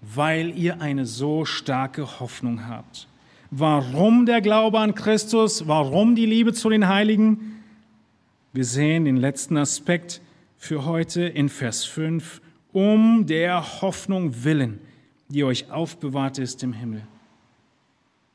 weil 0.00 0.56
ihr 0.56 0.80
eine 0.80 1.06
so 1.06 1.44
starke 1.44 2.20
Hoffnung 2.20 2.68
habt. 2.68 3.08
Warum 3.50 4.26
der 4.26 4.40
Glaube 4.40 4.78
an 4.78 4.94
Christus? 4.94 5.66
Warum 5.66 6.14
die 6.14 6.26
Liebe 6.26 6.52
zu 6.52 6.68
den 6.68 6.86
Heiligen? 6.88 7.62
Wir 8.52 8.64
sehen 8.64 9.04
den 9.04 9.16
letzten 9.16 9.56
Aspekt 9.56 10.20
für 10.56 10.84
heute 10.84 11.22
in 11.22 11.48
Vers 11.48 11.84
5, 11.84 12.40
um 12.72 13.26
der 13.26 13.80
Hoffnung 13.80 14.44
willen, 14.44 14.80
die 15.28 15.44
euch 15.44 15.70
aufbewahrt 15.70 16.38
ist 16.38 16.62
im 16.62 16.72
Himmel. 16.72 17.06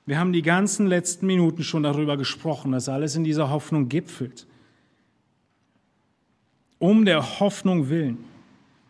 Wir 0.06 0.20
haben 0.20 0.34
die 0.34 0.42
ganzen 0.42 0.88
letzten 0.88 1.26
Minuten 1.26 1.64
schon 1.64 1.84
darüber 1.84 2.18
gesprochen, 2.18 2.74
dass 2.74 2.90
alles 2.90 3.16
in 3.16 3.24
dieser 3.24 3.50
Hoffnung 3.50 3.90
gipfelt. 3.90 4.46
Um 6.78 7.06
der 7.06 7.40
Hoffnung 7.40 7.90
willen. 7.90 8.18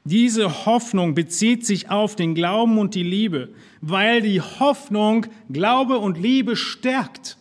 Diese 0.06 0.66
Hoffnung 0.66 1.14
bezieht 1.14 1.66
sich 1.66 1.90
auf 1.90 2.16
den 2.16 2.36
Glauben 2.36 2.78
und 2.78 2.96
die 2.96 3.04
Liebe, 3.04 3.50
weil 3.80 4.22
die 4.22 4.42
Hoffnung 4.42 5.28
Glaube 5.50 6.00
und 6.00 6.18
Liebe 6.18 6.56
stärkt. 6.56 7.38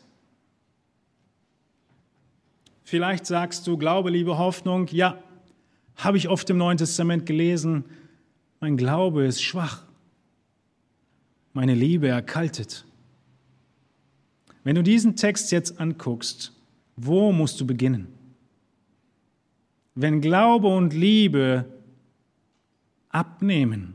Vielleicht 2.84 3.26
sagst 3.26 3.66
du, 3.66 3.78
Glaube, 3.78 4.10
Liebe, 4.10 4.36
Hoffnung, 4.36 4.86
ja, 4.88 5.18
habe 5.96 6.18
ich 6.18 6.28
oft 6.28 6.48
im 6.50 6.58
Neuen 6.58 6.76
Testament 6.78 7.26
gelesen, 7.26 7.84
mein 8.60 8.76
Glaube 8.76 9.24
ist 9.24 9.42
schwach, 9.42 9.82
meine 11.52 11.74
Liebe 11.74 12.08
erkaltet. 12.08 12.84
Wenn 14.64 14.76
du 14.76 14.82
diesen 14.82 15.16
Text 15.16 15.52
jetzt 15.52 15.80
anguckst, 15.80 16.52
wo 16.96 17.32
musst 17.32 17.60
du 17.60 17.66
beginnen? 17.66 18.08
Wenn 19.94 20.20
Glaube 20.20 20.68
und 20.68 20.94
Liebe 20.94 21.66
abnehmen, 23.08 23.94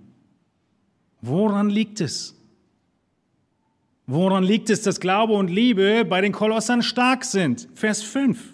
woran 1.21 1.69
liegt 1.69 2.01
es? 2.01 2.35
Woran 4.05 4.43
liegt 4.43 4.69
es, 4.69 4.83
dass 4.83 4.99
Glaube 4.99 5.33
und 5.33 5.49
Liebe 5.49 6.05
bei 6.05 6.21
den 6.21 6.31
Kolossern 6.31 6.81
stark 6.81 7.25
sind? 7.25 7.67
Vers 7.73 8.03
5. 8.03 8.53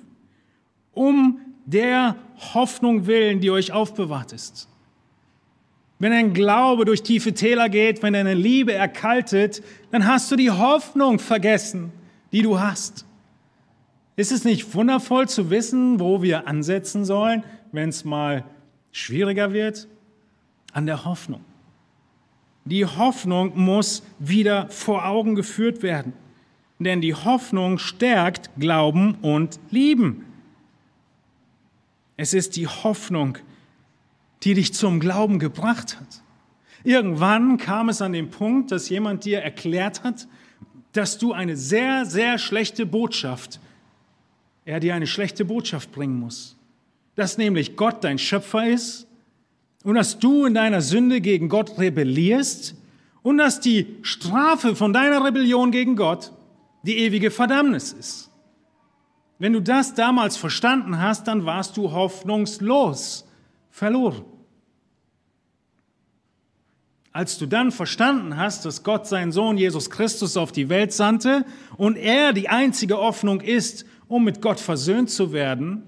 Um 0.93 1.39
der 1.65 2.15
Hoffnung 2.53 3.05
willen, 3.05 3.39
die 3.39 3.51
euch 3.51 3.71
aufbewahrt 3.71 4.33
ist. 4.33 4.67
Wenn 5.99 6.11
ein 6.11 6.33
Glaube 6.33 6.85
durch 6.85 7.03
tiefe 7.03 7.33
Täler 7.33 7.69
geht, 7.69 8.03
wenn 8.03 8.13
deine 8.13 8.33
Liebe 8.33 8.73
erkaltet, 8.73 9.63
dann 9.91 10.05
hast 10.05 10.31
du 10.31 10.35
die 10.35 10.51
Hoffnung 10.51 11.19
vergessen, 11.19 11.91
die 12.31 12.41
du 12.41 12.59
hast. 12.59 13.05
Ist 14.15 14.31
es 14.31 14.43
nicht 14.43 14.75
wundervoll 14.75 15.27
zu 15.27 15.49
wissen, 15.49 15.99
wo 15.99 16.21
wir 16.21 16.47
ansetzen 16.47 17.05
sollen, 17.05 17.43
wenn 17.71 17.89
es 17.89 18.05
mal 18.05 18.43
schwieriger 18.91 19.53
wird? 19.53 19.87
An 20.71 20.85
der 20.85 21.05
Hoffnung. 21.05 21.41
Die 22.65 22.85
Hoffnung 22.85 23.51
muss 23.55 24.03
wieder 24.19 24.69
vor 24.69 25.05
Augen 25.05 25.35
geführt 25.35 25.83
werden. 25.83 26.13
Denn 26.79 27.01
die 27.01 27.13
Hoffnung 27.13 27.77
stärkt 27.77 28.49
Glauben 28.57 29.15
und 29.21 29.59
Lieben. 29.69 30.25
Es 32.17 32.33
ist 32.33 32.55
die 32.55 32.67
Hoffnung, 32.67 33.37
die 33.37 33.52
dich 34.43 34.73
zum 34.73 34.99
Glauben 34.99 35.39
gebracht 35.39 35.97
hat. 35.99 36.21
Irgendwann 36.83 37.57
kam 37.57 37.87
es 37.87 38.01
an 38.01 38.11
den 38.11 38.29
Punkt, 38.29 38.71
dass 38.71 38.89
jemand 38.89 39.23
dir 39.23 39.39
erklärt 39.39 40.03
hat, 40.03 40.27
dass 40.91 41.17
du 41.17 41.31
eine 41.31 41.55
sehr, 41.55 42.05
sehr 42.05 42.37
schlechte 42.37 42.85
Botschaft, 42.85 43.59
er 44.65 44.81
dir 44.81 44.93
eine 44.95 45.07
schlechte 45.07 45.45
Botschaft 45.45 45.91
bringen 45.93 46.19
muss. 46.19 46.57
Dass 47.15 47.37
nämlich 47.37 47.77
Gott 47.77 48.03
dein 48.03 48.19
Schöpfer 48.19 48.67
ist 48.67 49.07
und 49.83 49.95
dass 49.95 50.19
du 50.19 50.45
in 50.45 50.53
deiner 50.53 50.81
Sünde 50.81 51.21
gegen 51.21 51.47
Gott 51.47 51.77
rebellierst 51.77 52.75
und 53.21 53.37
dass 53.37 53.61
die 53.61 53.97
Strafe 54.01 54.75
von 54.75 54.91
deiner 54.91 55.23
Rebellion 55.23 55.71
gegen 55.71 55.95
Gott 55.95 56.33
die 56.83 56.97
ewige 56.97 57.31
Verdammnis 57.31 57.93
ist. 57.93 58.29
Wenn 59.39 59.53
du 59.53 59.61
das 59.61 59.93
damals 59.93 60.37
verstanden 60.37 60.99
hast, 60.99 61.27
dann 61.27 61.45
warst 61.45 61.77
du 61.77 61.91
hoffnungslos 61.91 63.25
verloren. 63.71 64.25
Als 67.13 67.37
du 67.37 67.45
dann 67.45 67.71
verstanden 67.71 68.37
hast, 68.37 68.65
dass 68.65 68.81
Gott 68.81 69.05
seinen 69.05 69.31
Sohn 69.31 69.55
Jesus 69.55 69.91
Christus 69.91 70.35
auf 70.35 70.51
die 70.51 70.67
Welt 70.67 70.91
sandte 70.91 71.45
und 71.77 71.95
er 71.95 72.33
die 72.33 72.49
einzige 72.49 72.97
Hoffnung 72.97 73.39
ist, 73.39 73.85
um 74.07 74.23
mit 74.23 74.41
Gott 74.41 74.59
versöhnt 74.59 75.11
zu 75.11 75.31
werden, 75.31 75.83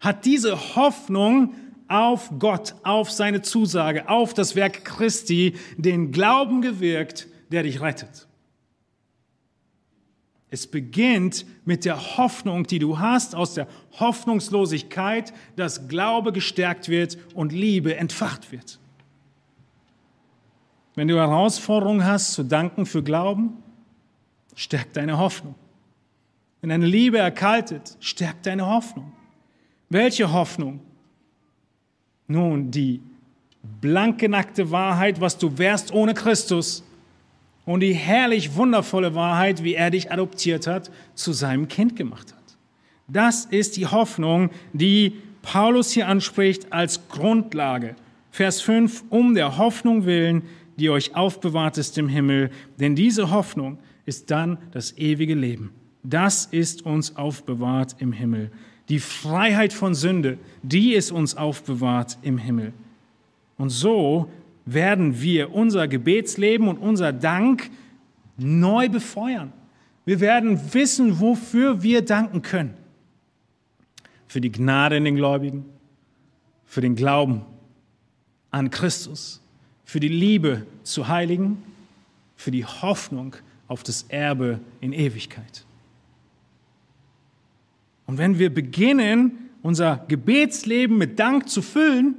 hat 0.00 0.24
diese 0.24 0.74
Hoffnung 0.74 1.54
auf 1.86 2.28
Gott, 2.40 2.74
auf 2.82 3.08
seine 3.12 3.42
Zusage, 3.42 4.08
auf 4.08 4.34
das 4.34 4.56
Werk 4.56 4.84
Christi 4.84 5.54
den 5.76 6.10
Glauben 6.10 6.60
gewirkt, 6.60 7.28
der 7.52 7.62
dich 7.62 7.80
rettet. 7.80 8.26
Es 10.50 10.66
beginnt 10.66 11.46
mit 11.64 11.84
der 11.84 12.16
Hoffnung, 12.16 12.66
die 12.66 12.80
du 12.80 12.98
hast, 12.98 13.36
aus 13.36 13.54
der 13.54 13.68
Hoffnungslosigkeit, 13.98 15.32
dass 15.54 15.86
Glaube 15.86 16.32
gestärkt 16.32 16.88
wird 16.88 17.16
und 17.34 17.52
Liebe 17.52 17.96
entfacht 17.96 18.50
wird. 18.50 18.80
Wenn 20.94 21.08
du 21.08 21.16
Herausforderungen 21.16 22.04
hast, 22.04 22.34
zu 22.34 22.44
danken 22.44 22.86
für 22.86 23.02
Glauben, 23.02 23.54
stärkt 24.54 24.96
deine 24.96 25.18
Hoffnung. 25.18 25.54
Wenn 26.60 26.70
deine 26.70 26.86
Liebe 26.86 27.18
erkaltet, 27.18 27.96
stärkt 28.00 28.46
deine 28.46 28.66
Hoffnung. 28.66 29.12
Welche 29.90 30.32
Hoffnung? 30.32 30.80
Nun, 32.26 32.70
die 32.70 33.02
blanke, 33.80 34.28
nackte 34.28 34.70
Wahrheit, 34.70 35.20
was 35.20 35.36
du 35.36 35.58
wärst 35.58 35.92
ohne 35.92 36.14
Christus 36.14 36.84
und 37.66 37.80
die 37.80 37.92
herrlich 37.92 38.54
wundervolle 38.54 39.14
Wahrheit, 39.14 39.62
wie 39.62 39.74
er 39.74 39.90
dich 39.90 40.12
adoptiert 40.12 40.66
hat, 40.66 40.90
zu 41.14 41.32
seinem 41.32 41.68
Kind 41.68 41.96
gemacht 41.96 42.32
hat. 42.32 42.56
Das 43.08 43.44
ist 43.46 43.76
die 43.76 43.86
Hoffnung, 43.86 44.50
die 44.72 45.20
Paulus 45.42 45.90
hier 45.90 46.08
anspricht 46.08 46.72
als 46.72 47.08
Grundlage. 47.08 47.96
Vers 48.30 48.62
5, 48.62 49.04
um 49.10 49.34
der 49.34 49.58
Hoffnung 49.58 50.06
willen, 50.06 50.42
die 50.76 50.90
euch 50.90 51.14
aufbewahrt 51.14 51.78
ist 51.78 51.96
im 51.98 52.08
Himmel, 52.08 52.50
denn 52.78 52.94
diese 52.94 53.30
Hoffnung 53.30 53.78
ist 54.06 54.30
dann 54.30 54.58
das 54.72 54.96
ewige 54.98 55.34
Leben. 55.34 55.72
Das 56.02 56.46
ist 56.46 56.84
uns 56.84 57.16
aufbewahrt 57.16 57.96
im 57.98 58.12
Himmel. 58.12 58.50
Die 58.88 58.98
Freiheit 58.98 59.72
von 59.72 59.94
Sünde, 59.94 60.38
die 60.62 60.92
ist 60.92 61.10
uns 61.10 61.36
aufbewahrt 61.36 62.18
im 62.22 62.36
Himmel. 62.36 62.72
Und 63.56 63.70
so 63.70 64.30
werden 64.66 65.20
wir 65.20 65.54
unser 65.54 65.88
Gebetsleben 65.88 66.68
und 66.68 66.78
unser 66.78 67.12
Dank 67.12 67.70
neu 68.36 68.88
befeuern. 68.88 69.52
Wir 70.04 70.20
werden 70.20 70.60
wissen, 70.74 71.20
wofür 71.20 71.82
wir 71.82 72.02
danken 72.02 72.42
können. 72.42 72.74
Für 74.26 74.40
die 74.40 74.52
Gnade 74.52 74.96
in 74.96 75.04
den 75.04 75.16
Gläubigen, 75.16 75.64
für 76.66 76.80
den 76.80 76.96
Glauben 76.96 77.42
an 78.50 78.70
Christus, 78.70 79.40
für 79.84 80.00
die 80.00 80.08
Liebe 80.08 80.66
zu 80.82 81.08
Heiligen, 81.08 81.62
für 82.36 82.50
die 82.50 82.64
Hoffnung 82.64 83.36
auf 83.68 83.82
das 83.82 84.04
Erbe 84.08 84.60
in 84.80 84.92
Ewigkeit. 84.92 85.64
Und 88.06 88.18
wenn 88.18 88.38
wir 88.38 88.52
beginnen, 88.52 89.50
unser 89.62 90.04
Gebetsleben 90.08 90.98
mit 90.98 91.18
Dank 91.18 91.48
zu 91.48 91.62
füllen 91.62 92.16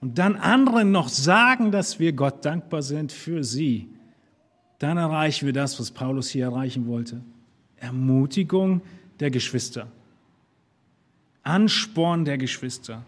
und 0.00 0.16
dann 0.16 0.36
anderen 0.36 0.90
noch 0.90 1.08
sagen, 1.08 1.70
dass 1.70 1.98
wir 1.98 2.12
Gott 2.12 2.44
dankbar 2.44 2.82
sind 2.82 3.12
für 3.12 3.44
sie, 3.44 3.88
dann 4.78 4.96
erreichen 4.96 5.44
wir 5.44 5.52
das, 5.52 5.78
was 5.78 5.90
Paulus 5.90 6.30
hier 6.30 6.46
erreichen 6.46 6.86
wollte. 6.86 7.20
Ermutigung 7.76 8.80
der 9.20 9.30
Geschwister. 9.30 9.88
Ansporn 11.42 12.24
der 12.24 12.38
Geschwister. 12.38 13.04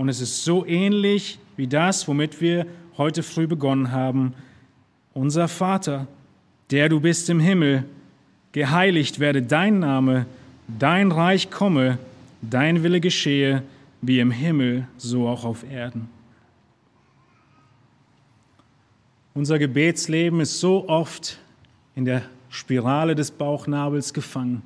Und 0.00 0.08
es 0.08 0.22
ist 0.22 0.44
so 0.44 0.64
ähnlich 0.64 1.38
wie 1.58 1.66
das, 1.66 2.08
womit 2.08 2.40
wir 2.40 2.66
heute 2.96 3.22
früh 3.22 3.46
begonnen 3.46 3.92
haben. 3.92 4.32
Unser 5.12 5.46
Vater, 5.46 6.06
der 6.70 6.88
du 6.88 7.00
bist 7.00 7.28
im 7.28 7.38
Himmel, 7.38 7.84
geheiligt 8.52 9.20
werde 9.20 9.42
dein 9.42 9.78
Name, 9.78 10.24
dein 10.68 11.12
Reich 11.12 11.50
komme, 11.50 11.98
dein 12.40 12.82
Wille 12.82 13.02
geschehe, 13.02 13.62
wie 14.00 14.20
im 14.20 14.30
Himmel, 14.30 14.88
so 14.96 15.28
auch 15.28 15.44
auf 15.44 15.70
Erden. 15.70 16.08
Unser 19.34 19.58
Gebetsleben 19.58 20.40
ist 20.40 20.60
so 20.60 20.88
oft 20.88 21.38
in 21.94 22.06
der 22.06 22.22
Spirale 22.48 23.14
des 23.14 23.30
Bauchnabels 23.30 24.14
gefangen. 24.14 24.62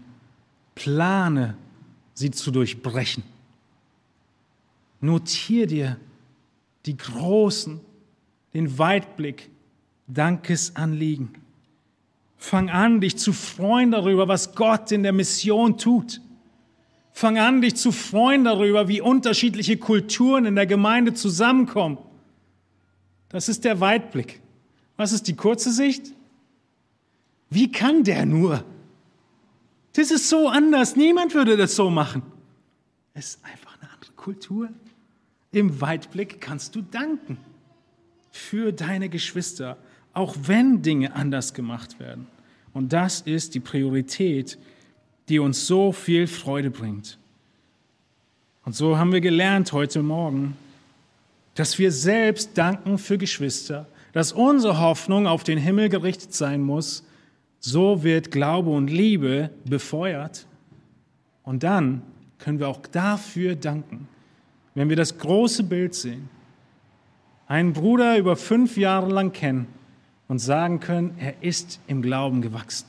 Plane, 0.76 1.56
sie 2.14 2.30
zu 2.30 2.52
durchbrechen. 2.52 3.33
Notier 5.04 5.66
dir 5.66 5.98
die 6.86 6.96
großen, 6.96 7.78
den 8.54 8.78
Weitblick, 8.78 9.50
Dankesanliegen. 10.06 11.30
Fang 12.38 12.70
an, 12.70 13.00
dich 13.00 13.18
zu 13.18 13.32
freuen 13.32 13.90
darüber, 13.90 14.28
was 14.28 14.54
Gott 14.54 14.92
in 14.92 15.02
der 15.02 15.12
Mission 15.12 15.76
tut. 15.76 16.20
Fang 17.12 17.38
an, 17.38 17.60
dich 17.60 17.76
zu 17.76 17.92
freuen 17.92 18.44
darüber, 18.44 18.88
wie 18.88 19.02
unterschiedliche 19.02 19.76
Kulturen 19.76 20.46
in 20.46 20.54
der 20.54 20.66
Gemeinde 20.66 21.12
zusammenkommen. 21.12 21.98
Das 23.28 23.48
ist 23.50 23.64
der 23.64 23.80
Weitblick. 23.80 24.40
Was 24.96 25.12
ist 25.12 25.28
die 25.28 25.36
kurze 25.36 25.70
Sicht? 25.70 26.12
Wie 27.50 27.70
kann 27.70 28.04
der 28.04 28.24
nur? 28.24 28.64
Das 29.92 30.10
ist 30.10 30.30
so 30.30 30.48
anders. 30.48 30.96
Niemand 30.96 31.34
würde 31.34 31.58
das 31.58 31.76
so 31.76 31.90
machen. 31.90 32.22
Es 33.12 33.34
ist 33.36 33.44
einfach 33.44 33.76
eine 33.80 33.90
andere 33.90 34.12
Kultur. 34.12 34.70
Im 35.54 35.80
Weitblick 35.80 36.40
kannst 36.40 36.74
du 36.74 36.82
danken 36.82 37.38
für 38.32 38.72
deine 38.72 39.08
Geschwister, 39.08 39.76
auch 40.12 40.34
wenn 40.42 40.82
Dinge 40.82 41.14
anders 41.14 41.54
gemacht 41.54 42.00
werden. 42.00 42.26
Und 42.72 42.92
das 42.92 43.20
ist 43.20 43.54
die 43.54 43.60
Priorität, 43.60 44.58
die 45.28 45.38
uns 45.38 45.68
so 45.68 45.92
viel 45.92 46.26
Freude 46.26 46.72
bringt. 46.72 47.18
Und 48.64 48.74
so 48.74 48.98
haben 48.98 49.12
wir 49.12 49.20
gelernt 49.20 49.72
heute 49.72 50.02
Morgen, 50.02 50.56
dass 51.54 51.78
wir 51.78 51.92
selbst 51.92 52.58
danken 52.58 52.98
für 52.98 53.16
Geschwister, 53.16 53.86
dass 54.12 54.32
unsere 54.32 54.80
Hoffnung 54.80 55.28
auf 55.28 55.44
den 55.44 55.58
Himmel 55.58 55.88
gerichtet 55.88 56.34
sein 56.34 56.62
muss. 56.62 57.04
So 57.60 58.02
wird 58.02 58.32
Glaube 58.32 58.70
und 58.70 58.88
Liebe 58.88 59.50
befeuert. 59.64 60.48
Und 61.44 61.62
dann 61.62 62.02
können 62.38 62.58
wir 62.58 62.66
auch 62.66 62.84
dafür 62.88 63.54
danken, 63.54 64.08
wenn 64.74 64.88
wir 64.88 64.96
das 64.96 65.18
große 65.18 65.62
Bild 65.64 65.94
sehen, 65.94 66.28
einen 67.46 67.72
Bruder 67.72 68.18
über 68.18 68.36
fünf 68.36 68.76
Jahre 68.76 69.10
lang 69.10 69.32
kennen 69.32 69.66
und 70.28 70.38
sagen 70.38 70.80
können, 70.80 71.14
er 71.18 71.42
ist 71.42 71.80
im 71.86 72.02
Glauben 72.02 72.42
gewachsen. 72.42 72.86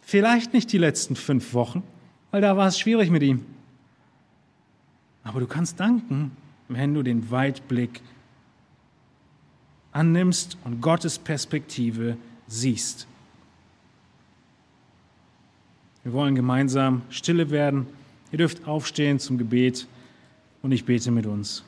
Vielleicht 0.00 0.52
nicht 0.52 0.72
die 0.72 0.78
letzten 0.78 1.16
fünf 1.16 1.52
Wochen, 1.54 1.82
weil 2.30 2.40
da 2.40 2.56
war 2.56 2.68
es 2.68 2.78
schwierig 2.78 3.10
mit 3.10 3.22
ihm. 3.22 3.44
Aber 5.24 5.40
du 5.40 5.46
kannst 5.46 5.80
danken, 5.80 6.30
wenn 6.68 6.94
du 6.94 7.02
den 7.02 7.30
Weitblick 7.30 8.02
annimmst 9.90 10.58
und 10.62 10.80
Gottes 10.80 11.18
Perspektive 11.18 12.16
siehst. 12.46 13.08
Wir 16.04 16.12
wollen 16.12 16.36
gemeinsam 16.36 17.02
stille 17.10 17.50
werden. 17.50 17.88
Ihr 18.30 18.38
dürft 18.38 18.68
aufstehen 18.68 19.18
zum 19.18 19.38
Gebet 19.38 19.88
und 20.66 20.72
ich 20.72 20.84
bete 20.84 21.12
mit 21.12 21.26
uns. 21.26 21.62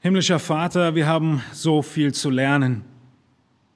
Himmlischer 0.00 0.38
Vater, 0.38 0.94
wir 0.94 1.06
haben 1.06 1.42
so 1.54 1.80
viel 1.80 2.12
zu 2.12 2.28
lernen. 2.28 2.84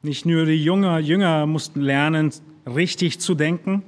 Nicht 0.03 0.27
nur 0.27 0.45
die 0.45 0.63
Jünger, 0.63 0.99
Jünger 0.99 1.47
mussten 1.47 1.81
lernen, 1.81 2.31
richtig 2.67 3.21
zu 3.21 3.35
denken 3.35 3.85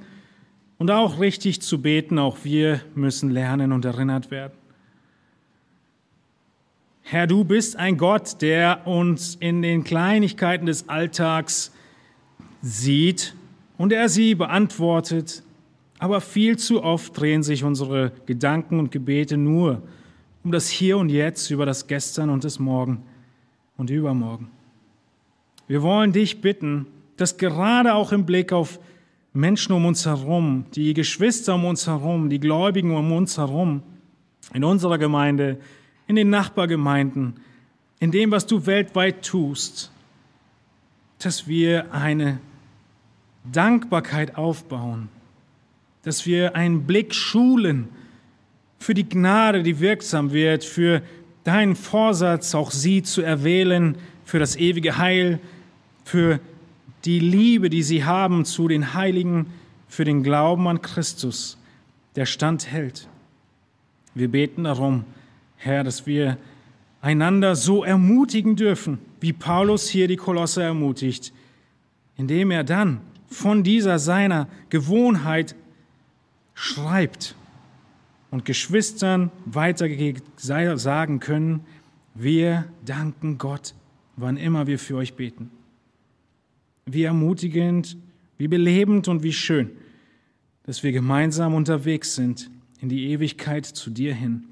und 0.79 0.89
auch 0.89 1.19
richtig 1.19 1.61
zu 1.61 1.79
beten. 1.79 2.17
Auch 2.17 2.37
wir 2.41 2.81
müssen 2.95 3.29
lernen 3.29 3.71
und 3.71 3.85
erinnert 3.85 4.31
werden. 4.31 4.53
Herr, 7.03 7.27
du 7.27 7.43
bist 7.43 7.75
ein 7.75 7.97
Gott, 7.97 8.41
der 8.41 8.87
uns 8.87 9.35
in 9.35 9.61
den 9.61 9.83
Kleinigkeiten 9.83 10.65
des 10.65 10.89
Alltags 10.89 11.71
sieht 12.63 13.35
und 13.77 13.93
er 13.93 14.09
sie 14.09 14.33
beantwortet. 14.33 15.43
Aber 16.05 16.21
viel 16.21 16.55
zu 16.55 16.83
oft 16.83 17.19
drehen 17.19 17.41
sich 17.41 17.63
unsere 17.63 18.11
Gedanken 18.27 18.77
und 18.77 18.91
Gebete 18.91 19.37
nur 19.37 19.81
um 20.43 20.51
das 20.51 20.69
Hier 20.69 20.99
und 20.99 21.09
Jetzt, 21.09 21.49
über 21.49 21.65
das 21.65 21.87
Gestern 21.87 22.29
und 22.29 22.43
das 22.43 22.59
Morgen 22.59 23.01
und 23.75 23.89
Übermorgen. 23.89 24.51
Wir 25.67 25.81
wollen 25.81 26.11
dich 26.11 26.41
bitten, 26.41 26.85
dass 27.17 27.39
gerade 27.39 27.95
auch 27.95 28.11
im 28.11 28.23
Blick 28.23 28.53
auf 28.53 28.79
Menschen 29.33 29.73
um 29.73 29.83
uns 29.87 30.05
herum, 30.05 30.65
die 30.75 30.93
Geschwister 30.93 31.55
um 31.55 31.65
uns 31.65 31.87
herum, 31.87 32.29
die 32.29 32.39
Gläubigen 32.39 32.95
um 32.95 33.11
uns 33.11 33.39
herum, 33.39 33.81
in 34.53 34.63
unserer 34.63 34.99
Gemeinde, 34.99 35.57
in 36.05 36.17
den 36.17 36.29
Nachbargemeinden, 36.29 37.37
in 37.97 38.11
dem, 38.11 38.29
was 38.29 38.45
du 38.45 38.67
weltweit 38.67 39.25
tust, 39.25 39.91
dass 41.17 41.47
wir 41.47 41.91
eine 41.91 42.37
Dankbarkeit 43.51 44.35
aufbauen, 44.35 45.09
dass 46.05 46.27
wir 46.27 46.55
einen 46.55 46.83
Blick 46.83 47.15
schulen 47.15 47.89
für 48.77 48.93
die 48.93 49.09
Gnade, 49.09 49.63
die 49.63 49.79
wirksam 49.79 50.31
wird, 50.31 50.63
für 50.63 51.01
deinen 51.43 51.75
Vorsatz, 51.75 52.53
auch 52.53 52.69
sie 52.69 53.01
zu 53.01 53.23
erwählen, 53.23 53.97
für 54.23 54.37
das 54.37 54.55
ewige 54.55 54.97
Heil, 54.97 55.39
für 56.03 56.39
die 57.05 57.19
Liebe, 57.19 57.71
die 57.71 57.81
sie 57.81 58.03
haben 58.03 58.45
zu 58.45 58.67
den 58.67 58.93
Heiligen, 58.93 59.47
für 59.87 60.05
den 60.05 60.21
Glauben 60.21 60.67
an 60.67 60.83
Christus, 60.83 61.57
der 62.15 62.27
standhält. 62.27 63.07
Wir 64.13 64.29
beten 64.29 64.65
darum, 64.65 65.05
Herr, 65.57 65.83
dass 65.83 66.05
wir 66.05 66.37
einander 67.01 67.55
so 67.55 67.83
ermutigen 67.83 68.55
dürfen, 68.55 68.99
wie 69.21 69.33
Paulus 69.33 69.87
hier 69.87 70.07
die 70.07 70.17
Kolosse 70.17 70.61
ermutigt, 70.61 71.33
indem 72.15 72.51
er 72.51 72.63
dann 72.63 73.01
von 73.27 73.63
dieser 73.63 73.97
seiner 73.97 74.47
Gewohnheit 74.69 75.55
schreibt 76.55 77.35
und 78.31 78.45
Geschwistern 78.45 79.29
weiter 79.45 79.87
sagen 80.77 81.19
können, 81.19 81.61
wir 82.15 82.65
danken 82.83 83.37
Gott, 83.37 83.75
wann 84.15 84.37
immer 84.37 84.65
wir 84.65 84.79
für 84.79 84.95
euch 84.95 85.13
beten. 85.13 85.51
Wie 86.85 87.03
ermutigend, 87.03 87.97
wie 88.37 88.47
belebend 88.47 89.07
und 89.07 89.21
wie 89.21 89.33
schön, 89.33 89.69
dass 90.63 90.81
wir 90.81 90.91
gemeinsam 90.91 91.53
unterwegs 91.53 92.15
sind 92.15 92.49
in 92.79 92.89
die 92.89 93.11
Ewigkeit 93.11 93.65
zu 93.65 93.89
dir 93.89 94.13
hin. 94.13 94.45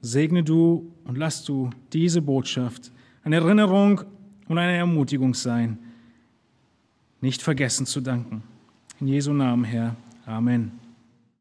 Segne 0.00 0.42
du 0.42 0.90
und 1.04 1.18
lass 1.18 1.44
du 1.44 1.70
diese 1.92 2.22
Botschaft 2.22 2.90
eine 3.22 3.36
Erinnerung 3.36 4.02
und 4.48 4.58
eine 4.58 4.76
Ermutigung 4.76 5.34
sein, 5.34 5.78
nicht 7.20 7.42
vergessen 7.42 7.86
zu 7.86 8.00
danken. 8.00 8.42
In 8.98 9.08
Jesu 9.08 9.32
Namen, 9.32 9.64
Herr. 9.64 9.96
Amen. 10.24 10.79